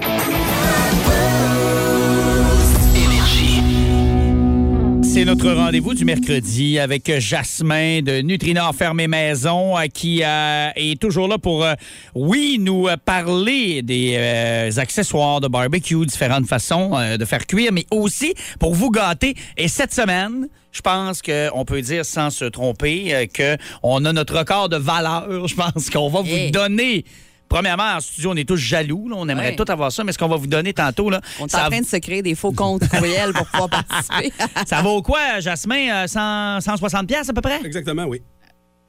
C'est 5.12 5.26
notre 5.26 5.52
rendez-vous 5.52 5.92
du 5.92 6.06
mercredi 6.06 6.78
avec 6.78 7.18
Jasmin 7.18 8.00
de 8.00 8.22
Nutrinor 8.22 8.74
Fermé 8.74 9.08
Maison 9.08 9.76
euh, 9.76 9.82
qui 9.92 10.22
euh, 10.24 10.70
est 10.74 10.98
toujours 10.98 11.28
là 11.28 11.36
pour, 11.36 11.64
euh, 11.64 11.74
oui, 12.14 12.56
nous 12.58 12.88
euh, 12.88 12.96
parler 12.96 13.82
des 13.82 14.14
euh, 14.16 14.70
accessoires 14.78 15.42
de 15.42 15.48
barbecue, 15.48 16.06
différentes 16.06 16.46
façons 16.46 16.92
euh, 16.94 17.18
de 17.18 17.26
faire 17.26 17.46
cuire, 17.46 17.72
mais 17.74 17.84
aussi 17.90 18.32
pour 18.58 18.74
vous 18.74 18.90
gâter. 18.90 19.34
Et 19.58 19.68
cette 19.68 19.92
semaine, 19.92 20.48
je 20.72 20.80
pense 20.80 21.20
qu'on 21.20 21.64
peut 21.66 21.82
dire 21.82 22.06
sans 22.06 22.30
se 22.30 22.46
tromper 22.46 23.14
euh, 23.14 23.26
que 23.26 23.58
on 23.82 24.06
a 24.06 24.14
notre 24.14 24.38
record 24.38 24.70
de 24.70 24.78
valeur. 24.78 25.46
Je 25.46 25.54
pense 25.54 25.90
qu'on 25.90 26.08
va 26.08 26.22
vous 26.22 26.50
donner. 26.50 27.04
Premièrement, 27.52 27.96
en 27.96 28.00
studio, 28.00 28.30
on 28.32 28.36
est 28.36 28.48
tous 28.48 28.56
jaloux. 28.56 29.08
là. 29.08 29.16
On 29.18 29.28
aimerait 29.28 29.50
Ouais. 29.50 29.56
tout 29.56 29.64
avoir 29.70 29.92
ça, 29.92 30.04
mais 30.04 30.12
ce 30.12 30.18
qu'on 30.18 30.28
va 30.28 30.36
vous 30.36 30.46
donner 30.46 30.72
tantôt, 30.72 31.10
là, 31.10 31.20
On 31.40 31.46
est 31.46 31.50
ça 31.50 31.66
en 31.66 31.70
train 31.70 31.80
de 31.80 31.86
se 31.86 31.96
créer 31.96 32.22
des 32.22 32.34
faux 32.34 32.52
comptes 32.52 32.88
courriels 32.88 33.32
pour 33.32 33.46
pouvoir 33.46 33.68
participer. 33.88 34.32
ça 34.66 34.80
vaut 34.82 35.02
quoi, 35.02 35.40
Jasmin? 35.40 36.04
Euh, 36.04 36.06
100, 36.06 36.60
160 36.62 37.06
pièces 37.06 37.28
à 37.28 37.32
peu 37.32 37.40
près? 37.42 37.60
Exactement, 37.64 38.04
oui. 38.04 38.22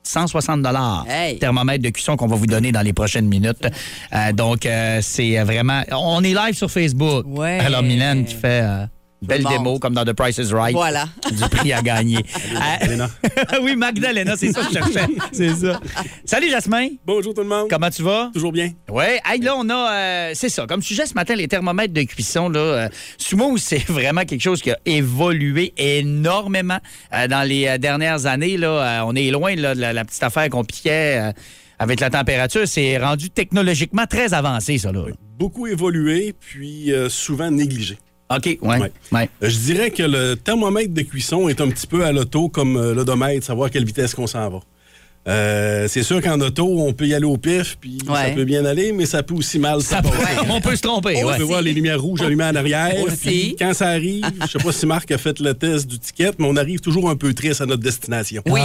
160 0.05 0.61
dollars. 0.61 1.05
Hey. 1.09 1.39
Thermomètre 1.39 1.81
de 1.83 1.89
cuisson 1.89 2.17
qu'on 2.17 2.27
va 2.27 2.35
vous 2.35 2.45
donner 2.45 2.71
dans 2.73 2.81
les 2.81 2.91
prochaines 2.93 3.27
minutes. 3.27 3.65
Euh, 4.13 4.33
donc, 4.33 4.65
euh, 4.65 4.99
c'est 5.01 5.41
vraiment... 5.43 5.81
On 5.91 6.21
est 6.23 6.33
live 6.33 6.55
sur 6.55 6.69
Facebook. 6.69 7.25
Ouais. 7.27 7.59
Alors, 7.59 7.83
Mylène 7.83 8.25
qui 8.25 8.35
fait... 8.35 8.61
euh, 8.63 8.85
Belle 9.27 9.43
démo, 9.43 9.79
comme 9.79 9.93
dans 9.93 10.05
The 10.05 10.13
Price 10.13 10.37
is 10.37 10.53
Right. 10.53 10.73
Voilà. 10.75 11.07
Du 11.31 11.41
prix 11.49 11.73
à 11.73 11.81
gagner. 11.81 12.19
Euh, 12.55 13.59
oui, 13.61 13.75
Magdalena, 13.75 14.35
c'est 14.37 14.51
ça 14.51 14.61
que 14.61 14.67
je 14.67 14.73
cherchais. 14.73 15.07
C'est 15.31 15.55
ça. 15.55 15.79
Salut, 16.25 16.49
Jasmin. 16.49 16.87
Bonjour 17.05 17.33
tout 17.33 17.41
le 17.41 17.47
monde. 17.47 17.67
Comment 17.69 17.89
tu 17.89 18.03
vas? 18.03 18.29
Toujours 18.33 18.51
bien. 18.51 18.71
Oui, 18.89 19.03
hey, 19.25 19.39
là, 19.41 19.55
on 19.57 19.69
a. 19.69 19.91
euh, 19.93 20.31
c'est 20.33 20.49
ça. 20.49 20.67
Comme 20.67 20.81
sujet 20.81 21.05
ce 21.05 21.13
matin, 21.13 21.35
les 21.35 21.47
thermomètres 21.47 21.93
de 21.93 22.03
cuisson, 22.03 22.49
là, 22.49 22.59
euh, 22.59 22.89
souvent, 23.17 23.55
c'est 23.57 23.83
vraiment 23.87 24.25
quelque 24.25 24.41
chose 24.41 24.61
qui 24.61 24.71
a 24.71 24.77
évolué 24.85 25.73
énormément 25.77 26.79
euh, 27.13 27.27
dans 27.27 27.47
les 27.47 27.67
euh, 27.67 27.77
dernières 27.77 28.25
années. 28.25 28.57
Là, 28.57 28.69
Euh, 28.73 29.05
on 29.05 29.15
est 29.15 29.31
loin 29.31 29.55
là, 29.55 29.73
de 29.75 29.79
la, 29.81 29.93
la 29.93 30.03
petite 30.05 30.23
affaire 30.23 30.49
qu'on 30.49 30.63
piquait 30.63 31.17
euh, 31.19 31.31
avec 31.79 31.99
la 31.99 32.09
température. 32.09 32.67
C'est 32.67 32.97
rendu 32.97 33.29
technologiquement 33.29 34.05
très 34.05 34.33
avancé, 34.33 34.77
ça. 34.77 34.91
Là. 34.91 35.05
Beaucoup 35.39 35.67
évolué, 35.67 36.33
puis 36.39 36.91
euh, 36.91 37.09
souvent 37.09 37.49
négligé. 37.49 37.97
OK, 38.37 38.45
ouais. 38.45 38.57
Ouais. 38.61 38.91
ouais. 39.11 39.29
Euh, 39.43 39.49
Je 39.49 39.57
dirais 39.59 39.91
que 39.91 40.03
le 40.03 40.35
thermomètre 40.35 40.93
de 40.93 41.01
cuisson 41.01 41.49
est 41.49 41.61
un 41.61 41.69
petit 41.69 41.87
peu 41.87 42.05
à 42.05 42.11
l'auto 42.11 42.49
comme 42.49 42.77
euh, 42.77 42.93
l'odomètre, 42.93 43.45
savoir 43.45 43.67
à 43.67 43.69
quelle 43.69 43.85
vitesse 43.85 44.13
qu'on 44.13 44.27
s'en 44.27 44.49
va. 44.49 44.59
Euh, 45.25 45.87
c'est 45.87 46.03
sûr 46.03 46.21
qu'en 46.21 46.37
auto, 46.41 46.67
on 46.81 46.91
peut 46.91 47.07
y 47.07 47.13
aller 47.13 47.23
au 47.25 47.37
pif, 47.37 47.77
puis 47.79 47.97
ça 48.05 48.25
peut 48.35 48.43
bien 48.43 48.65
aller, 48.65 48.91
mais 48.91 49.05
ça 49.05 49.23
peut 49.23 49.33
aussi 49.35 49.57
mal 49.57 49.81
se 49.81 49.87
Ça 49.87 50.01
peut- 50.01 50.09
passer. 50.09 50.37
on 50.49 50.59
peut 50.59 50.75
se 50.75 50.81
tromper, 50.81 51.23
On 51.23 51.27
ouais. 51.29 51.37
peut 51.37 51.43
voir 51.43 51.61
les 51.61 51.71
lumières 51.71 52.01
rouges 52.01 52.21
allumées 52.21 52.43
en 52.43 52.55
arrière. 52.55 53.01
Aussi. 53.05 53.15
Puis 53.21 53.55
quand 53.57 53.73
ça 53.73 53.87
arrive, 53.87 54.25
je 54.41 54.47
sais 54.47 54.59
pas 54.63 54.71
si 54.73 54.85
Marc 54.85 55.09
a 55.11 55.17
fait 55.17 55.39
le 55.39 55.53
test 55.53 55.87
du 55.87 55.97
ticket, 55.97 56.31
mais 56.39 56.45
on 56.49 56.57
arrive 56.57 56.81
toujours 56.81 57.09
un 57.09 57.15
peu 57.15 57.33
triste 57.33 57.61
à 57.61 57.65
notre 57.65 57.81
destination. 57.81 58.43
Oui. 58.47 58.59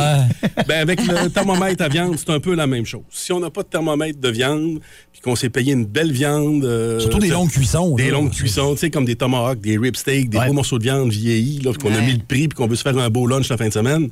Ben, 0.66 0.81
avec 0.81 1.01
le 1.07 1.29
thermomètre 1.29 1.85
à 1.85 1.88
viande, 1.88 2.16
c'est 2.18 2.31
un 2.31 2.40
peu 2.40 2.57
la 2.57 2.66
même 2.66 2.85
chose. 2.87 3.03
Si 3.11 3.31
on 3.33 3.38
n'a 3.38 3.51
pas 3.51 3.62
de 3.62 3.68
thermomètre 3.68 4.18
de 4.18 4.29
viande, 4.29 4.81
puis 5.12 5.21
qu'on 5.21 5.37
s'est 5.37 5.51
payé 5.51 5.73
une 5.75 5.87
belle 5.87 6.11
viande... 6.11 6.64
euh, 6.64 6.99
Surtout 6.99 7.18
des 7.21 7.29
longues 7.29 7.51
cuissons. 7.51 7.94
Des 7.94 8.07
là. 8.07 8.11
longues 8.14 8.33
cuissons, 8.33 8.73
tu 8.75 8.81
sais, 8.81 8.90
comme 8.90 9.05
des 9.05 9.14
tomahawks, 9.16 9.61
des 9.61 9.79
rib 9.79 9.94
steaks, 9.94 10.29
des 10.29 10.38
Ouais. 10.38 10.47
gros 10.47 10.55
morceaux 10.55 10.79
de 10.79 10.83
viande 10.85 11.11
vieillis, 11.11 11.62
qu'on 11.81 11.94
a 11.94 12.01
mis 12.01 12.14
le 12.14 12.18
prix, 12.27 12.49
puis 12.49 12.57
qu'on 12.57 12.66
veut 12.66 12.75
se 12.77 12.83
faire 12.83 12.99
un 12.99 13.11
beau 13.11 13.29
lunch 13.29 13.49
la 13.49 13.57
fin 13.57 13.68
de 13.68 13.73
semaine, 13.73 14.09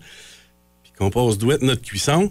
qu'on 0.99 1.11
passe 1.11 1.37
douette 1.39 1.63
notre 1.63 1.83
cuisson, 1.83 2.31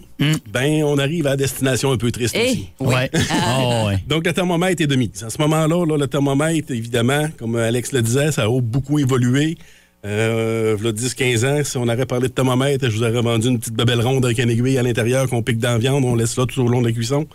ben, 0.52 0.82
on 0.84 0.98
arrive 0.98 1.26
à 1.26 1.30
la 1.30 1.36
destination 1.36 1.92
un 1.92 1.96
peu 1.96 2.10
triste 2.10 2.34
Eh, 2.36 2.42
aussi. 2.50 2.68
oui. 2.80 2.94
Ouais. 2.94 3.10
Oh, 3.14 3.84
ouais. 3.86 3.98
Donc, 4.08 4.26
le 4.26 4.32
thermomètre 4.32 4.82
est 4.82 4.86
de 4.88 4.96
mise. 4.96 5.22
À 5.24 5.30
ce 5.30 5.40
moment-là, 5.42 5.84
là, 5.86 5.96
le 5.96 6.06
thermomètre, 6.08 6.72
évidemment, 6.72 7.28
comme 7.38 7.54
Alex 7.56 7.92
le 7.92 8.02
disait, 8.02 8.32
ça 8.32 8.42
a 8.44 8.60
beaucoup 8.60 8.98
évolué. 8.98 9.56
Euh, 10.04 10.76
il 10.80 10.86
10-15 10.92 11.46
ans, 11.46 11.64
si 11.64 11.76
on 11.78 11.88
avait 11.88 12.06
parlé 12.06 12.28
de 12.28 12.32
thermomètre, 12.32 12.88
je 12.90 12.96
vous 12.96 13.02
aurais 13.02 13.22
vendu 13.22 13.48
une 13.48 13.58
petite 13.58 13.74
babelle 13.74 14.00
ronde 14.00 14.24
avec 14.24 14.38
une 14.38 14.50
aiguille 14.50 14.78
à 14.78 14.82
l'intérieur 14.82 15.28
qu'on 15.28 15.42
pique 15.42 15.58
dans 15.58 15.70
la 15.72 15.78
viande, 15.78 16.04
on 16.04 16.14
laisse 16.14 16.36
là 16.36 16.46
tout 16.46 16.60
au 16.60 16.68
long 16.68 16.80
de 16.80 16.86
la 16.86 16.92
cuisson. 16.92 17.26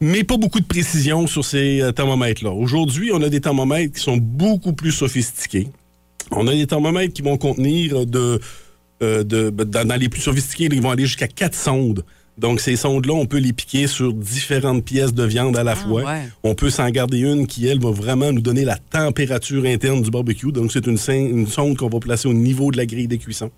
Mais 0.00 0.24
pas 0.24 0.36
beaucoup 0.36 0.60
de 0.60 0.64
précision 0.66 1.26
sur 1.26 1.44
ces 1.44 1.82
euh, 1.82 1.92
thermomètres-là. 1.92 2.50
Aujourd'hui, 2.52 3.10
on 3.12 3.22
a 3.22 3.28
des 3.28 3.40
thermomètres 3.40 3.94
qui 3.94 4.00
sont 4.02 4.16
beaucoup 4.16 4.72
plus 4.72 4.92
sophistiqués. 4.92 5.68
On 6.30 6.46
a 6.46 6.52
des 6.52 6.66
thermomètres 6.66 7.12
qui 7.12 7.22
vont 7.22 7.36
contenir 7.36 8.06
de, 8.06 8.40
euh, 9.02 9.24
de- 9.24 9.50
dans, 9.50 9.86
dans 9.86 9.96
les 9.96 10.08
plus 10.08 10.20
sophistiqués, 10.20 10.68
ils 10.70 10.82
vont 10.82 10.90
aller 10.90 11.06
jusqu'à 11.06 11.28
quatre 11.28 11.54
sondes. 11.54 12.04
Donc, 12.38 12.60
ces 12.60 12.76
sondes-là, 12.76 13.12
on 13.12 13.26
peut 13.26 13.38
les 13.38 13.52
piquer 13.52 13.86
sur 13.86 14.14
différentes 14.14 14.82
pièces 14.84 15.12
de 15.12 15.24
viande 15.24 15.58
à 15.58 15.62
la 15.64 15.76
fois. 15.76 16.04
ouais. 16.04 16.28
On 16.42 16.54
peut 16.54 16.70
s'en 16.70 16.88
garder 16.88 17.18
une 17.18 17.46
qui, 17.46 17.66
elle, 17.66 17.80
va 17.80 17.90
vraiment 17.90 18.32
nous 18.32 18.40
donner 18.40 18.64
la 18.64 18.78
température 18.78 19.64
interne 19.66 20.00
du 20.00 20.10
barbecue. 20.10 20.50
Donc, 20.50 20.72
c'est 20.72 20.86
une, 20.86 20.96
sonde 20.96 21.76
qu'on 21.76 21.88
va 21.88 21.98
placer 21.98 22.28
au 22.28 22.32
niveau 22.32 22.70
de 22.70 22.78
la 22.78 22.86
grille 22.86 23.08
de 23.08 23.16
cuisson. 23.16 23.50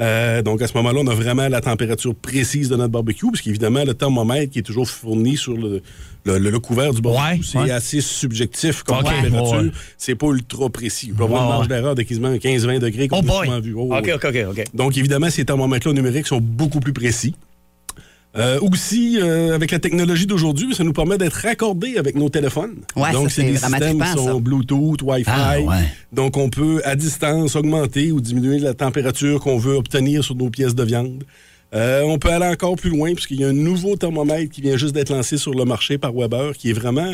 Euh, 0.00 0.42
donc, 0.42 0.62
à 0.62 0.68
ce 0.68 0.74
moment-là, 0.76 1.00
on 1.02 1.06
a 1.08 1.14
vraiment 1.14 1.48
la 1.48 1.60
température 1.60 2.14
précise 2.14 2.68
de 2.68 2.76
notre 2.76 2.92
barbecue, 2.92 3.26
parce 3.30 3.40
qu'évidemment, 3.42 3.84
le 3.84 3.94
thermomètre 3.94 4.52
qui 4.52 4.60
est 4.60 4.62
toujours 4.62 4.88
fourni 4.88 5.36
sur 5.36 5.54
le, 5.56 5.82
le- 6.24 6.38
le- 6.38 6.50
le 6.50 6.58
couvert 6.60 6.94
du 6.94 7.00
barbecue, 7.00 7.40
Ouais, 7.40 7.40
c'est 7.42 7.58
ouais. 7.58 7.70
assez 7.72 8.00
subjectif 8.00 8.84
comme 8.84 8.98
température. 9.02 9.58
ouais. 9.62 9.70
C'est 9.96 10.14
pas 10.14 10.28
ultra 10.28 10.70
précis. 10.70 11.06
Il 11.08 11.14
peut 11.14 11.22
y 11.24 11.26
avoir 11.26 11.42
une 11.42 11.48
marge 11.48 11.68
d'erreur 11.68 11.94
de 11.96 12.02
quasiment 12.02 12.32
15-20 12.32 12.78
degrés, 12.78 13.08
comme 13.08 13.20
Oh 13.22 13.28
on 13.28 13.40
a 13.40 13.44
souvent 13.44 13.60
vu. 13.60 13.74
Oh. 13.76 13.92
Donc, 14.74 14.96
évidemment, 14.96 15.30
ces 15.30 15.44
thermomètres-là 15.44 15.92
numériques 15.94 16.28
sont 16.28 16.40
beaucoup 16.40 16.78
plus 16.80 16.92
précis. 16.92 17.34
Euh, 18.36 18.60
aussi, 18.60 19.18
euh, 19.20 19.54
avec 19.54 19.70
la 19.70 19.78
technologie 19.78 20.26
d'aujourd'hui, 20.26 20.74
ça 20.74 20.84
nous 20.84 20.92
permet 20.92 21.16
d'être 21.18 21.34
raccordés 21.34 21.96
avec 21.96 22.14
nos 22.14 22.28
téléphones. 22.28 22.76
Ouais, 22.94 23.12
Donc, 23.12 23.30
c'est 23.30 23.42
des 23.42 23.56
systèmes 23.56 24.00
qui 24.00 24.08
sont. 24.08 24.40
Bluetooth, 24.40 25.02
Wi-Fi. 25.02 25.30
Ah, 25.32 25.60
ouais. 25.60 25.84
Donc, 26.12 26.36
on 26.36 26.50
peut, 26.50 26.80
à 26.84 26.94
distance, 26.94 27.56
augmenter 27.56 28.12
ou 28.12 28.20
diminuer 28.20 28.58
la 28.58 28.74
température 28.74 29.40
qu'on 29.40 29.58
veut 29.58 29.74
obtenir 29.74 30.22
sur 30.22 30.34
nos 30.34 30.50
pièces 30.50 30.74
de 30.74 30.84
viande. 30.84 31.24
Euh, 31.74 32.02
on 32.02 32.18
peut 32.18 32.30
aller 32.30 32.46
encore 32.46 32.76
plus 32.76 32.90
loin, 32.90 33.14
puisqu'il 33.14 33.40
y 33.40 33.44
a 33.44 33.48
un 33.48 33.52
nouveau 33.52 33.96
thermomètre 33.96 34.50
qui 34.50 34.60
vient 34.60 34.76
juste 34.76 34.94
d'être 34.94 35.10
lancé 35.10 35.36
sur 35.36 35.52
le 35.52 35.64
marché 35.64 35.98
par 35.98 36.12
Weber, 36.12 36.52
qui 36.56 36.70
est 36.70 36.74
vraiment 36.74 37.12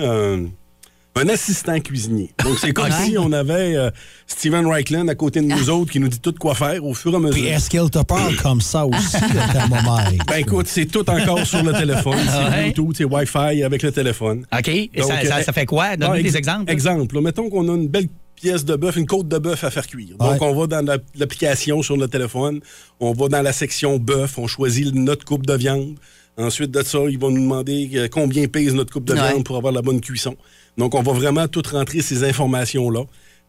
un, 1.17 1.29
assistant 1.29 1.79
cuisinier. 1.81 2.31
Donc, 2.45 2.59
c'est 2.59 2.73
comme 2.73 2.91
si 3.05 3.17
on 3.19 3.33
avait 3.33 3.77
euh, 3.77 3.91
Steven 4.27 4.67
Reichland 4.67 5.09
à 5.09 5.15
côté 5.15 5.41
de 5.41 5.47
nous 5.47 5.71
autres 5.71 5.93
qui 5.93 6.01
nous 6.01 6.09
dit 6.09 6.21
tout 6.21 6.35
quoi 6.39 6.55
faire 6.55 6.85
au 6.85 6.95
fur 6.95 7.13
et 7.13 7.17
à 7.17 7.19
mesure. 7.19 7.35
Puis 7.35 7.47
est-ce 7.47 7.71
qu'elle 7.71 7.91
te 7.91 8.03
parle 8.03 8.37
comme 8.37 8.61
ça 8.61 8.85
aussi, 8.87 9.17
le 9.21 9.53
thermomètre? 9.53 10.25
Ben 10.27 10.37
écoute, 10.39 10.67
c'est 10.69 10.87
tout 10.87 11.09
encore 11.09 11.47
sur 11.47 11.63
le 11.63 11.73
téléphone. 11.73 12.19
C'est. 12.29 12.73
Bluetooth, 12.73 12.97
c'est 12.97 13.05
Wi-Fi 13.05 13.63
avec 13.63 13.83
le 13.83 13.93
téléphone. 13.93 14.45
OK. 14.57 14.69
Et 14.69 14.91
Donc, 14.97 15.07
ça, 15.11 15.25
ça- 15.25 15.37
euh, 15.39 15.43
ça 15.43 15.53
fait 15.53 15.67
quoi? 15.67 15.97
Donne-nous 15.97 16.15
ah, 16.15 16.23
des 16.23 16.27
ex- 16.29 16.35
exemples. 16.37 16.71
Exemple. 16.71 17.15
là, 17.15 17.21
mettons 17.21 17.49
qu'on 17.51 17.69
a 17.69 17.77
une 17.77 17.89
belle 17.89 18.09
pièce 18.37 18.65
de 18.65 18.75
bœuf, 18.75 18.97
une 18.97 19.07
côte 19.07 19.29
de 19.29 19.39
bœuf 19.39 19.63
à 19.65 19.71
faire 19.71 19.87
cuire. 19.87 20.17
Donc, 20.19 20.33
Ouais. 20.33 20.39
on 20.49 20.55
va 20.55 20.67
dans 20.67 20.85
la- 20.85 20.99
l'application 21.15 21.83
sur 21.83 21.97
le 21.97 22.09
téléphone, 22.09 22.61
on 23.01 23.13
va 23.13 23.29
dans 23.29 23.43
la 23.43 23.53
section 23.53 23.99
bœuf, 23.99 24.39
on 24.39 24.47
choisit 24.49 24.93
notre 24.95 25.25
coupe 25.25 25.47
de 25.47 25.55
viande. 25.55 25.95
Ensuite 26.37 26.73
de 26.73 26.83
ça, 26.83 26.99
ils 27.09 27.19
vont 27.19 27.31
nous 27.31 27.41
demander 27.43 27.89
euh, 27.95 28.09
combien 28.11 28.49
pèse 28.49 28.75
notre 28.75 28.93
coupe 28.93 29.05
de 29.05 29.13
Ouais. 29.15 29.29
viande 29.31 29.45
pour 29.45 29.57
avoir 29.57 29.73
la 29.73 29.83
bonne 29.83 30.01
cuisson. 30.01 30.35
Donc, 30.77 30.95
on 30.95 31.03
va 31.03 31.13
vraiment 31.13 31.47
tout 31.49 31.63
rentrer 31.71 32.01
ces 32.03 32.25
informations-là. 32.25 33.01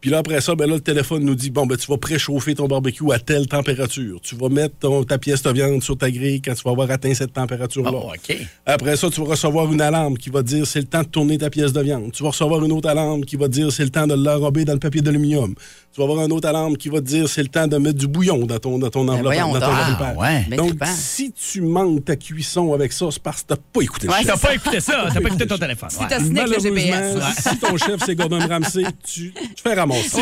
Puis 0.02 0.12
là, 0.12 0.20
après 0.20 0.40
ça, 0.42 0.54
ben 0.54 0.68
là, 0.70 0.76
le 0.76 0.82
téléphone 0.82 1.24
nous 1.24 1.34
dit, 1.34 1.50
bon, 1.50 1.66
ben, 1.66 1.76
tu 1.78 1.88
vas 1.88 1.98
préchauffer 1.98 2.54
ton 2.54 2.68
barbecue 2.68 3.12
à 3.12 3.18
telle 3.18 3.48
température. 3.48 4.20
Tu 4.22 4.36
vas 4.36 4.50
mettre 4.50 4.76
ton- 4.78 5.04
ta 5.04 5.18
pièce 5.18 5.42
de 5.42 5.50
viande 5.50 5.82
sur 5.82 5.98
ta 5.98 6.12
grille 6.12 6.42
quand 6.44 6.54
tu 6.54 6.62
vas 6.64 6.72
avoir 6.72 6.92
atteint 6.92 7.14
cette 7.16 7.34
température-là. 7.34 7.92
Oh, 7.92 8.12
OK. 8.14 8.38
Après 8.68 8.98
ça, 8.98 9.10
tu 9.10 9.20
vas 9.22 9.28
recevoir 9.32 9.72
une 9.74 9.82
alarme 9.82 10.16
qui 10.18 10.30
va 10.30 10.44
te 10.44 10.48
dire 10.48 10.68
c'est 10.68 10.82
le 10.82 10.86
temps 10.86 11.02
de 11.02 11.08
tourner 11.08 11.40
ta 11.40 11.50
pièce 11.50 11.74
de 11.74 11.82
viande. 11.82 12.12
Tu 12.12 12.22
vas 12.22 12.30
recevoir 12.30 12.64
une 12.64 12.74
autre 12.74 12.88
alarme 12.90 13.26
qui 13.26 13.36
va 13.36 13.48
te 13.48 13.54
dire 13.54 13.72
c'est 13.72 13.84
le 13.86 13.90
temps 13.90 14.06
de 14.06 14.14
l'enrober 14.14 14.64
dans 14.64 14.74
le 14.74 14.80
papier 14.80 15.02
d'aluminium. 15.02 15.56
Tu 15.96 16.02
vas 16.02 16.08
avoir 16.12 16.26
une 16.26 16.34
autre 16.34 16.50
alarme 16.50 16.76
qui 16.76 16.90
va 16.90 17.00
te 17.00 17.06
dire 17.06 17.30
c'est 17.30 17.42
le 17.42 17.48
temps 17.48 17.68
de 17.68 17.78
mettre 17.78 17.98
du 17.98 18.08
bouillon 18.08 18.46
dans 18.46 18.60
ton, 18.60 18.78
dans 18.78 18.90
ton 18.90 19.08
enveloppe. 19.08 19.24
voyons 19.34 19.54
dans 19.54 19.62
ton 19.62 19.68
enveloppe. 19.68 20.02
Ah, 20.02 20.14
ouais. 20.20 20.46
Ben, 20.50 20.58
Donc, 20.58 20.74
si 20.94 21.32
tu 21.32 21.62
manques 21.62 22.04
ta 22.04 22.18
cuisson 22.18 22.74
avec 22.74 22.92
ça, 22.92 23.06
c'est 23.12 23.24
parce 23.24 23.44
que 23.44 23.48
t'as 23.48 23.56
pas 23.56 23.82
écouté 23.82 24.10
Ouais. 24.10 24.26
T'as 24.26 24.36
pas 24.36 24.54
écouté 24.56 24.82
ça. 24.82 25.06
T'as 25.14 25.22
pas 25.22 25.28
écouté 25.30 25.48
ton 25.48 25.58
téléphone. 25.60 25.90
Si 25.90 26.00
Ouais. 26.00 26.06
t'as 26.10 26.20
le 26.20 26.26
GPS. 26.26 26.66
Malheureusement, 26.92 27.22
si 27.40 27.58
ton 27.60 27.78
chef 27.78 28.02
c'est 28.06 28.14
Gordon 28.16 28.40
Ramsay, 28.46 28.84
tu, 29.10 29.34
tu 29.34 29.64
fais 29.64 29.74
ramasser. 29.74 30.22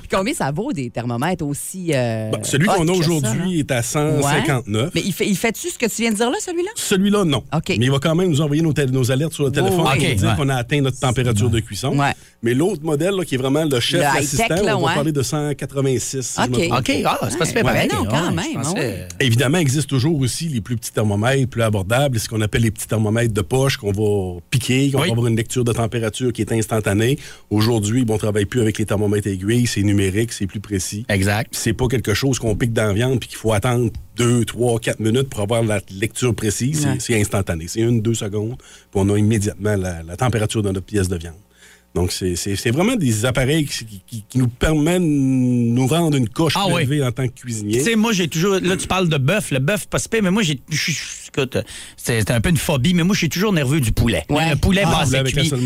Puis 0.00 0.08
combien 0.10 0.34
ça 0.34 0.50
vaut 0.50 0.72
des 0.72 0.90
thermomètres 0.90 1.44
aussi. 1.46 1.92
euh, 1.94 2.30
Bon, 2.32 2.40
celui 2.42 2.66
qu'on 2.66 2.88
a 2.88 2.92
aujourd'hui 2.92 3.60
est 3.60 3.70
à 3.70 3.82
159. 3.82 4.82
Ouais. 4.86 4.90
Mais 4.96 5.02
il 5.04 5.12
fait, 5.12 5.28
il 5.28 5.36
fait-tu 5.36 5.68
ce 5.68 5.78
que 5.78 5.86
tu 5.86 6.02
viens 6.02 6.10
de 6.10 6.16
dire 6.16 6.28
là, 6.28 6.38
celui-là? 6.40 6.70
Celui-là, 6.74 7.24
non. 7.24 7.44
Mais 7.68 7.76
il 7.76 7.90
va 7.92 8.00
quand 8.00 8.16
même 8.16 8.30
nous 8.30 8.40
envoyer 8.40 8.62
nos, 8.62 8.72
nos 8.90 9.10
alertes 9.12 9.32
sur 9.34 9.44
le 9.44 9.52
téléphone 9.52 9.78
oui. 9.92 10.06
pour 10.08 10.16
dire 10.16 10.28
ouais. 10.30 10.36
qu'on 10.36 10.48
a 10.48 10.56
atteint 10.56 10.80
notre 10.80 10.98
température 10.98 11.50
de 11.50 11.60
cuisson. 11.60 11.96
Mais 12.42 12.54
l'autre 12.54 12.82
modèle, 12.82 13.14
là, 13.14 13.24
qui 13.28 13.34
est 13.34 13.38
vraiment 13.38 13.64
le 13.64 13.78
chef 13.80 14.00
l'assistant, 14.02 14.46
on 14.60 14.64
va 14.64 14.76
ouais. 14.78 14.94
parler 14.94 15.12
de 15.12 15.22
186. 15.22 16.22
si 16.26 16.40
je 16.42 16.48
me 16.50 16.56
OK. 16.72 16.78
OK, 16.78 16.92
ah, 17.04 17.18
c'est 17.30 17.38
pas 17.38 17.44
super 17.44 17.64
Ouais, 17.64 17.72
pareil. 17.72 17.88
non, 17.92 18.04
quand 18.04 18.28
Ouais, 18.28 18.34
même, 18.34 18.62
pensais- 18.62 18.78
ouais. 18.78 19.08
Évidemment, 19.20 19.58
il 19.58 19.62
existe 19.62 19.88
toujours 19.88 20.18
aussi 20.20 20.48
les 20.48 20.60
plus 20.60 20.76
petits 20.76 20.92
thermomètres, 20.92 21.48
plus 21.48 21.62
abordables, 21.62 22.18
ce 22.18 22.28
qu'on 22.28 22.40
appelle 22.40 22.62
les 22.62 22.70
petits 22.70 22.86
thermomètres 22.88 23.34
de 23.34 23.40
poche 23.42 23.76
qu'on 23.76 23.92
va 23.92 24.40
piquer, 24.50 24.90
qu'on 24.90 25.00
Oui. 25.02 25.06
va 25.08 25.12
avoir 25.12 25.26
une 25.26 25.36
lecture 25.36 25.64
de 25.64 25.72
température 25.72 26.32
qui 26.32 26.40
est 26.42 26.52
instantanée. 26.52 27.18
Aujourd'hui, 27.50 28.04
bon, 28.04 28.14
on 28.14 28.16
ne 28.16 28.20
travaille 28.20 28.44
plus 28.46 28.60
avec 28.60 28.78
les 28.78 28.86
thermomètres 28.86 29.28
aiguilles, 29.28 29.66
c'est 29.66 29.82
numérique, 29.82 30.32
c'est 30.32 30.46
plus 30.46 30.60
précis. 30.60 31.04
Exact. 31.08 31.52
C'est 31.54 31.72
pas 31.74 31.86
quelque 31.88 32.14
chose 32.14 32.38
qu'on 32.38 32.56
pique 32.56 32.72
dans 32.72 32.86
la 32.86 32.92
viande 32.92 33.20
puis 33.20 33.28
qu'il 33.28 33.38
faut 33.38 33.52
attendre 33.52 33.90
2, 34.16 34.44
3, 34.44 34.80
4 34.80 35.00
minutes 35.00 35.28
pour 35.28 35.40
avoir 35.40 35.62
la 35.62 35.80
lecture 36.00 36.34
précise. 36.34 36.80
C'est- 36.82 36.88
Ouais. 36.88 36.96
C'est 36.98 37.20
instantané. 37.20 37.66
C'est 37.68 37.80
une, 37.80 38.00
deux 38.02 38.14
secondes, 38.14 38.56
puis 38.58 38.94
on 38.94 39.08
a 39.10 39.18
immédiatement 39.18 39.76
la, 39.76 40.02
la 40.02 40.16
température 40.16 40.62
de 40.62 40.70
notre 40.70 40.86
pièce 40.86 41.08
de 41.08 41.16
viande. 41.16 41.34
Donc, 41.94 42.12
c'est- 42.12 42.36
vraiment 42.70 42.96
des 42.96 43.24
appareils 43.24 43.64
qui, 43.64 43.84
qui- 44.06 44.24
qui 44.28 44.38
nous 44.38 44.46
permettent 44.48 45.02
de 45.02 45.06
nous 45.06 45.86
rendre 45.86 46.16
une 46.16 46.28
coche 46.28 46.52
Ah 46.56 46.64
plus 46.66 46.74
oui. 46.74 46.82
élevée 46.82 47.02
en 47.02 47.10
tant 47.12 47.26
que 47.26 47.32
cuisinier. 47.32 47.78
Tu 47.78 47.84
sais, 47.84 47.96
moi, 47.96 48.12
j'ai 48.12 48.28
toujours. 48.28 48.56
Là, 48.60 48.76
tu 48.76 48.86
parles 48.86 49.08
de 49.08 49.16
bœuf. 49.16 49.50
Le 49.50 49.58
bœuf, 49.58 49.86
pas 49.88 49.98
mais 50.20 50.30
moi, 50.30 50.42
j'ai. 50.42 50.60
je 50.70 50.76
suis- 50.76 51.27
Écoute, 51.38 51.58
c'est 51.96 52.30
un 52.32 52.40
peu 52.40 52.50
une 52.50 52.56
phobie, 52.56 52.94
mais 52.94 53.04
moi, 53.04 53.14
je 53.14 53.18
suis 53.20 53.28
toujours 53.28 53.52
nerveux 53.52 53.80
du 53.80 53.92
poulet. 53.92 54.24
Ouais. 54.28 54.50
Le 54.50 54.56
poulet 54.56 54.82
Ah, 54.84 54.90
passé 55.00 55.22
cuit. 55.24 55.48
Ça 55.48 55.56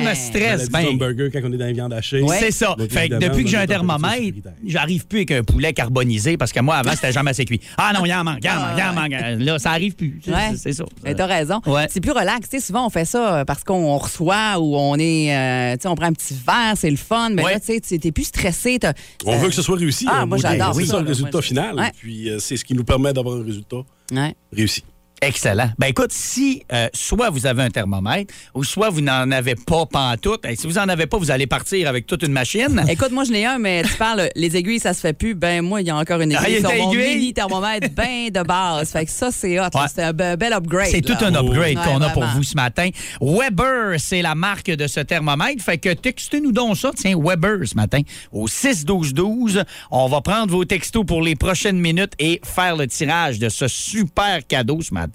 me 0.00 0.14
stresse. 0.14 0.70
Ben, 0.70 0.86
hamburger 0.88 1.30
quand 1.32 1.40
on 1.44 1.52
est 1.52 1.56
dans 1.58 1.66
les 1.66 1.72
viandes 1.74 1.92
hachées. 1.92 2.22
C'est 2.38 2.50
ça. 2.50 2.74
Donc, 2.78 2.90
Fait 2.90 3.08
que 3.08 3.16
depuis 3.16 3.44
que 3.44 3.50
j'ai 3.50 3.56
a 3.56 3.60
un 3.60 3.66
thermomètre, 3.66 4.38
j'arrive 4.66 5.06
plus 5.06 5.18
avec 5.18 5.30
un 5.32 5.42
poulet 5.42 5.72
carbonisé 5.72 6.36
parce 6.36 6.52
que 6.52 6.60
moi, 6.60 6.76
avant, 6.76 6.92
c'était 6.92 7.12
jamais 7.12 7.30
assez 7.30 7.44
cuit. 7.44 7.60
Ah 7.76 7.92
non, 7.94 8.04
il 8.06 8.12
en 8.14 8.24
manque, 8.24 8.38
il 8.42 8.48
en 8.48 8.54
manque, 8.60 8.78
il 8.78 8.82
en 8.82 8.92
manque. 8.94 9.40
Là, 9.44 9.58
ça 9.58 9.72
arrive 9.72 9.94
plus. 9.94 10.20
C'est- 10.24 10.30
Ouais. 10.30 10.52
C'est 10.56 10.72
ça. 10.72 10.84
Mais 11.04 11.14
t'as 11.14 11.26
raison. 11.26 11.60
Ouais. 11.66 11.86
C'est 11.90 12.00
plus 12.00 12.12
relax. 12.12 12.48
Tu 12.48 12.58
sais, 12.58 12.66
souvent, 12.66 12.86
on 12.86 12.90
fait 12.90 13.04
ça 13.04 13.38
euh, 13.40 13.44
parce 13.44 13.64
qu'on 13.64 13.96
reçoit 13.98 14.58
ou 14.58 14.76
on 14.76 14.96
est. 14.96 15.34
euh, 15.36 15.74
tu 15.76 15.82
sais, 15.82 15.88
on 15.88 15.94
prend 15.94 16.06
un 16.06 16.12
petit 16.12 16.34
verre, 16.34 16.74
c'est 16.76 16.90
le 16.90 16.96
fun. 16.96 17.30
Mais 17.30 17.42
Ouais. 17.44 17.52
là, 17.54 17.60
tu 17.60 17.66
sais, 17.66 17.80
tu- 17.80 17.98
t'es 17.98 18.12
plus 18.12 18.24
stressé. 18.24 18.78
On 19.24 19.32
euh, 19.32 19.36
veut 19.38 19.48
que 19.48 19.54
ce 19.54 19.62
soit 19.62 19.76
réussi. 19.76 20.06
Ah, 20.08 20.20
hein, 20.20 20.26
moi, 20.26 20.38
j'adore 20.38 20.74
C'est 20.74 20.86
ça, 20.86 21.00
le 21.00 21.08
résultat 21.08 21.42
final. 21.42 21.90
Puis 21.98 22.30
euh, 22.30 22.38
c'est 22.38 22.56
ce 22.56 22.64
qui 22.64 22.74
nous 22.74 22.84
permet 22.84 23.12
d'avoir 23.12 23.36
un 23.36 23.44
résultat 23.44 23.78
Ouais. 24.12 24.34
réussi. 24.52 24.82
Excellent. 25.20 25.70
Ben 25.78 25.88
écoute, 25.88 26.12
si 26.12 26.62
euh, 26.72 26.88
soit 26.94 27.28
vous 27.30 27.44
avez 27.46 27.64
un 27.64 27.70
thermomètre 27.70 28.32
ou 28.54 28.62
soit 28.62 28.88
vous 28.88 29.00
n'en 29.00 29.30
avez 29.32 29.56
pas 29.56 29.84
pantoute, 29.84 30.44
hey, 30.44 30.56
si 30.56 30.68
vous 30.68 30.78
en 30.78 30.88
avez 30.88 31.06
pas, 31.06 31.18
vous 31.18 31.32
allez 31.32 31.48
partir 31.48 31.88
avec 31.88 32.06
toute 32.06 32.22
une 32.22 32.30
machine. 32.32 32.84
Écoute, 32.88 33.10
moi, 33.10 33.24
je 33.24 33.32
n'ai 33.32 33.44
un, 33.44 33.58
mais 33.58 33.82
tu 33.82 33.94
parles, 33.96 34.28
les 34.36 34.56
aiguilles, 34.56 34.78
ça 34.78 34.94
se 34.94 35.00
fait 35.00 35.12
plus. 35.12 35.34
Ben, 35.34 35.60
moi, 35.62 35.80
il 35.80 35.88
y 35.88 35.90
a 35.90 35.96
encore 35.96 36.20
une 36.20 36.36
Ah, 36.36 36.42
aiguille 36.48 36.64
a 36.64 36.68
sur 36.70 36.84
mon 36.84 36.92
aiguille? 36.92 37.14
mini 37.16 37.34
thermomètre, 37.34 37.88
ben 37.94 38.30
de 38.30 38.42
base. 38.46 38.92
Fait 38.92 39.06
que 39.06 39.10
ça, 39.10 39.30
c'est 39.32 39.58
hot. 39.58 39.64
Ouais. 39.74 39.80
C'est 39.92 40.04
un 40.04 40.12
be- 40.12 40.36
bel 40.36 40.52
upgrade. 40.52 40.88
C'est 40.90 41.00
tout 41.00 41.16
un 41.20 41.34
upgrade 41.34 41.82
qu'on 41.82 42.00
a 42.00 42.10
pour 42.10 42.24
vous 42.26 42.44
ce 42.44 42.54
matin. 42.54 42.88
Weber, 43.20 43.98
c'est 43.98 44.22
la 44.22 44.36
marque 44.36 44.70
de 44.70 44.86
ce 44.86 45.00
thermomètre. 45.00 45.64
Fait 45.64 45.78
que 45.78 45.92
textez-nous 45.94 46.52
donc 46.52 46.76
ça, 46.76 46.92
tiens, 46.94 47.16
Weber 47.18 47.66
ce 47.66 47.74
matin, 47.74 48.02
au 48.30 48.46
6-12-12. 48.46 49.64
On 49.90 50.06
va 50.08 50.20
prendre 50.20 50.52
vos 50.52 50.64
textos 50.64 51.04
pour 51.04 51.22
les 51.22 51.34
prochaines 51.34 51.80
minutes 51.80 52.12
et 52.20 52.40
faire 52.44 52.76
le 52.76 52.86
tirage 52.86 53.40
de 53.40 53.48
ce 53.48 53.66
super 53.66 54.46
cadeau 54.46 54.80
ce 54.80 54.94
matin. 54.94 55.07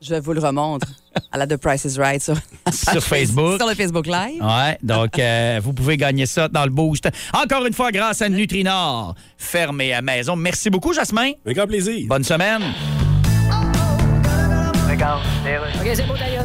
Je 0.00 0.14
vous 0.16 0.32
le 0.32 0.40
remontre 0.40 0.86
à 1.32 1.38
la 1.38 1.46
The 1.46 1.56
Price 1.56 1.84
is 1.84 1.98
Right 1.98 2.22
sur, 2.22 2.36
Sur 2.72 3.02
Facebook. 3.02 3.58
Sur 3.58 3.68
le 3.68 3.74
Facebook 3.74 4.06
Live. 4.06 4.42
Ouais, 4.42 4.78
donc 4.82 5.18
euh, 5.18 5.60
vous 5.62 5.72
pouvez 5.72 5.96
gagner 5.96 6.26
ça 6.26 6.48
dans 6.48 6.64
le 6.64 6.70
boost. 6.70 7.08
Encore 7.32 7.64
une 7.64 7.72
fois, 7.72 7.90
grâce 7.90 8.20
à 8.22 8.28
Nutrinor, 8.28 9.14
fermé 9.38 9.94
à 9.94 10.02
maison. 10.02 10.36
Merci 10.36 10.70
beaucoup, 10.70 10.92
Jasmin. 10.92 11.32
Avec 11.44 11.56
grand 11.56 11.66
plaisir. 11.66 12.06
Bonne 12.08 12.24
semaine. 12.24 12.62
OK, 14.96 15.90
c'est 15.94 16.06
beau 16.06 16.16
d'ailleurs. 16.16 16.44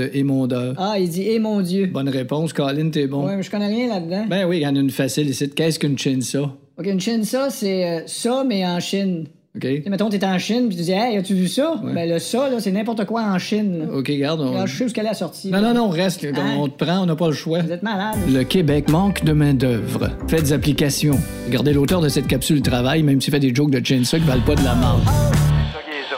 émondeur. 0.13 0.73
Ah, 0.77 0.95
il 0.99 1.09
dit 1.09 1.23
«Eh 1.29 1.39
mon 1.39 1.61
Dieu 1.61 1.87
Bonne 1.87 2.09
réponse, 2.09 2.53
Colin, 2.53 2.89
t'es». 2.89 3.07
bon. 3.07 3.25
Ouais, 3.27 3.35
mais 3.37 3.43
je 3.43 3.51
connais 3.51 3.67
rien 3.67 3.87
là-dedans. 3.89 4.25
Ben 4.29 4.45
oui, 4.45 4.57
il 4.57 4.61
y 4.63 4.67
en 4.67 4.75
a 4.75 4.79
une 4.79 4.89
facile 4.89 5.29
ici. 5.29 5.49
Qu'est-ce 5.49 5.79
qu'une 5.79 5.97
chin, 5.97 6.19
ça? 6.21 6.41
OK, 6.79 6.85
une 6.87 6.99
Chine, 6.99 7.23
ça, 7.23 7.49
c'est 7.49 7.85
euh, 7.85 7.99
ça, 8.07 8.43
mais 8.47 8.65
en 8.65 8.79
Chine. 8.79 9.25
OK? 9.55 9.61
Tu 9.63 9.83
sais, 9.83 9.89
mettons, 9.89 10.09
t'es 10.09 10.23
en 10.25 10.39
Chine, 10.39 10.67
puis 10.69 10.77
tu 10.77 10.83
dis 10.83 10.91
«Hey, 10.93 11.17
as-tu 11.17 11.33
vu 11.35 11.47
ça? 11.49 11.75
Ben, 11.83 12.09
le 12.09 12.17
ça, 12.19 12.49
là, 12.49 12.59
c'est 12.61 12.71
n'importe 12.71 13.03
quoi 13.05 13.21
en 13.23 13.37
Chine. 13.37 13.79
là. 13.79 13.97
OK, 13.97 14.09
garde. 14.11 14.39
on- 14.41 14.53
Là, 14.53 14.65
je 14.65 14.77
sais 14.77 14.85
où 14.85 14.87
qu'elle 14.87 15.05
est 15.05 15.13
sortie. 15.13 15.49
Non, 15.49 15.61
non, 15.61 15.73
non, 15.73 15.89
reste. 15.89 16.23
là. 16.23 16.29
Hein? 16.35 16.55
On 16.57 16.69
te 16.69 16.83
prend, 16.83 16.99
on 17.03 17.05
n'a 17.05 17.15
pas 17.17 17.27
le 17.27 17.33
choix. 17.33 17.59
Vous 17.59 17.71
êtes 17.71 17.83
malade. 17.83 18.15
Le 18.33 18.43
Québec 18.43 18.89
manque 18.89 19.23
de 19.25 19.33
main-d'œuvre. 19.33 20.09
Faites 20.29 20.43
des 20.43 20.53
applications. 20.53 21.17
Regardez 21.47 21.73
l'auteur 21.73 21.99
de 22.01 22.07
cette 22.09 22.27
capsule 22.27 22.61
travail, 22.61 23.03
même 23.03 23.19
s'il 23.19 23.33
fait 23.33 23.39
des 23.41 23.53
jokes 23.53 23.71
de 23.71 23.85
chin 23.85 24.01
ça 24.05 24.17
qui 24.17 24.25
valent 24.25 24.41
pas 24.45 24.55
de 24.55 24.63
la 24.63 24.73
marde. 24.75 25.01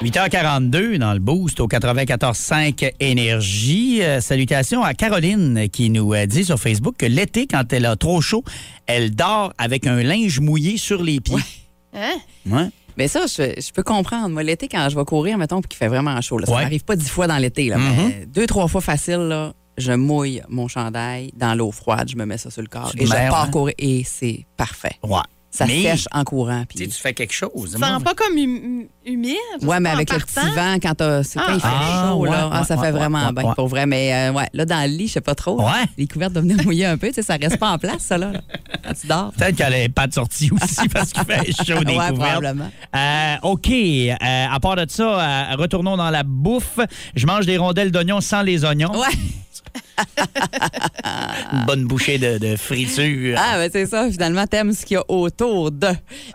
8h42 0.03 0.97
dans 0.97 1.13
le 1.13 1.19
boost 1.19 1.61
au 1.61 1.67
94.5 1.69 2.91
Énergie. 2.99 4.01
Euh, 4.03 4.19
salutations 4.19 4.83
à 4.83 4.93
Caroline 4.93 5.69
qui 5.71 5.89
nous 5.89 6.13
euh, 6.13 6.25
dit 6.25 6.43
sur 6.43 6.59
Facebook 6.59 6.95
que 6.97 7.05
l'été, 7.05 7.47
quand 7.47 7.71
elle 7.71 7.85
a 7.85 7.95
trop 7.95 8.19
chaud, 8.19 8.43
elle 8.85 9.15
dort 9.15 9.53
avec 9.57 9.87
un 9.87 10.03
linge 10.03 10.41
mouillé 10.41 10.75
sur 10.77 11.01
les 11.01 11.21
pieds. 11.21 11.37
Hein? 11.93 12.15
Ouais. 12.49 12.67
Mais 12.97 13.07
ça, 13.07 13.21
je, 13.27 13.53
je 13.61 13.71
peux 13.71 13.83
comprendre. 13.83 14.27
Moi, 14.29 14.43
l'été, 14.43 14.67
quand 14.67 14.87
je 14.89 14.97
vais 14.97 15.05
courir, 15.05 15.37
mettons, 15.37 15.61
puis 15.61 15.69
qu'il 15.69 15.77
fait 15.77 15.87
vraiment 15.87 16.19
chaud, 16.19 16.37
là, 16.37 16.47
ça 16.47 16.51
Ouais. 16.53 16.63
m'arrive 16.63 16.83
pas 16.83 16.97
dix 16.97 17.09
fois 17.09 17.27
dans 17.27 17.37
l'été, 17.37 17.69
là, 17.69 17.77
mais 17.77 18.25
deux, 18.27 18.45
trois 18.45 18.67
fois 18.67 18.81
facile, 18.81 19.15
là, 19.29 19.53
je 19.77 19.93
mouille 19.93 20.41
mon 20.49 20.67
chandail 20.67 21.31
dans 21.35 21.55
l'eau 21.55 21.71
froide, 21.71 22.09
je 22.11 22.15
me 22.17 22.25
mets 22.25 22.37
ça 22.37 22.51
sur 22.51 22.61
le 22.61 22.67
corps 22.67 22.91
Tu 22.91 23.03
et 23.03 23.05
je 23.05 23.11
pars 23.11 23.43
hein? 23.45 23.49
courir 23.51 23.73
et 23.79 24.03
c'est 24.05 24.45
parfait. 24.57 24.95
Ouais. 25.01 25.17
Ça 25.55 25.67
Mais, 25.67 25.83
sèche 25.83 26.05
en 26.11 26.23
courant. 26.23 26.63
Puis... 26.67 26.87
tu 26.87 26.89
fais 26.99 27.13
quelque 27.13 27.31
chose. 27.31 27.73
Tu 27.75 27.79
sens 27.79 28.01
pas 28.03 28.15
comme 28.15 28.33
hum- 28.35 28.85
humide? 29.05 29.35
Ouais, 29.61 29.79
mais 29.79 29.91
avec 29.91 30.11
le 30.11 30.17
partant? 30.17 30.41
petit 30.41 30.55
vent, 30.55 30.75
quand, 30.81 30.95
t'as- 30.95 31.21
c'est 31.23 31.37
quand 31.37 31.53
il 31.53 31.59
fait 31.59 31.67
Ah, 31.69 32.07
chaud, 32.09 32.17
ouais, 32.21 32.29
là, 32.31 32.49
ah, 32.51 32.63
ça 32.63 32.73
ouais, 32.73 32.79
fait 32.79 32.85
ouais, 32.87 32.91
vraiment 32.97 33.27
ouais, 33.27 33.33
bien, 33.33 33.43
ouais. 33.49 33.53
pour 33.55 33.67
vrai. 33.67 33.85
Mais 33.85 34.11
euh, 34.15 34.31
ouais, 34.33 34.49
là, 34.51 34.65
dans 34.65 34.81
le 34.81 34.97
lit, 34.97 35.07
je 35.07 35.13
sais 35.13 35.21
pas 35.21 35.35
trop. 35.35 35.61
Ouais. 35.61 35.83
Les 35.95 36.07
couvertes 36.07 36.33
devenaient 36.33 36.63
mouillées 36.63 36.87
un 36.87 36.97
peu, 36.97 37.09
tu 37.09 37.13
sais, 37.13 37.21
ça 37.21 37.35
reste 37.39 37.57
pas 37.57 37.69
en 37.69 37.77
place, 37.77 37.99
ça, 37.99 38.17
là, 38.17 38.31
quand 38.83 38.93
tu 38.99 39.05
dors. 39.05 39.31
Peut-être 39.37 39.55
qu'elle 39.55 39.73
n'avait 39.73 39.89
pas 39.89 40.07
de 40.07 40.13
sortie 40.15 40.49
aussi 40.51 40.89
parce 40.89 41.13
qu'il 41.13 41.23
fait 41.23 41.51
chaud 41.67 41.83
des 41.83 41.93
Ouais, 41.97 42.09
couvertes. 42.09 42.15
probablement. 42.15 42.71
Euh, 42.95 43.35
OK. 43.43 43.69
Euh, 43.69 44.15
à 44.51 44.59
part 44.59 44.75
de 44.75 44.85
ça, 44.89 45.03
euh, 45.51 45.55
retournons 45.57 45.97
dans 45.97 46.09
la 46.09 46.23
bouffe. 46.23 46.79
Je 47.15 47.27
mange 47.27 47.45
des 47.45 47.57
rondelles 47.57 47.91
d'oignons 47.91 48.21
sans 48.21 48.41
les 48.41 48.65
oignons. 48.65 48.91
Ouais. 48.99 49.07
Une 51.53 51.65
bonne 51.67 51.85
bouchée 51.85 52.17
de, 52.17 52.55
friture. 52.55 53.37
Ah, 53.37 53.57
ben 53.57 53.69
c'est 53.71 53.85
ça, 53.85 54.09
finalement, 54.09 54.45
t'aimes 54.47 54.73
ce 54.73 54.85
qu'il 54.85 54.95
y 54.95 54.97
a 54.97 55.03
autour 55.07 55.71
de. 55.71 55.87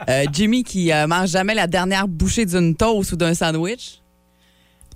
Euh, 0.09 0.25
Jimmy 0.33 0.65
qui 0.65 0.93
euh, 0.93 1.07
mange 1.07 1.31
jamais 1.31 1.55
la 1.55 1.67
dernière 1.67 2.09
bouchée 2.09 2.47
d'une 2.47 2.75
toast 2.75 3.13
ou 3.13 3.17
d'un 3.17 3.35
sandwich. 3.35 3.98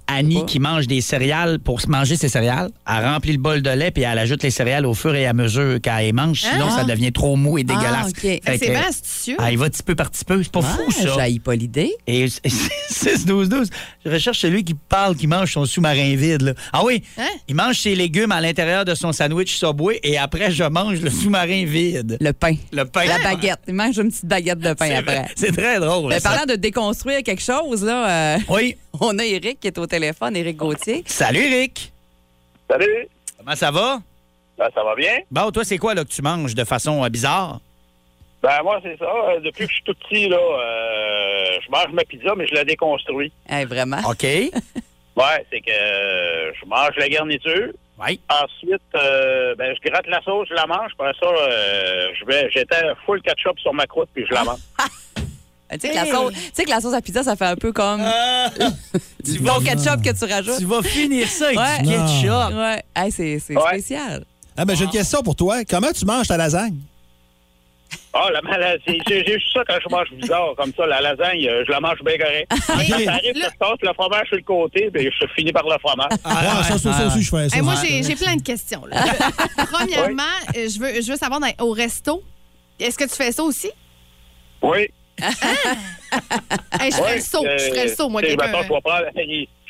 Annie 0.07 0.44
qui 0.46 0.59
mange 0.59 0.86
des 0.86 1.00
céréales 1.00 1.59
pour 1.59 1.80
se 1.80 1.88
manger 1.88 2.16
ses 2.16 2.28
céréales. 2.28 2.70
Elle 2.86 3.05
remplit 3.05 3.32
le 3.32 3.38
bol 3.38 3.62
de 3.62 3.70
lait 3.70 3.90
puis 3.90 4.03
elle 4.03 4.18
ajoute 4.18 4.42
les 4.42 4.50
céréales 4.50 4.84
au 4.86 4.94
fur 4.94 5.14
et 5.14 5.26
à 5.26 5.32
mesure 5.32 5.80
qu'elle 5.80 6.12
mange. 6.14 6.40
Sinon, 6.42 6.66
Ah. 6.70 6.78
ça 6.80 6.84
devient 6.84 7.12
trop 7.12 7.36
mou 7.36 7.59
et 7.59 7.64
dégueulasse. 7.64 8.12
Ah. 8.16 8.20
Fait 8.20 8.40
Ben, 8.44 8.59
c'est 8.61 8.70
bien 8.70 8.82
astucieux. 8.88 9.36
Ah, 9.38 9.50
il 9.53 9.59
va 9.59 9.70
petit 9.70 9.82
peu 9.82 9.94
par 9.94 10.11
petit 10.11 10.24
peu. 10.24 10.42
C'est 10.42 10.53
pas 10.53 10.61
fou, 10.62 10.90
ça. 10.90 11.14
J'haïs 11.14 11.38
pas 11.38 11.55
l'idée. 11.55 11.92
Et 12.07 12.26
6-12-12, 12.90 13.68
je 14.05 14.11
recherche 14.11 14.38
celui 14.40 14.64
qui 14.64 14.74
parle, 14.74 15.16
qui 15.16 15.26
mange 15.26 15.53
son 15.53 15.64
sous-marin 15.64 16.14
vide. 16.16 16.42
là. 16.42 16.53
Ah 16.72 16.82
oui, 16.84 17.03
Hein? 17.18 17.28
il 17.48 17.55
mange 17.55 17.78
ses 17.78 17.94
légumes 17.94 18.32
à 18.32 18.40
l'intérieur 18.40 18.84
de 18.84 18.94
son 18.94 19.12
sandwich 19.12 19.57
Subway 19.57 20.00
et 20.03 20.18
après, 20.18 20.50
je 20.50 20.64
mange 20.64 21.00
le 21.00 21.11
sous-marin 21.11 21.64
vide. 21.64 22.16
Le 22.20 22.32
pain. 22.32 22.55
Le 22.72 22.84
pain. 22.84 23.05
La 23.07 23.18
baguette. 23.18 23.61
Il 23.68 23.74
mange 23.74 23.96
une 23.98 24.09
petite 24.11 24.26
baguette 24.26 24.59
de 24.59 24.72
pain 24.74 24.90
après. 24.98 25.26
C'est 25.36 25.53
très 25.57 25.80
drôle. 25.80 26.12
Ça. 26.14 26.20
parlant 26.30 26.46
de 26.46 26.55
déconstruire 26.57 27.22
quelque 27.22 27.42
chose, 27.42 27.82
là, 27.84 28.36
euh, 28.36 28.38
Oui. 28.48 28.76
on 29.00 29.18
a 29.18 29.24
Eric 29.24 29.61
qui 29.61 29.68
est 29.68 29.78
au 29.78 29.86
téléphone, 29.93 30.34
Eric 30.36 30.57
Gauthier. 30.57 31.03
Salut, 31.07 31.45
Eric. 31.45 31.93
Salut, 32.70 33.09
Comment 33.36 33.55
ça 33.57 33.70
va? 33.70 33.99
Ben, 34.57 34.68
ça 34.74 34.82
va 34.82 34.95
bien? 34.95 35.18
Bon, 35.30 35.51
toi, 35.51 35.64
c'est 35.64 35.76
quoi 35.76 35.93
là, 35.95 36.03
que 36.05 36.09
tu 36.09 36.22
manges 36.22 36.55
de 36.55 36.64
façon 36.64 37.05
euh, 37.05 37.09
bizarre? 37.11 37.61
Ben 38.43 38.62
moi, 38.62 38.80
c'est 38.82 38.97
ça. 38.99 39.05
Euh, 39.05 39.40
Depuis 39.40 39.66
que 39.66 39.70
je 39.70 39.74
suis 39.74 39.84
tout 39.84 39.95
petit, 39.95 40.28
là, 40.28 40.38
euh, 40.38 41.59
je 41.64 41.70
mange 41.70 41.93
ma 41.93 42.05
pizza, 42.05 42.34
mais 42.34 42.47
je 42.47 42.55
la 42.55 42.64
déconstruis. 42.64 43.30
Hey, 43.49 43.66
vraiment? 43.66 43.99
OK. 44.09 44.24
Ouais, 45.14 45.45
c'est 45.53 45.61
que 45.61 45.70
euh, 45.70 46.53
je 46.59 46.64
mange 46.66 46.93
la 46.97 47.07
garniture. 47.07 47.68
Oui. 48.03 48.18
Ensuite, 48.30 48.80
euh, 48.95 49.55
ben, 49.57 49.74
je 49.76 49.90
gratte 49.90 50.07
la 50.07 50.22
sauce, 50.22 50.49
je 50.49 50.55
la 50.55 50.64
mange. 50.66 50.90
Après 50.99 51.12
ça, 51.20 51.26
euh, 51.28 52.09
je 52.18 52.24
vais, 52.24 52.49
j'étais 52.51 52.82
full 53.05 53.20
ketchup 53.20 53.59
sur 53.59 53.74
ma 53.74 53.86
croûte, 53.86 54.09
puis 54.14 54.24
je 54.26 54.32
la 54.32 54.43
mange. 54.45 54.61
Tu 55.78 55.80
sais 55.80 55.90
que, 55.90 55.94
la 55.94 56.06
sauce- 56.06 56.32
tu 56.32 56.40
sais 56.52 56.64
que 56.64 56.70
la 56.70 56.80
sauce 56.80 56.94
à 56.94 57.00
pizza, 57.00 57.22
ça 57.22 57.36
fait 57.36 57.46
un 57.46 57.56
peu 57.56 57.72
comme 57.72 58.02
tu 59.24 59.42
ton 59.42 59.60
ketchup 59.60 60.02
que 60.02 60.16
tu 60.18 60.30
rajoutes. 60.32 60.58
Tu 60.58 60.64
vas 60.64 60.82
finir 60.82 61.26
ça 61.28 61.46
avec 61.46 61.58
Ouais. 61.58 61.78
du 61.82 61.88
ketchup. 61.88 62.54
Ouais. 62.56 62.82
Hey, 62.94 63.10
c'est 63.12 63.38
c'est 63.38 63.56
Ouais. 63.56 63.62
spécial. 63.68 64.24
Ah, 64.56 64.64
ben, 64.64 64.76
j'ai 64.76 64.84
une 64.84 64.90
question 64.90 65.22
pour 65.22 65.34
toi. 65.36 65.64
Comment 65.64 65.92
tu 65.92 66.04
manges 66.04 66.28
ta 66.28 66.36
lasagne? 66.36 66.76
Ah, 68.14 68.28
la 68.32 68.40
maladie. 68.42 68.82
J'ai 69.06 69.24
j'ai 69.24 69.34
juste 69.34 69.52
ça 69.54 69.60
quand 69.66 69.76
je 69.82 69.88
mange 69.94 70.06
bizarre, 70.18 70.54
comme 70.56 70.72
ça. 70.76 70.86
La 70.86 71.00
lasagne, 71.00 71.46
euh, 71.46 71.62
je 71.66 71.72
la 71.72 71.80
mange 71.80 71.98
bien 72.04 72.16
correct. 72.18 72.50
Ça 72.66 72.72
arrive 72.74 73.34
je 73.34 73.58
passe 73.58 73.78
le 73.82 73.92
fromage 73.94 74.26
sur 74.28 74.36
le 74.36 74.42
côté, 74.42 74.90
puis 74.92 75.04
je 75.18 75.26
finis 75.34 75.52
par 75.52 75.64
le 75.64 75.78
fromage. 75.78 76.10
Ah, 76.24 76.62
ça, 76.68 76.78
ça, 76.78 76.92
ça 76.92 77.06
aussi, 77.06 77.22
je 77.22 77.30
fais 77.30 77.48
ça. 77.50 77.56
Hey, 77.56 77.62
moi, 77.62 77.76
ça. 77.76 77.86
j'ai 77.86 78.02
j'ai 78.02 78.14
plein 78.16 78.36
de 78.36 78.42
questions. 78.42 78.84
là. 78.86 79.02
Premièrement, 79.72 80.22
euh, 80.56 80.68
je 80.68 80.78
veux, 80.78 81.00
je 81.02 81.10
veux 81.12 81.16
savoir, 81.18 81.40
dans- 81.40 81.64
au 81.66 81.72
resto, 81.72 82.22
est-ce 82.78 82.96
que 82.98 83.04
tu 83.04 83.14
fais 83.14 83.32
ça 83.32 83.42
aussi? 83.42 83.70
Oui. 84.62 84.88
Hey, 85.20 86.90
je 86.90 86.96
ferais 86.96 87.08
Ouais, 87.10 87.14
le 87.16 87.20
saut. 87.20 87.44
Je 87.44 87.64
ferais 87.70 87.84
le 87.86 87.94
saut, 87.94 88.08
moi, 88.08 88.20
euh, 88.22 88.26
quelqu'un. 88.26 88.46
je 88.46 88.52
vais 88.72 88.80
prendre, 88.80 89.06
je 89.14 89.20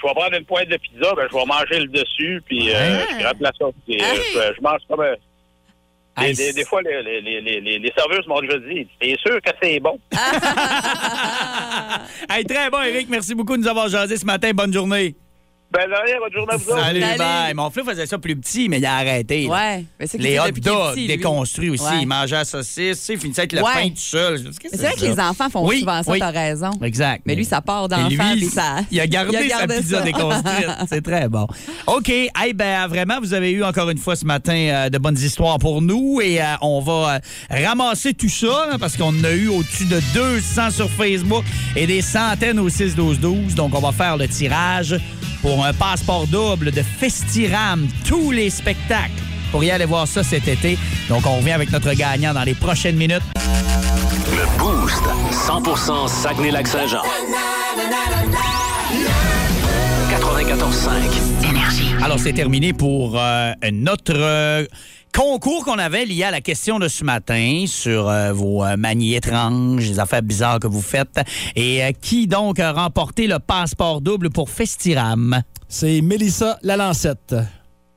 vais 0.07 0.15
prendre 0.15 0.37
une 0.37 0.45
pointe 0.45 0.69
de 0.69 0.77
pizza, 0.77 1.15
ben, 1.15 1.27
je 1.31 1.37
vais 1.37 1.45
manger 1.45 1.79
le 1.81 1.87
dessus, 1.89 2.43
puis 2.47 2.71
euh, 2.71 2.75
Ouais. 2.75 3.07
je 3.13 3.19
gratte 3.19 3.41
la 3.41 3.51
sauce. 3.59 3.75
euh, 3.91 3.93
Hey. 3.95 4.21
je, 4.35 4.55
je 4.57 4.61
mange 4.63 4.81
comme 4.89 5.01
un... 5.01 5.15
Des, 6.19 6.25
Hey, 6.25 6.35
des- 6.35 6.53
des 6.53 6.65
fois, 6.67 6.83
les, 6.83 7.03
les, 7.03 7.21
les, 7.41 7.41
les, 7.61 7.79
les 7.79 7.93
serveuses 7.97 8.27
m'ont 8.27 8.41
déjà 8.43 8.59
dit 8.59 8.87
T'es 9.01 9.17
sûr 9.25 9.41
que 9.41 9.51
c'est 9.63 9.81
bon? 9.81 9.99
Hey, 12.29 12.45
très 12.45 12.69
bon, 12.71 12.83
Eric. 12.83 13.09
Merci 13.09 13.35
beaucoup 13.35 13.57
de 13.57 13.63
nous 13.63 13.69
avoir 13.69 13.89
jasé 13.89 14.17
ce 14.19 14.25
matin. 14.27 14.51
Bonne 14.53 14.73
journée. 14.73 15.15
Ben, 15.73 15.89
là, 15.89 16.01
rien, 16.05 16.17
bonne 16.21 16.33
journée 16.33 16.53
à 16.53 16.57
vous. 16.57 16.71
Salut, 16.71 17.01
Salut. 17.01 17.19
bye. 17.19 17.55
Mon 17.55 17.71
flou 17.71 17.83
faisait 17.85 18.05
ça 18.07 18.19
plus 18.19 18.37
petit, 18.37 18.69
mais 18.69 18.79
il 18.79 18.85
a 18.85 18.97
arrêté. 18.97 19.47
là. 19.47 19.53
Ouais. 19.55 19.85
Mais 19.99 20.07
c'est 20.07 20.19
qu'il 20.19 20.27
Les 20.27 20.39
hot 20.39 20.43
depuis 20.49 20.61
qu'il 20.61 20.71
est 20.71 20.75
dogs 20.75 20.91
petit, 20.93 21.01
lui. 21.01 21.07
déconstruits 21.09 21.71
aussi. 21.71 21.85
Ouais. 21.85 22.03
Il 22.03 22.07
mangeait 22.09 22.37
la 22.37 22.45
saucisse, 22.45 22.99
tu 22.99 23.05
sais, 23.05 23.13
il 23.15 23.19
finissait 23.21 23.41
avec 23.43 23.53
le 23.55 23.63
Ouais. 23.63 23.73
pain 23.75 23.89
tout 23.89 23.97
seul. 23.97 24.43
Qu'est-ce 24.43 24.59
que 24.59 24.69
Mais 24.71 24.77
c'est 24.77 24.87
vrai 24.87 24.95
que 24.97 25.01
les 25.01 25.21
enfants 25.21 25.49
font 25.51 25.67
Oui, 25.67 25.81
souvent 25.81 26.03
ça, 26.03 26.11
oui. 26.13 26.19
t'as 26.19 26.31
raison. 26.31 26.71
Exact. 26.83 27.23
Mais 27.25 27.35
lui, 27.35 27.45
ça 27.47 27.61
part 27.63 27.87
Et 27.87 27.89
d'enfant, 27.89 28.33
lui, 28.35 28.41
puis 28.41 28.47
ça. 28.51 28.77
il 28.91 29.01
a 29.01 29.07
gardé, 29.07 29.39
il 29.45 29.53
a 29.53 29.59
gardé 29.59 29.75
sa 29.77 29.81
pizza 29.81 29.99
ça. 29.99 30.05
déconstruite. 30.05 30.67
C'est 30.89 31.03
très 31.03 31.29
bon. 31.29 31.47
OK. 31.87 32.09
Hey, 32.11 32.53
ben, 32.55 32.87
vraiment, 32.89 33.19
vous 33.21 33.33
avez 33.33 33.51
eu 33.53 33.65
encore 33.65 33.89
une 33.89 33.99
fois 33.99 34.15
ce 34.17 34.25
matin 34.27 34.55
euh, 34.55 34.89
de 34.91 34.99
bonnes 34.99 35.19
histoires 35.19 35.59
pour 35.59 35.81
nous 35.81 36.21
et 36.23 36.43
euh, 36.43 36.45
on 36.61 36.81
va 36.81 37.15
euh, 37.51 37.65
ramasser 37.65 38.13
tout 38.13 38.29
ça 38.29 38.69
parce 38.79 38.97
qu'on 38.97 39.09
en 39.19 39.25
a 39.25 39.33
eu 39.33 39.49
au-dessus 39.49 39.87
de 39.87 40.01
200 40.15 40.71
sur 40.71 40.91
Facebook 40.91 41.45
et 41.77 41.87
des 41.87 42.03
centaines 42.03 42.59
au 42.59 42.69
6-12-12. 42.69 43.55
Donc, 43.55 43.75
on 43.75 43.81
va 43.81 43.93
faire 43.93 44.17
le 44.19 44.29
tirage 44.29 44.97
pour 45.43 45.65
un 45.65 45.73
passeport 45.73 46.27
double 46.29 46.71
de 46.71 46.83
Festiram, 46.83 47.87
tous 48.09 48.31
les 48.31 48.49
spectacles. 48.49 49.11
Pour 49.51 49.63
y 49.63 49.71
aller 49.71 49.85
voir 49.85 50.09
ça 50.09 50.23
cet 50.23 50.49
été. 50.49 50.79
Donc, 51.09 51.27
on 51.27 51.37
revient 51.37 51.53
avec 51.53 51.71
notre 51.71 51.93
gagnant 51.93 52.33
dans 52.33 52.45
les 52.45 52.55
prochaines 52.55 52.97
minutes. 52.97 53.23
Le 54.31 54.59
Boost. 54.59 55.03
100% 55.31 56.09
Saguenay-Lac-Saint-Jean. 56.09 57.03
94.5. 60.11 61.49
Énergie. 61.51 61.91
Alors, 62.03 62.19
c'est 62.19 62.33
terminé 62.33 62.73
pour 62.73 63.19
euh, 63.19 63.53
notre 63.73 64.15
euh, 64.15 64.65
concours 65.13 65.65
qu'on 65.65 65.79
avait 65.79 66.05
lié 66.07 66.25
à 66.25 66.31
la 66.31 66.41
question 66.41 66.79
de 66.79 66.89
ce 66.89 67.05
matin 67.05 67.65
sur 67.67 68.09
euh, 68.09 68.33
vos 68.33 68.65
euh, 68.65 68.77
manies 68.77 69.15
étranges, 69.15 69.87
les 69.89 69.99
affaires 69.99 70.23
bizarres 70.23 70.59
que 70.61 70.67
vous 70.67 70.83
faites. 70.83 71.21
Et 71.55 71.83
euh, 71.85 71.93
qui 72.01 72.27
donc 72.27 72.59
a 72.59 72.73
remporté 72.73 73.27
le 73.27 73.39
passeport 73.39 74.01
double 74.01 74.31
pour 74.31 74.51
Festiram? 74.51 75.43
C'est 75.69 76.01
Mélissa 76.01 76.59
Lalancette. 76.63 77.35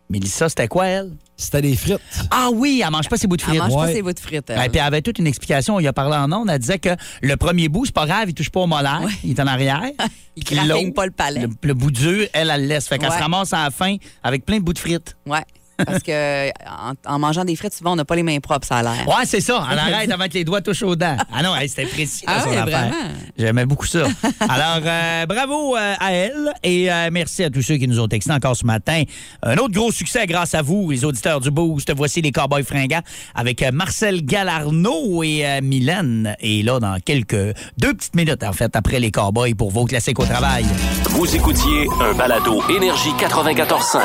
Mélissa, 0.10 0.50
c'était 0.50 0.68
quoi, 0.68 0.86
elle? 0.86 1.14
C'était 1.36 1.62
des 1.64 1.76
frites. 1.76 2.00
Ah 2.32 2.50
oui, 2.54 2.82
elle 2.86 2.92
mange 2.92 3.10
pas 3.10 3.18
ses 3.18 3.28
bouts 3.28 3.36
de 3.38 3.42
frites. 3.42 3.56
Elle 3.56 3.62
mange 3.62 3.74
pas 3.74 3.82
Ouais. 3.88 3.94
ses 3.94 4.02
bouts 4.02 4.14
de 4.14 4.20
frites. 4.20 4.50
elle. 4.50 4.56
Ben, 4.58 4.70
puis 4.70 4.80
elle 4.80 4.86
avait 4.86 5.02
toute 5.02 5.18
une 5.20 5.28
explication. 5.28 5.80
Il 5.80 5.88
a 5.88 5.92
parlé 5.94 6.16
en 6.16 6.32
ondes. 6.32 6.50
Elle 6.50 6.60
disait 6.60 6.80
que 6.80 6.90
le 7.22 7.36
premier 7.38 7.68
bout, 7.70 7.86
c'est 7.86 7.94
pas 7.96 8.06
grave, 8.06 8.26
il 8.30 8.34
touche 8.34 8.50
pas 8.52 8.62
au 8.62 8.68
molaire. 8.68 9.02
Il 9.24 9.32
est 9.32 9.40
en 9.40 9.48
arrière. 9.48 9.82
Il 10.38 10.44
Puis 10.44 10.56
craquine 10.56 10.70
l'autre, 10.74 10.94
pas 10.94 11.06
le 11.06 11.12
palais. 11.12 11.42
Le, 11.42 11.50
le 11.62 11.74
bout 11.74 11.92
dur, 11.92 12.28
elle, 12.34 12.50
elle 12.54 12.62
le 12.62 12.68
laisse. 12.68 12.88
Fait 12.88 12.98
qu'elle 13.00 13.10
Ouais. 13.10 13.18
se 13.18 13.22
ramasse 13.22 13.52
à 13.54 13.64
la 13.64 13.72
fin 13.72 13.96
avec 14.22 14.46
plein 14.46 14.58
de 14.60 14.64
bouts 14.64 14.74
de 14.74 14.80
frites. 14.80 15.16
Ouais. 15.26 15.44
Parce 15.86 16.04
que 16.04 16.50
en, 16.50 16.94
en 17.06 17.20
mangeant 17.20 17.44
des 17.46 17.56
frites, 17.56 17.74
souvent, 17.74 17.94
on 17.94 17.96
n'a 17.96 18.06
pas 18.06 18.16
les 18.16 18.24
mains 18.24 18.40
propres, 18.40 18.68
ça 18.68 18.78
a 18.78 18.84
l'air. 18.84 19.08
Ouais, 19.08 19.26
c'est 19.26 19.42
ça. 19.42 19.66
Elle 19.72 19.80
arrête 19.80 20.12
avant 20.12 20.28
que 20.28 20.34
les 20.34 20.44
doigts 20.44 20.62
touchent 20.62 20.84
aux 20.84 20.96
dents. 20.96 21.18
Ah 21.34 21.42
non, 21.44 21.56
hey, 21.56 21.68
c'était 21.68 21.86
précis, 21.86 22.26
là, 22.26 22.34
Ah 22.38 22.42
son 22.44 22.52
affaire. 22.52 22.64
vraiment? 22.66 22.96
J'aimais 23.38 23.66
beaucoup 23.66 23.86
ça. 23.86 24.04
Alors, 24.40 24.82
euh, 24.86 25.26
bravo 25.26 25.76
euh, 25.76 25.94
à 26.00 26.14
elle 26.14 26.54
et 26.64 26.92
euh, 26.92 27.10
merci 27.12 27.44
à 27.44 27.50
tous 27.50 27.62
ceux 27.62 27.76
qui 27.78 27.88
nous 27.88 28.00
ont 28.00 28.08
texté 28.08 28.32
encore 28.32 28.56
ce 28.56 28.66
matin. 28.66 29.04
Un 29.44 29.58
autre 29.58 29.74
gros 29.74 29.92
succès 29.92 30.26
grâce 30.28 30.54
à 30.54 30.62
vous, 30.62 30.90
les 30.92 31.04
auditeurs 31.06 31.40
du 31.42 31.52
Boost. 31.52 31.92
Voici 31.96 32.22
les 32.22 32.32
Cowboys 32.32 32.64
fringants 32.64 33.02
avec 33.34 33.64
Marcel 33.74 34.24
Galarno 34.26 35.24
et 35.24 35.46
euh, 35.46 35.62
Mylène. 35.62 36.36
Et 36.40 36.64
là, 36.64 36.80
dans 36.80 36.98
quelques... 37.04 37.56
Deux 37.78 37.94
petites 37.94 38.16
minutes, 38.16 38.44
en 38.44 38.54
fait, 38.54 38.76
après 38.76 39.00
les 39.00 39.12
Cowboys 39.12 39.54
pour 39.56 39.72
vos 39.72 39.86
classiques 39.86 40.20
au 40.20 40.26
travail. 40.26 40.66
Vous 41.10 41.36
écoutiez 41.36 41.88
un 42.02 42.14
balado 42.14 42.62
Énergie 42.70 43.12
94.5. 43.20 44.00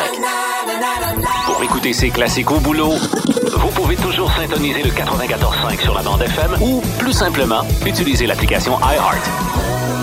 Pour 1.61 1.69
écouter 1.69 1.93
ces 1.93 2.09
classiques 2.09 2.51
au 2.53 2.59
boulot, 2.59 2.95
vous 3.59 3.69
pouvez 3.75 3.95
toujours 3.95 4.33
syntoniser 4.33 4.83
le 4.83 4.89
94.5 4.89 5.83
sur 5.83 5.93
la 5.93 6.01
bande 6.01 6.23
FM 6.23 6.57
ou, 6.63 6.81
plus 6.99 7.13
simplement, 7.13 7.61
utiliser 7.85 8.27
l'application 8.27 8.79
iHeart. 8.81 10.00